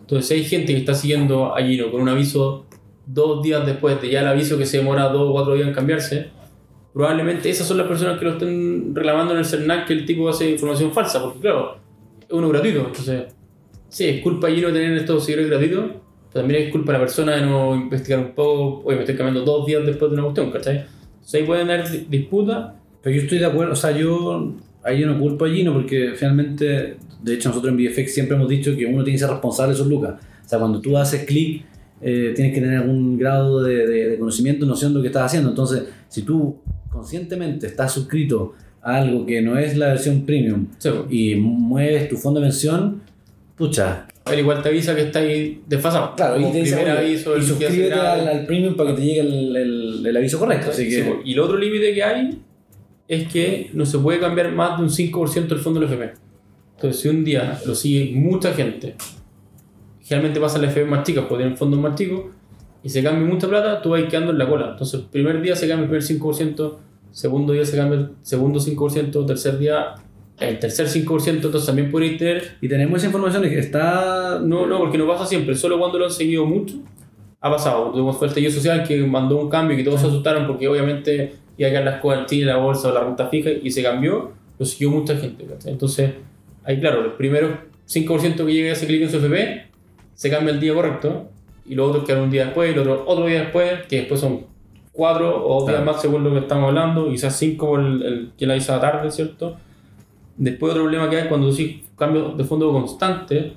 Entonces, 0.00 0.30
hay 0.32 0.44
gente 0.44 0.72
que 0.72 0.80
está 0.80 0.94
siguiendo 0.94 1.54
a 1.54 1.62
Gino 1.62 1.90
con 1.92 2.00
un 2.02 2.08
aviso 2.08 2.66
dos 3.10 3.42
días 3.42 3.64
después 3.66 4.00
de 4.00 4.10
ya 4.10 4.20
el 4.20 4.26
aviso 4.28 4.56
que 4.58 4.66
se 4.66 4.78
demora 4.78 5.08
dos 5.08 5.30
o 5.30 5.32
cuatro 5.32 5.54
días 5.54 5.66
en 5.68 5.74
cambiarse, 5.74 6.28
probablemente 6.92 7.48
esas 7.50 7.66
son 7.66 7.78
las 7.78 7.86
personas 7.86 8.18
que 8.18 8.24
lo 8.24 8.32
estén 8.32 8.94
reclamando 8.94 9.32
en 9.32 9.38
el 9.40 9.44
CERNAC 9.44 9.86
que 9.86 9.92
el 9.94 10.04
tipo 10.04 10.28
hace 10.28 10.50
información 10.50 10.92
falsa, 10.92 11.22
porque 11.22 11.40
claro, 11.40 11.76
es 12.20 12.32
uno 12.32 12.48
gratuito. 12.48 12.80
Entonces, 12.86 13.24
sí, 13.88 14.04
es 14.06 14.22
culpa 14.22 14.48
de 14.48 14.56
Gino 14.56 14.72
tener 14.72 14.92
estos 14.96 15.24
seguidores 15.24 15.50
gratuitos, 15.50 15.84
pero 16.32 16.42
también 16.44 16.64
es 16.64 16.70
culpa 16.72 16.92
de 16.92 16.98
la 16.98 17.04
persona 17.04 17.36
de 17.36 17.42
no 17.46 17.74
investigar 17.74 18.20
un 18.20 18.32
poco, 18.32 18.82
oye, 18.84 18.96
me 18.96 19.02
estoy 19.02 19.16
cambiando 19.16 19.42
dos 19.50 19.66
días 19.66 19.84
después 19.86 20.10
de 20.10 20.14
una 20.14 20.24
cuestión, 20.24 20.50
¿cachai? 20.50 20.76
Entonces 21.14 21.34
ahí 21.40 21.46
pueden 21.46 21.70
haber 21.70 21.90
di- 21.90 22.06
disputas 22.08 22.72
Pero 23.02 23.16
yo 23.16 23.22
estoy 23.22 23.38
de 23.38 23.46
acuerdo, 23.46 23.72
o 23.72 23.76
sea, 23.76 23.90
yo 23.92 24.52
ahí 24.82 25.00
yo 25.00 25.06
no 25.06 25.18
culpo 25.18 25.44
a 25.44 25.48
Gino 25.48 25.72
porque 25.72 26.12
finalmente, 26.16 26.96
de 27.22 27.34
hecho 27.34 27.48
nosotros 27.50 27.72
en 27.72 27.78
VFX 27.78 28.12
siempre 28.14 28.36
hemos 28.36 28.48
dicho 28.48 28.74
que 28.76 28.84
uno 28.86 29.04
tiene 29.04 29.12
que 29.16 29.18
ser 29.20 29.30
responsable 29.30 29.72
de 29.72 29.78
sus 29.78 29.86
lucas. 29.86 30.14
O 30.44 30.48
sea, 30.48 30.58
cuando 30.58 30.80
tú 30.80 30.96
haces 30.96 31.24
clic, 31.24 31.64
eh, 32.00 32.32
tienes 32.36 32.54
que 32.54 32.60
tener 32.60 32.78
algún 32.78 33.18
grado 33.18 33.62
de, 33.62 33.86
de- 33.86 34.08
de 34.10 34.18
conocimiento, 34.18 34.64
noción 34.66 34.92
de 34.92 34.96
lo 34.98 35.02
que 35.02 35.08
estás 35.08 35.24
haciendo. 35.24 35.48
Entonces, 35.50 35.84
si 36.08 36.22
tú 36.22 36.56
conscientemente 36.90 37.66
estás 37.66 37.92
suscrito 37.92 38.54
a 38.82 38.96
algo 38.96 39.26
que 39.26 39.40
no 39.42 39.58
es 39.58 39.76
la 39.76 39.88
versión 39.88 40.24
premium 40.24 40.66
Sí, 40.78 40.90
y 41.10 41.34
mueves 41.36 42.08
tu 42.08 42.16
fondo 42.16 42.40
de 42.40 42.46
pensión, 42.46 43.02
pucha, 43.56 44.06
Él 44.30 44.38
igual 44.40 44.62
te 44.62 44.68
avisa 44.68 44.94
que 44.94 45.02
está 45.02 45.18
ahí 45.20 45.60
desfasado. 45.66 46.14
claro, 46.16 46.40
y 46.40 46.52
te 46.52 46.58
dice, 46.58 46.76
oye, 46.76 46.90
aviso, 46.90 47.34
y 47.36 47.40
el 47.40 47.46
suscríbete 47.46 47.94
al, 47.94 48.28
al 48.28 48.46
premium 48.46 48.76
para 48.76 48.90
que 48.90 48.96
te 48.96 49.02
llegue 49.04 49.20
el, 49.20 49.56
el- 49.56 50.06
el 50.06 50.16
aviso 50.16 50.38
correcto. 50.38 50.70
Así 50.70 50.88
que, 50.88 51.02
Sí, 51.02 51.08
y 51.24 51.32
el 51.32 51.40
otro 51.40 51.56
límite 51.58 51.92
que 51.94 52.02
hay 52.02 52.38
es 53.08 53.26
que 53.28 53.70
no 53.72 53.84
se 53.86 53.98
puede 53.98 54.20
cambiar 54.20 54.52
más 54.52 54.78
de 54.78 54.84
un 54.84 54.90
5% 54.90 55.48
del 55.48 55.58
fondo 55.58 55.80
del 55.80 55.88
FP. 55.88 56.12
Entonces, 56.76 57.00
si 57.02 57.08
un 57.08 57.24
día 57.24 57.58
lo 57.66 57.74
sigue 57.74 58.12
mucha 58.14 58.52
gente, 58.52 58.94
generalmente 60.08 60.40
pasa 60.40 60.56
en 60.56 60.62
la 60.62 60.68
FP 60.68 60.86
más 60.86 61.04
chicas, 61.04 61.24
porque 61.28 61.42
tienen 61.42 61.58
fondos 61.58 61.78
más 61.78 61.94
chicos, 61.94 62.22
y 62.82 62.88
se 62.88 63.02
cambia 63.02 63.26
mucha 63.26 63.48
plata, 63.48 63.82
tú 63.82 63.90
vas 63.90 64.02
quedando 64.04 64.32
en 64.32 64.38
la 64.38 64.48
cola. 64.48 64.70
Entonces, 64.70 65.00
el 65.00 65.06
primer 65.06 65.42
día 65.42 65.54
se 65.54 65.68
cambia 65.68 65.84
el 65.84 65.90
primer 65.90 66.02
5%, 66.02 66.76
segundo 67.10 67.52
día 67.52 67.64
se 67.64 67.76
cambia 67.76 67.98
el 67.98 68.10
segundo 68.22 68.60
5%, 68.60 69.26
tercer 69.26 69.58
día 69.58 69.94
el 70.40 70.58
tercer 70.60 70.86
5%, 70.86 71.28
entonces 71.28 71.66
también 71.66 71.90
podréis 71.90 72.16
tener 72.16 72.56
y 72.60 72.68
tenemos 72.68 72.98
esa 72.98 73.06
información 73.06 73.42
que 73.42 73.58
está... 73.58 74.40
no, 74.40 74.66
no, 74.66 74.78
porque 74.78 74.96
no 74.96 75.06
pasa 75.06 75.26
siempre, 75.26 75.54
solo 75.56 75.78
cuando 75.78 75.98
lo 75.98 76.04
han 76.04 76.12
seguido 76.12 76.46
mucho 76.46 76.76
ha 77.40 77.50
pasado. 77.50 77.90
Tuvimos 77.90 78.16
fue 78.16 78.26
el 78.26 78.30
estallido 78.30 78.52
social 78.52 78.84
que 78.86 78.98
mandó 79.04 79.36
un 79.36 79.48
cambio 79.48 79.74
y 79.74 79.78
que 79.78 79.84
todos 79.84 80.00
se 80.00 80.06
asustaron 80.06 80.46
porque 80.46 80.68
obviamente 80.68 81.34
iba 81.56 81.68
a 81.68 81.72
caer 81.72 81.84
las 81.84 82.00
cosas 82.00 82.20
en 82.20 82.26
Chile, 82.26 82.46
la 82.46 82.56
bolsa 82.56 82.88
o 82.88 82.92
la 82.92 83.04
renta 83.04 83.28
fija 83.28 83.50
y 83.50 83.70
se 83.70 83.82
cambió, 83.82 84.32
lo 84.58 84.66
siguió 84.66 84.90
mucha 84.90 85.16
gente. 85.16 85.44
¿cachai? 85.44 85.72
Entonces, 85.72 86.12
ahí 86.64 86.78
claro, 86.80 87.02
los 87.02 87.14
primeros 87.14 87.50
5% 87.88 88.36
que 88.36 88.52
llegue 88.52 88.70
a 88.70 88.72
ese 88.72 88.86
clic 88.86 89.02
en 89.02 89.10
su 89.10 89.16
FP 89.18 89.67
se 90.18 90.28
cambia 90.30 90.52
el 90.52 90.58
día 90.58 90.74
correcto 90.74 91.28
y 91.64 91.76
los 91.76 91.90
otros 91.90 92.04
quedan 92.04 92.22
un 92.22 92.30
día 92.30 92.46
después 92.46 92.72
y 92.72 92.74
los 92.74 92.84
otros 92.84 93.02
otro 93.06 93.26
día 93.26 93.40
después, 93.42 93.86
que 93.88 93.98
después 93.98 94.18
son 94.20 94.40
4 94.92 95.46
o 95.46 95.60
días 95.64 95.76
Claro. 95.76 95.92
más 95.92 96.02
según 96.02 96.24
lo 96.24 96.32
que 96.32 96.38
estamos 96.40 96.68
hablando, 96.70 97.08
quizás 97.08 97.36
5 97.36 97.66
por 97.66 97.78
el, 97.80 98.02
el 98.02 98.30
que 98.36 98.46
la 98.46 98.56
hizo 98.56 98.72
a 98.72 98.76
la 98.76 98.82
tarde, 98.82 99.12
¿cierto? 99.12 99.56
Después 100.36 100.70
otro 100.72 100.82
problema 100.84 101.08
que 101.08 101.18
hay 101.18 101.28
cuando 101.28 101.52
sí 101.52 101.84
cambio 101.96 102.30
de 102.30 102.42
fondo 102.42 102.72
constante, 102.72 103.52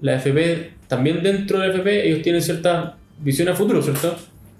la 0.00 0.14
FP, 0.16 0.72
también 0.88 1.22
dentro 1.22 1.60
de 1.60 1.68
la 1.68 1.72
FP, 1.74 2.08
ellos 2.08 2.22
tienen 2.22 2.42
ciertas 2.42 2.94
visiones 3.20 3.54
a 3.54 3.56
futuro, 3.56 3.80
¿cierto? 3.80 4.12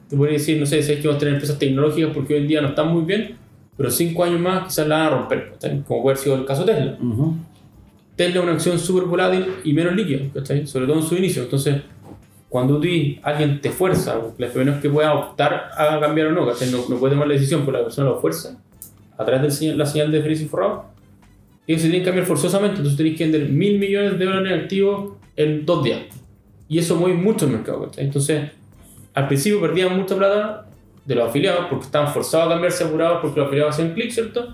Te 0.08 0.16
podría 0.16 0.34
decir, 0.38 0.60
no 0.60 0.66
sé, 0.66 0.80
si 0.82 0.92
es 0.92 1.00
que 1.00 1.08
vamos 1.08 1.16
a 1.16 1.20
tener 1.20 1.34
empresas 1.34 1.58
tecnológicas 1.58 2.12
porque 2.14 2.34
hoy 2.34 2.40
en 2.42 2.48
día 2.48 2.60
no 2.60 2.68
están 2.68 2.88
muy 2.92 3.02
bien, 3.04 3.36
pero 3.76 3.90
cinco 3.90 4.22
años 4.22 4.38
más 4.40 4.64
quizás 4.68 4.86
la 4.86 4.98
van 4.98 5.06
a 5.06 5.10
romper, 5.10 5.50
¿cachai? 5.52 5.82
como 5.82 6.02
puede 6.02 6.14
haber 6.14 6.22
sido 6.24 6.36
el 6.36 6.44
caso 6.44 6.64
Tesla. 6.64 6.96
Ujú. 7.02 7.34
Tesla 8.16 8.40
es 8.40 8.42
una 8.42 8.52
acción 8.52 8.78
súper 8.78 9.04
volátil 9.04 9.46
y 9.64 9.72
menos 9.72 9.94
líquida, 9.94 10.20
¿cachai? 10.34 10.66
sobre 10.66 10.86
todo 10.86 10.96
en 10.96 11.02
su 11.02 11.16
inicio. 11.16 11.42
Entonces, 11.42 11.82
cuando 12.48 12.78
tú, 12.78 12.88
alguien 13.22 13.60
te 13.60 13.70
fuerza, 13.70 14.20
la 14.36 14.46
FP 14.46 14.64
no 14.64 14.72
es 14.72 14.80
que 14.82 14.90
pueda 14.90 15.14
optar 15.14 15.70
a 15.76 15.98
cambiar 15.98 16.26
o 16.26 16.32
no, 16.32 16.46
¿cachai? 16.46 16.70
No, 16.70 16.84
no 16.88 16.96
puede 16.96 17.14
tomar 17.14 17.26
la 17.26 17.34
decisión, 17.34 17.62
pero 17.64 17.78
la 17.78 17.84
persona 17.84 18.10
lo 18.10 18.20
fuerza 18.20 18.58
a 19.16 19.24
través 19.24 19.60
de 19.60 19.74
la 19.74 19.86
señal 19.86 20.12
de 20.12 20.22
feliz 20.22 20.46
forrado. 20.50 20.84
Ellos 21.66 21.80
se 21.80 21.88
tienen 21.88 22.02
que 22.02 22.06
cambiar 22.06 22.26
forzosamente, 22.26 22.76
entonces 22.76 22.96
tenéis 22.96 23.16
que 23.16 23.24
vender 23.24 23.48
mil 23.48 23.78
millones 23.78 24.18
de 24.18 24.24
dólares 24.24 24.52
en 24.52 24.60
activos 24.60 25.12
en 25.36 25.64
dos 25.64 25.82
días. 25.82 26.00
Y 26.68 26.78
eso 26.78 26.96
mueve 26.96 27.16
mucho 27.16 27.46
el 27.46 27.52
mercado, 27.52 27.84
¿cachai? 27.84 28.04
Entonces, 28.04 28.50
al 29.14 29.28
principio 29.28 29.60
perdían 29.60 29.96
mucha 29.96 30.16
plata 30.16 30.66
de 31.04 31.14
los 31.14 31.28
afiliados 31.28 31.66
porque 31.68 31.86
estaban 31.86 32.12
forzados 32.12 32.46
a 32.46 32.50
cambiarse 32.50 32.84
apurados 32.84 33.20
porque 33.22 33.40
los 33.40 33.46
afiliados 33.46 33.74
hacían 33.74 33.94
clic, 33.94 34.10
¿cierto? 34.10 34.48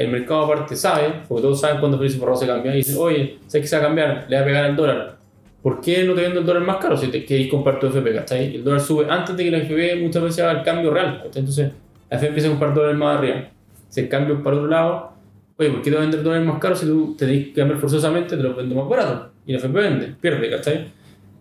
El 0.00 0.08
mercado 0.08 0.44
aparte 0.44 0.74
sabe, 0.76 1.12
porque 1.28 1.42
todos 1.42 1.60
saben 1.60 1.78
cuando 1.78 1.98
Feliz 1.98 2.16
Forrado 2.16 2.38
se 2.38 2.46
cambia, 2.46 2.72
y 2.72 2.78
dicen, 2.78 2.96
oye, 2.98 3.36
¿sabes 3.46 3.64
que 3.64 3.68
se 3.68 3.76
va 3.76 3.82
a 3.82 3.84
cambiar? 3.84 4.24
Le 4.30 4.36
va 4.36 4.40
a 4.40 4.44
pegar 4.46 4.64
al 4.64 4.74
dólar. 4.74 5.18
¿Por 5.62 5.78
qué 5.82 6.04
no 6.04 6.14
te 6.14 6.22
vendo 6.22 6.40
el 6.40 6.46
dólar 6.46 6.62
más 6.62 6.78
caro 6.78 6.96
si 6.96 7.08
te 7.08 7.22
queréis 7.22 7.50
comprar 7.50 7.78
tu 7.78 7.88
FP, 7.88 8.14
¿cachai? 8.14 8.56
El 8.56 8.64
dólar 8.64 8.80
sube 8.80 9.04
antes 9.10 9.36
de 9.36 9.44
que 9.44 9.50
la 9.50 9.58
FP 9.58 9.96
muchas 9.96 10.22
veces 10.22 10.42
haga 10.42 10.60
el 10.60 10.64
cambio 10.64 10.90
real, 10.90 11.20
¿cachai? 11.22 11.40
Entonces, 11.40 11.72
la 12.08 12.16
FP 12.16 12.28
empieza 12.28 12.48
a 12.48 12.50
comprar 12.52 12.72
dólares 12.72 12.96
más 12.96 13.18
arriba. 13.18 13.48
Si 13.90 14.00
el 14.00 14.08
cambio 14.08 14.36
es 14.36 14.40
para 14.40 14.56
otro 14.56 14.68
lado, 14.68 15.12
oye, 15.58 15.68
¿por 15.68 15.82
qué 15.82 15.90
te 15.90 15.96
voy 15.96 15.98
a 15.98 16.00
vender 16.00 16.22
dólares 16.22 16.46
más 16.46 16.58
caros 16.58 16.78
si 16.78 16.86
tú 16.86 17.14
tenés 17.18 17.48
que 17.48 17.52
cambiar 17.52 17.78
forzosamente? 17.78 18.38
Te 18.38 18.42
los 18.42 18.56
vendo 18.56 18.74
más 18.74 18.88
barato. 18.88 19.32
Y 19.44 19.52
la 19.52 19.58
FP 19.58 19.78
vende, 19.78 20.14
pierde, 20.18 20.48
¿cachai? 20.48 20.86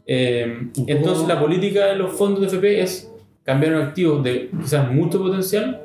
Eh, 0.06 0.68
entonces, 0.86 1.26
la 1.30 1.40
política 1.40 1.86
de 1.86 1.96
los 1.96 2.12
fondos 2.12 2.42
de 2.42 2.48
FP 2.48 2.82
es 2.82 3.10
cambiar 3.46 3.76
un 3.76 3.84
activo 3.84 4.22
de 4.22 4.50
quizás 4.62 4.92
mucho 4.92 5.18
potencial 5.18 5.80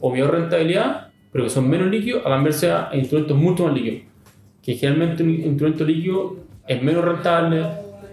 o 0.00 0.10
mayor 0.10 0.32
rentabilidad, 0.32 1.05
pero 1.36 1.44
que 1.44 1.50
son 1.50 1.68
menos 1.68 1.90
líquidos, 1.90 2.24
a 2.24 2.30
cambiarse 2.30 2.70
a 2.70 2.88
instrumentos 2.94 3.36
mucho 3.36 3.64
más 3.66 3.74
líquidos. 3.74 4.00
Que 4.62 4.74
generalmente 4.74 5.22
un 5.22 5.30
instrumento 5.30 5.84
líquido 5.84 6.36
es 6.66 6.82
menos 6.82 7.04
rentable 7.04 7.62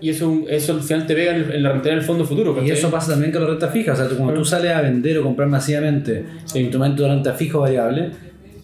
y 0.02 0.10
eso, 0.10 0.44
eso 0.50 0.74
al 0.74 0.82
final 0.82 1.08
te 1.08 1.16
pega 1.16 1.34
en, 1.34 1.64
la 1.64 1.70
rentabilidad 1.70 1.96
del 1.96 2.02
fondo 2.02 2.26
futuro. 2.26 2.52
Y 2.52 2.56
¿cachai? 2.56 2.72
eso 2.72 2.92
pasa 2.92 3.14
también 3.14 3.32
con 3.32 3.42
la 3.44 3.48
renta 3.48 3.70
fija. 3.70 3.94
O 3.94 3.96
sea, 3.96 4.10
tú, 4.10 4.18
cuando 4.18 4.34
tú 4.34 4.44
sales 4.44 4.72
a 4.74 4.82
vender 4.82 5.18
o 5.20 5.24
comprar 5.24 5.48
masivamente 5.48 6.26
Sí. 6.44 6.60
instrumentos 6.60 7.00
de 7.08 7.14
renta 7.14 7.32
fija 7.34 7.58
o 7.58 7.62
variable, 7.62 8.12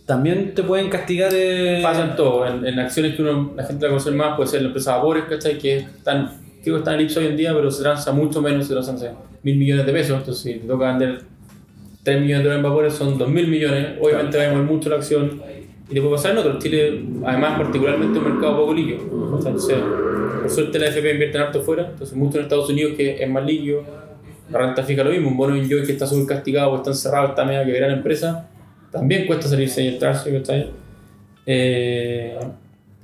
también 0.05 0.53
te 0.53 0.63
pueden 0.63 0.89
castigar. 0.89 1.31
eh, 1.33 1.79
pasa 1.81 2.03
en 2.09 2.15
todo, 2.17 2.45
en, 2.45 2.65
en 2.65 2.79
acciones 2.79 3.15
que 3.15 3.21
uno, 3.21 3.53
la 3.55 3.63
gente 3.63 3.85
la 3.85 3.89
conoce 3.89 4.11
más, 4.11 4.35
puede 4.35 4.49
ser 4.49 4.61
la 4.63 4.67
empresa 4.67 4.97
Vapores, 4.97 5.23
¿cachai? 5.29 5.57
Que 5.57 5.77
están, 5.77 6.31
creo 6.61 6.75
que 6.75 6.79
están 6.79 6.95
en 6.95 7.01
IPSA 7.01 7.19
hoy 7.21 7.27
en 7.27 7.37
día, 7.37 7.53
pero 7.53 7.71
se 7.71 7.83
transa 7.83 8.11
mucho 8.11 8.41
menos, 8.41 8.67
se 8.67 8.73
transan 8.73 8.97
mil 9.41 9.57
millones 9.57 9.85
de 9.85 9.93
pesos, 9.93 10.17
entonces 10.17 10.43
si 10.43 10.59
te 10.59 10.67
toca 10.67 10.87
vender 10.89 11.21
3 12.09 12.21
millones 12.21 12.43
de 12.43 12.49
dólares 12.49 12.57
en 12.57 12.63
Vapores 12.63 12.93
son 12.93 13.17
2 13.19 13.29
mil 13.29 13.47
millones, 13.47 13.87
obviamente 14.01 14.37
va 14.37 14.45
a 14.45 14.49
mover 14.49 14.63
mucho 14.63 14.89
la 14.89 14.95
acción 14.95 15.41
y 15.89 15.93
te 15.93 16.01
puede 16.01 16.15
pasar 16.15 16.31
en 16.31 16.37
otros. 16.39 16.63
Chile, 16.63 17.03
además, 17.23 17.59
particularmente 17.59 18.17
un 18.17 18.25
mercado 18.25 18.57
poco 18.57 18.73
líquido, 18.73 18.99
o 19.11 19.39
sea, 19.39 19.51
entonces, 19.51 19.77
por 20.41 20.49
suerte 20.49 20.79
la 20.79 20.87
FP 20.87 21.11
invierte 21.11 21.37
en 21.37 21.43
harto 21.43 21.61
fuera, 21.61 21.87
entonces 21.87 22.17
mucho 22.17 22.37
en 22.37 22.43
Estados 22.43 22.67
Unidos 22.69 22.93
que 22.97 23.23
es 23.23 23.29
más 23.29 23.45
líquido, 23.45 23.83
la 24.49 24.57
renta 24.57 24.83
fija 24.83 25.03
lo 25.03 25.11
mismo, 25.11 25.29
un 25.29 25.37
bono 25.37 25.55
enjoy 25.55 25.83
que 25.85 25.91
está 25.91 26.07
súper 26.07 26.37
castigado, 26.37 26.71
o 26.71 26.77
está 26.77 26.89
encerrado, 26.89 27.27
está 27.27 27.45
media 27.45 27.63
que 27.63 27.79
la 27.79 27.93
empresa, 27.93 28.49
también 28.91 29.27
cuesta 29.27 29.47
salirse 29.47 29.83
y 29.83 29.89
entrarse, 29.89 30.33
¿cachai? 30.33 30.71
Eh, 31.45 32.39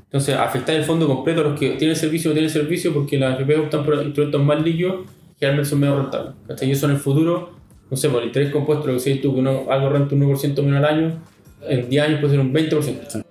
entonces, 0.05 0.35
afectar 0.35 0.75
el 0.75 0.83
fondo 0.83 1.07
completo 1.07 1.41
a 1.41 1.43
los 1.43 1.59
que 1.59 1.71
tienen 1.71 1.95
servicio 1.95 2.31
o 2.31 2.33
tienen 2.33 2.49
servicio 2.49 2.91
porque 2.91 3.19
las 3.19 3.35
FP 3.35 3.55
optan 3.57 3.85
por 3.85 4.01
instrumentos 4.01 4.41
más 4.41 4.63
líquidos 4.63 5.05
que 5.39 5.45
realmente 5.45 5.69
son 5.69 5.79
menos 5.79 6.01
rentables. 6.01 6.33
¿cachai? 6.47 6.69
Y 6.69 6.71
eso 6.71 6.87
en 6.87 6.93
el 6.93 6.97
futuro, 6.97 7.51
no 7.89 7.97
sé, 7.97 8.09
por 8.09 8.21
el 8.21 8.27
interés 8.27 8.51
compuesto, 8.51 8.87
lo 8.87 8.93
que 8.97 9.03
decís 9.03 9.21
tú, 9.21 9.33
que 9.33 9.39
uno, 9.39 9.65
algo 9.69 9.89
renta 9.89 10.15
un 10.15 10.21
1% 10.21 10.63
menos 10.63 10.77
al 10.83 10.85
año, 10.85 11.19
en 11.67 11.89
10 11.89 12.03
años 12.03 12.19
puede 12.19 12.33
ser 12.33 12.39
un 12.39 12.53
20%. 12.53 13.23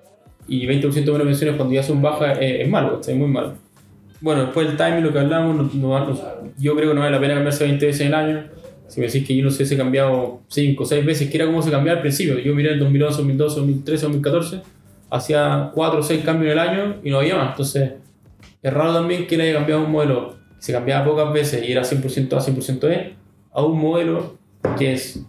Y 0.47 0.67
20% 0.67 1.13
menos 1.13 1.27
pensiones 1.27 1.57
cuando 1.57 1.75
ya 1.75 1.83
son 1.83 2.03
bajas 2.03 2.39
eh, 2.41 2.63
es 2.63 2.69
malo, 2.69 2.97
¿cachai? 2.97 3.15
muy 3.15 3.29
malo. 3.29 3.55
Bueno, 4.21 4.43
después 4.43 4.67
del 4.69 4.77
timing, 4.77 5.03
lo 5.05 5.13
que 5.13 5.19
hablamos, 5.19 5.57
no- 5.57 5.71
no- 5.75 6.53
yo 6.59 6.75
creo 6.77 6.89
que 6.91 6.95
no 6.95 7.01
vale 7.01 7.13
la 7.13 7.21
pena 7.21 7.35
cambiarse 7.35 7.65
20 7.65 7.87
veces 7.87 8.01
en 8.03 8.07
el 8.09 8.15
año. 8.15 8.45
Si 8.87 9.01
me 9.01 9.07
decís 9.07 9.27
que 9.27 9.35
yo 9.37 9.45
no 9.45 9.51
sé 9.51 9.65
si 9.67 9.75
he 9.75 9.77
cambiado 9.79 10.41
5 10.49 10.83
o 10.85 10.87
6 10.87 11.05
veces, 11.05 11.31
que 11.31 11.37
era 11.37 11.47
como 11.47 11.63
se 11.63 11.71
cambiaba 11.71 11.97
al 11.99 12.03
principio. 12.03 12.39
Yo 12.39 12.55
miré 12.55 12.73
en 12.75 12.79
2011, 12.81 13.17
2012, 13.19 13.57
2013, 13.61 14.03
2014, 14.07 14.61
hacía 15.11 15.71
4 15.75 16.01
o 16.01 16.03
6 16.03 16.23
cambios 16.25 16.53
en 16.53 16.59
el 16.59 16.69
año 16.69 16.97
y 17.03 17.11
no 17.11 17.19
había 17.19 17.37
más. 17.37 17.51
Entonces, 17.51 17.93
es 18.63 18.73
raro 18.73 18.93
también 18.95 19.27
que 19.27 19.37
le 19.37 19.45
haya 19.45 19.55
cambiado 19.55 19.85
un 19.85 19.91
modelo 19.91 20.31
que 20.31 20.63
se 20.63 20.73
cambiaba 20.73 21.05
pocas 21.05 21.33
veces 21.33 21.67
y 21.67 21.73
era 21.73 21.83
100% 21.83 22.37
A, 22.37 22.41
100% 22.41 22.89
E, 22.91 23.15
a 23.53 23.63
un 23.63 23.79
modelo 23.79 24.39
que 24.79 24.93
es 24.93 25.25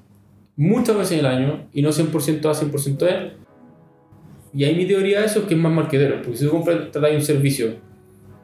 muchas 0.56 0.98
veces 0.98 1.14
en 1.14 1.20
el 1.20 1.26
año 1.26 1.68
y 1.74 1.82
no 1.82 1.90
100% 1.90 2.46
A, 2.46 2.54
100% 2.54 3.08
E. 3.08 3.34
Y 4.54 4.64
ahí 4.64 4.76
mi 4.76 4.86
teoría 4.86 5.20
de 5.20 5.26
eso 5.26 5.40
es 5.40 5.46
que 5.46 5.54
es 5.54 5.60
más 5.60 5.72
marquetero, 5.72 6.22
porque 6.22 6.38
si 6.38 6.46
tú 6.46 6.52
compras, 6.52 6.92
tratas 6.92 7.12
de 7.12 7.18
un 7.18 7.22
servicio 7.22 7.76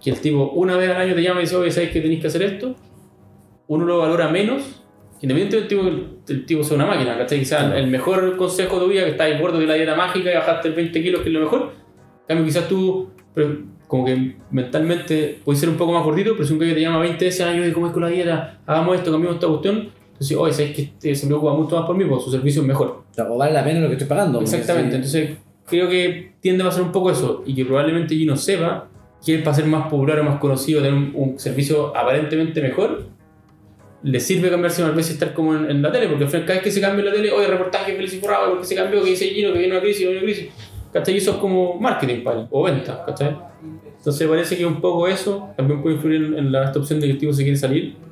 que 0.04 0.10
el 0.10 0.20
tipo 0.20 0.52
una 0.56 0.76
vez 0.76 0.90
al 0.90 0.98
año 0.98 1.16
te 1.16 1.22
llama 1.22 1.40
y 1.40 1.44
dice, 1.44 1.56
oye, 1.56 1.72
¿sabes 1.72 1.92
que 1.92 2.02
tenéis 2.02 2.20
que 2.22 2.28
hacer 2.28 2.42
esto? 2.44 2.76
Uno 3.68 3.86
lo 3.86 4.00
valora 4.00 4.28
menos, 4.28 4.84
independientemente 5.22 5.56
del 5.58 5.68
tipo, 5.68 5.84
que 6.26 6.34
el 6.34 6.46
tipo 6.46 6.64
sea 6.64 6.76
una 6.76 6.88
máquina, 6.88 7.18
¿cachai? 7.18 7.40
Quizás 7.40 7.60
Claro. 7.64 7.78
el 7.78 7.88
mejor 7.88 8.36
consejo 8.36 8.80
de 8.80 8.86
tu 8.86 8.92
vida, 8.92 9.04
que 9.06 9.12
estás 9.12 9.40
gordo 9.40 9.60
de 9.60 9.68
la 9.68 9.76
dieta 9.76 9.96
mágica 9.96 10.32
y 10.32 10.36
bajaste 10.36 10.68
el 10.70 10.74
20 10.74 11.02
kilos, 11.02 11.22
que 11.22 11.30
es 11.30 11.34
lo 11.34 11.40
mejor. 11.42 11.72
Cambio, 12.28 12.46
quizás 12.46 12.68
tú, 12.68 13.10
pero 13.34 13.60
como 13.88 14.06
que 14.06 14.36
mentalmente 14.50 15.40
puedes 15.46 15.60
ser 15.60 15.70
un 15.70 15.76
poco 15.78 15.94
más 15.94 16.04
gordito, 16.04 16.34
pero 16.34 16.46
si 16.46 16.54
un 16.54 16.60
gallo 16.60 16.74
te 16.74 16.82
llama 16.82 17.00
20 17.00 17.24
veces 17.24 17.42
al 17.42 17.50
año 17.50 17.66
y 17.66 17.72
cómo 17.72 17.88
es 17.88 17.94
con 17.94 18.02
la 18.02 18.10
dieta, 18.10 18.60
hagamos 18.66 18.96
esto, 18.96 19.12
cambiamos 19.12 19.36
esta 19.36 19.48
cuestión, 19.48 19.90
Entonces, 20.22 20.38
oye, 20.38 20.54
¿sabes 20.54 20.76
que 20.76 20.82
este 20.84 21.16
se 21.16 21.26
preocupa 21.26 21.56
mucho 21.56 21.76
más 21.76 21.88
por 21.88 21.98
mí? 21.98 22.06
Porque 22.06 22.26
su 22.26 22.30
servicio 22.30 22.62
es 22.62 22.68
mejor. 22.68 23.06
O, 23.28 23.38
vale 23.38 23.54
la 23.54 23.64
pena 23.64 23.80
lo 23.80 23.88
que 23.88 23.94
estoy 23.94 24.08
pagando. 24.08 24.40
Exactamente, 24.40 24.98
entonces 24.98 25.32
creo 25.66 25.90
que 25.90 26.34
tiende 26.40 26.62
a 26.62 26.68
pasar 26.68 26.84
un 26.84 26.92
poco 26.92 27.10
eso 27.10 27.42
y 27.44 27.56
que 27.56 27.66
probablemente 27.66 28.14
Gino 28.14 28.38
sepa 28.38 28.88
que 29.26 29.34
él 29.34 29.42
para 29.42 29.56
ser 29.56 29.66
más 29.66 29.88
popular 29.88 30.20
o 30.20 30.24
más 30.24 30.40
conocido, 30.40 30.80
tener 30.80 30.94
un, 30.94 31.12
un 31.16 31.40
servicio 31.40 31.98
aparentemente 31.98 32.62
mejor, 32.62 33.06
le 34.04 34.20
sirve 34.20 34.52
cambiarse 34.52 34.84
más 34.84 34.96
veces 34.96 35.14
estar 35.14 35.34
como 35.34 35.56
en, 35.56 35.72
en 35.72 35.82
la 35.82 35.92
tele, 35.92 36.08
porque 36.08 36.26
cada 36.26 36.54
vez 36.54 36.62
que 36.62 36.72
se 36.72 36.82
cambia 36.82 37.06
la 37.06 37.14
tele, 37.14 37.32
oye, 37.32 37.48
reportaje 37.48 37.96
feliz 37.96 38.14
y 38.14 38.20
forrado, 38.20 38.52
porque 38.52 38.66
se 38.66 38.76
cambió, 38.76 39.04
que 39.04 39.10
dice 39.10 39.26
Gino, 39.26 39.52
que 39.52 39.58
viene 39.58 39.74
una 39.74 39.82
crisis, 39.82 40.02
que 40.02 40.06
viene 40.06 40.20
una 40.20 40.32
crisis, 40.32 40.50
¿cachai? 40.94 41.18
Eso 41.18 41.32
es 41.32 41.38
como 41.38 41.80
marketing 41.80 42.24
para 42.24 42.42
él, 42.42 42.48
o 42.52 42.62
venta, 42.62 43.04
¿cachai? 43.08 43.36
Entonces 43.98 44.28
parece 44.28 44.56
que 44.56 44.68
un 44.68 44.80
poco 44.80 45.08
eso 45.08 45.50
también 45.58 45.82
puede 45.82 45.96
influir 45.96 46.26
en, 46.26 46.38
en 46.38 46.52
la, 46.52 46.66
esta 46.66 46.78
opción 46.78 47.00
de 47.00 47.08
que 47.08 47.14
el 47.14 47.18
tipo 47.18 47.34
se 47.34 47.42
quiere 47.42 47.58
salir. 47.58 48.11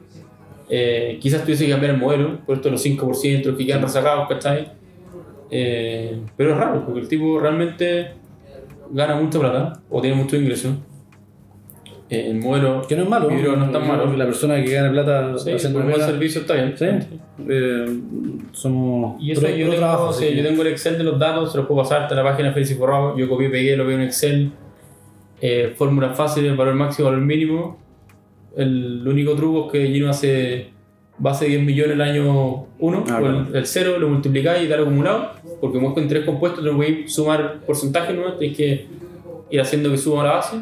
Eh, 0.70 1.18
quizás 1.22 1.42
tuviese 1.44 1.66
que 1.66 1.72
cambiar 1.72 1.94
el 1.96 2.00
modelo, 2.00 2.40
por 2.46 2.58
esto 2.58 2.70
los 2.70 2.84
5%, 2.86 3.46
los 3.50 3.58
que 3.58 3.66
quedan 3.66 3.82
rezagados, 3.82 4.28
¿cachai? 4.30 4.72
Eh, 5.52 6.20
pero 6.38 6.52
es 6.52 6.58
raro, 6.58 6.86
porque 6.86 7.00
el 7.02 7.08
tipo 7.08 7.40
realmente 7.40 8.12
gana 8.92 9.16
mucha 9.16 9.40
plata 9.40 9.82
o 9.90 10.00
tiene 10.02 10.16
mucho 10.16 10.36
ingreso. 10.38 10.76
Eh, 12.12 12.28
el 12.32 12.40
modelo 12.40 12.82
Que 12.88 12.96
no 12.96 13.04
es 13.04 13.10
malo. 13.10 13.30
No 13.30 13.66
es 13.66 13.72
tan 13.72 13.88
malo. 13.88 14.16
La 14.18 14.26
persona 14.26 14.56
que 14.64 14.72
gana 14.72 14.92
plata 14.92 15.38
sí, 15.38 15.52
haciendo 15.52 15.80
un 15.80 15.90
buen 15.92 16.02
servicio 16.02 16.42
está 16.42 16.56
bien. 16.56 16.76
Sí. 16.78 16.86
eh, 17.48 18.00
somos 18.52 19.22
Y 19.22 19.32
eso 19.32 19.42
pro- 19.42 19.50
yo, 19.52 19.56
pro 19.66 19.74
tengo, 19.76 19.86
trabajo, 19.88 20.14
sí, 20.14 20.36
yo 20.36 20.44
tengo 20.44 20.62
el 20.64 20.68
Excel 20.70 20.98
de 20.98 21.04
los 21.04 21.20
datos, 21.20 21.52
se 21.52 21.58
los 21.60 21.68
puedo 21.68 21.82
pasar 21.84 22.04
hasta 22.04 22.16
la 22.16 22.24
página 22.24 22.52
Feliz 22.52 22.72
y 22.72 22.76
Forrado. 22.76 23.16
Yo 23.18 23.30
copié, 23.30 23.50
pegué, 23.50 23.76
lo 23.78 23.86
veo 23.86 23.96
en 23.98 24.04
Excel. 24.04 24.52
Eh, 25.42 25.74
fórmulas 25.78 26.18
fáciles, 26.18 26.56
valor 26.58 26.74
máximo, 26.76 27.10
valor 27.10 27.22
mínimo. 27.24 27.78
El 28.56 29.08
único 29.08 29.36
truco 29.36 29.66
es 29.68 29.72
que 29.72 29.88
Gino 29.94 30.10
hace 30.10 30.70
base 31.18 31.46
de 31.46 31.52
10 31.52 31.64
millones 31.64 31.94
el 31.96 32.02
año 32.02 32.68
1, 32.80 32.98
Ah, 33.10 33.18
el, 33.18 33.24
claro. 33.24 33.48
el 33.54 33.66
0 33.66 34.00
lo 34.00 34.10
multiplicáis 34.10 34.64
y 34.64 34.68
da 34.68 34.80
acumulado, 34.80 35.32
porque 35.60 35.78
como 35.78 35.90
es 35.90 35.94
con 35.94 36.08
tres 36.08 36.26
compuestos, 36.26 36.64
no 36.64 36.76
podéis 36.76 37.14
sumar 37.14 37.60
porcentajes, 37.66 38.16
¿no? 38.16 38.34
Tenéis 38.34 38.58
que 38.58 38.88
ir 39.52 39.62
haciendo 39.62 39.92
que 39.92 39.98
suba 39.98 40.24
la 40.24 40.32
base. 40.34 40.58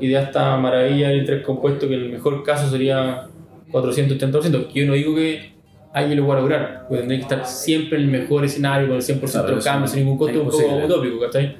Y 0.00 0.06
de 0.08 0.18
esta 0.20 0.56
maravilla 0.56 1.08
del 1.08 1.24
tres 1.26 1.44
compuestos, 1.44 1.88
que 1.88 1.94
en 1.96 2.02
el 2.02 2.10
mejor 2.10 2.42
caso 2.44 2.70
sería 2.70 3.26
480%, 3.72 4.68
que 4.72 4.80
yo 4.80 4.86
no 4.86 4.92
digo 4.94 5.14
que 5.14 5.52
alguien 5.92 6.20
lo 6.20 6.26
pueda 6.26 6.40
lograr, 6.40 6.84
porque 6.88 6.98
tendréis 7.00 7.26
que 7.26 7.34
estar 7.34 7.46
siempre 7.46 7.98
en 7.98 8.04
el 8.04 8.10
mejor 8.10 8.44
escenario, 8.44 8.86
con 8.88 8.96
el 8.96 9.02
100% 9.02 9.30
Claro, 9.30 9.56
de 9.56 9.62
cambio, 9.62 9.88
sin 9.88 10.00
ningún 10.04 10.18
costo, 10.18 10.38
es 10.38 10.44
un 10.44 10.50
poco 10.50 10.84
utópico, 10.86 11.20
¿cachai? 11.20 11.56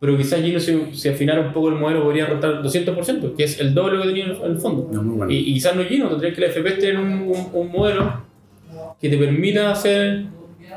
Pero 0.00 0.16
quizás 0.16 0.40
Gino, 0.42 0.60
si, 0.60 0.94
si 0.94 1.08
afinara 1.08 1.40
un 1.40 1.52
poco 1.52 1.70
el 1.70 1.74
modelo, 1.74 2.04
podría 2.04 2.26
rentar 2.26 2.62
200%, 2.62 3.34
que 3.34 3.44
es 3.44 3.58
el 3.60 3.74
doble 3.74 4.00
que 4.00 4.08
tenía 4.08 4.24
en 4.26 4.30
el- 4.52 4.58
fondo. 4.58 4.88
No, 4.92 5.02
bueno. 5.02 5.32
Y, 5.32 5.38
y 5.38 5.54
quizás 5.54 5.74
no 5.74 5.82
Gino, 5.84 6.08
tendría 6.08 6.32
que 6.32 6.40
la 6.40 6.46
FP 6.48 6.70
tener 6.72 6.98
un, 6.98 7.12
un, 7.22 7.48
un 7.52 7.72
modelo 7.72 8.22
que 9.00 9.08
te 9.08 9.16
permita 9.18 9.72
hacer 9.72 10.26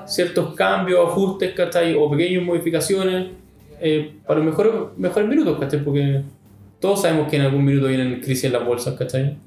ciertos 0.06 0.56
cambios, 0.56 1.08
ajustes, 1.08 1.54
¿cachai? 1.54 1.96
O 1.96 2.10
pequeñas 2.10 2.44
modificaciones 2.44 3.28
eh, 3.80 4.12
para 4.26 4.40
los 4.40 4.48
mejores, 4.50 4.72
mejores 4.98 5.30
minutos, 5.30 5.60
¿cachai? 5.60 5.84
Porque 5.84 6.22
todos 6.80 7.02
sabemos 7.04 7.30
que 7.30 7.36
en 7.36 7.44
algún 7.44 7.64
minuto 7.64 7.88
vienen 7.88 8.20
crisis 8.22 8.46
en 8.46 8.54
las 8.54 8.66
bolsas, 8.66 8.96
¿cachai? 8.96 9.38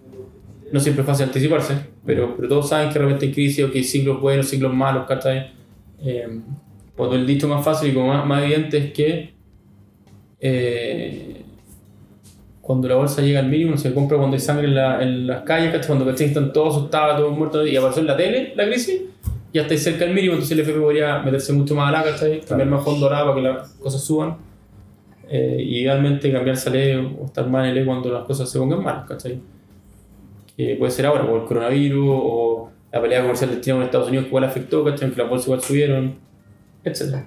No 0.73 0.79
siempre 0.79 1.03
es 1.03 1.07
fácil 1.07 1.27
anticiparse, 1.27 1.75
pero, 2.07 2.35
pero 2.37 2.49
todos 2.49 2.69
saben 2.69 2.89
que 2.93 2.99
de 2.99 3.05
repente 3.05 3.27
hay 3.27 3.33
crisis 3.33 3.65
o 3.65 3.71
que 3.73 3.79
hay 3.79 3.85
ciclos 3.85 4.21
buenos, 4.21 4.49
ciclos 4.49 4.73
malos, 4.73 5.07
¿cachai? 5.09 5.51
Eh, 6.05 6.29
cuando 6.97 7.17
el 7.17 7.27
dicho 7.27 7.49
más 7.49 7.65
fácil 7.65 7.91
y 7.91 7.95
como 7.95 8.09
más, 8.09 8.25
más 8.27 8.43
evidente 8.45 8.79
es 8.79 8.93
que 8.93 9.34
eh, 10.47 11.43
cuando 12.61 12.87
la 12.89 12.97
bolsa 12.97 13.23
llega 13.23 13.41
al 13.41 13.49
mínimo, 13.49 13.77
se 13.79 13.93
compra 13.95 14.19
cuando 14.19 14.35
hay 14.35 14.41
sangre 14.41 14.67
en, 14.69 14.75
la- 14.75 15.03
en 15.03 15.27
las 15.27 15.43
calles, 15.43 15.73
¿cachai? 15.73 15.87
cuando 15.89 16.05
¿cachai? 16.07 16.27
están 16.29 16.53
todos 16.53 16.77
asustados, 16.77 17.17
todos 17.17 17.37
muertos, 17.37 17.67
y 17.67 17.77
apareció 17.77 18.01
en 18.03 18.07
la 18.09 18.17
tele 18.17 18.53
la 18.57 18.67
crisis, 18.67 19.01
ya 19.53 19.63
estáis 19.63 19.83
cerca 19.83 20.05
del 20.05 20.15
mínimo, 20.15 20.35
entonces 20.35 20.53
el 20.53 20.61
FP 20.61 20.81
podría 20.81 21.19
meterse 21.21 21.53
mucho 21.55 21.75
más 21.75 21.89
a 21.89 21.93
la, 21.93 22.05
¿cachai? 22.05 22.41
cambiar 22.43 22.69
más 22.69 22.85
fondo 22.85 23.07
ahora 23.07 23.23
para 23.25 23.35
que 23.35 23.41
las 23.43 23.69
cosas 23.75 24.03
suban. 24.03 24.37
Eh, 25.27 25.57
y 25.59 25.79
idealmente 25.81 26.31
cambiarse 26.31 26.69
al 26.69 26.77
E 26.77 26.97
o 26.99 27.25
estar 27.25 27.49
más 27.49 27.65
en 27.65 27.71
el 27.71 27.79
E 27.79 27.85
cuando 27.87 28.11
las 28.13 28.25
cosas 28.25 28.49
se 28.51 28.59
pongan 28.59 28.83
malas, 28.83 29.07
¿cachai? 29.09 29.41
Que 30.57 30.77
puede 30.77 30.93
ser 30.93 31.07
ahora, 31.07 31.27
por 31.27 31.41
el 31.41 31.47
coronavirus 31.47 32.07
o 32.11 32.71
la 32.93 33.01
pelea 33.01 33.23
comercial 33.23 33.51
del 33.51 33.61
China 33.63 33.77
con 33.77 33.85
Estados 33.85 34.09
Unidos 34.09 34.25
que 34.25 34.29
igual 34.29 34.45
afectó, 34.45 34.85
¿cachai? 34.85 35.11
Que 35.11 35.17
las 35.17 35.29
bolsas 35.31 35.47
igual 35.47 35.63
subieron, 35.63 36.15
etc. 36.85 37.25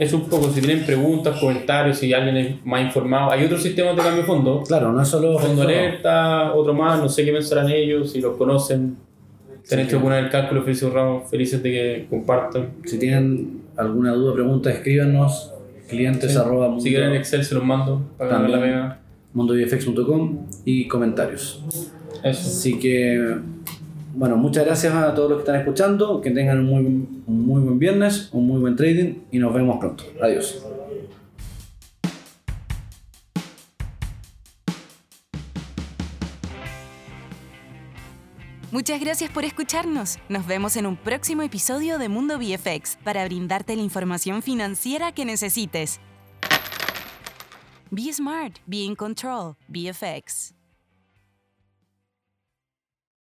Es 0.00 0.14
un 0.14 0.22
poco, 0.30 0.50
si 0.50 0.62
tienen 0.62 0.84
preguntas, 0.86 1.38
comentarios, 1.38 1.98
si 1.98 2.12
alguien 2.14 2.36
es 2.38 2.66
más 2.66 2.80
informado. 2.82 3.30
Hay 3.30 3.44
otros 3.44 3.62
sistemas 3.62 3.94
de 3.94 4.02
cambio 4.02 4.22
de 4.22 4.26
fondo. 4.26 4.62
Claro, 4.66 4.92
no 4.92 5.02
es 5.02 5.06
solo. 5.08 5.38
Fondo 5.38 5.60
alerta, 5.62 6.54
otro 6.54 6.72
más, 6.72 6.98
no 7.00 7.08
sé 7.08 7.22
qué 7.24 7.32
pensarán 7.32 7.70
ellos, 7.70 8.10
si 8.10 8.20
los 8.22 8.36
conocen. 8.38 8.96
Sí. 9.62 9.76
alguna 9.94 10.16
vez 10.16 10.24
el 10.24 10.30
cálculo, 10.30 10.62
felices, 10.62 10.90
Ramos, 10.90 11.28
felices 11.30 11.62
de 11.62 11.70
que 11.70 12.06
compartan. 12.08 12.70
Si 12.86 12.98
tienen 12.98 13.60
alguna 13.76 14.12
duda, 14.12 14.32
pregunta, 14.32 14.70
escríbanos. 14.70 15.52
Clientes 15.88 16.32
Sí. 16.32 16.38
arroba 16.38 16.68
mundo, 16.68 16.82
Si 16.82 16.88
quieren 16.88 17.12
Excel, 17.14 17.44
se 17.44 17.54
los 17.54 17.64
mando 17.64 18.00
para 18.16 18.30
ganar 18.30 18.50
la 18.50 18.60
pega. 18.60 18.98
mundovfx.com 19.34 20.46
y 20.64 20.88
comentarios. 20.88 21.62
Eso. 22.24 22.48
Así 22.48 22.78
que, 22.78 23.36
bueno, 24.14 24.36
muchas 24.36 24.64
gracias 24.64 24.94
a 24.94 25.14
todos 25.14 25.30
los 25.30 25.38
que 25.38 25.42
están 25.42 25.60
escuchando. 25.60 26.20
Que 26.20 26.30
tengan 26.30 26.60
un 26.60 26.66
muy, 26.66 26.84
un 27.26 27.46
muy 27.46 27.60
buen 27.60 27.78
viernes, 27.78 28.28
un 28.32 28.46
muy 28.46 28.60
buen 28.60 28.76
trading 28.76 29.14
y 29.30 29.38
nos 29.38 29.54
vemos 29.54 29.78
pronto. 29.78 30.04
Adiós. 30.22 30.64
Muchas 38.72 39.00
gracias 39.00 39.30
por 39.30 39.44
escucharnos. 39.44 40.18
Nos 40.28 40.46
vemos 40.46 40.76
en 40.76 40.86
un 40.86 40.96
próximo 40.96 41.42
episodio 41.42 41.98
de 41.98 42.08
Mundo 42.08 42.38
VFX 42.38 42.98
para 43.02 43.24
brindarte 43.24 43.74
la 43.74 43.82
información 43.82 44.42
financiera 44.42 45.10
que 45.12 45.24
necesites. 45.24 46.00
Be 47.90 48.12
smart, 48.12 48.58
be 48.66 48.84
in 48.84 48.94
control, 48.94 49.56
VFX. 49.68 50.59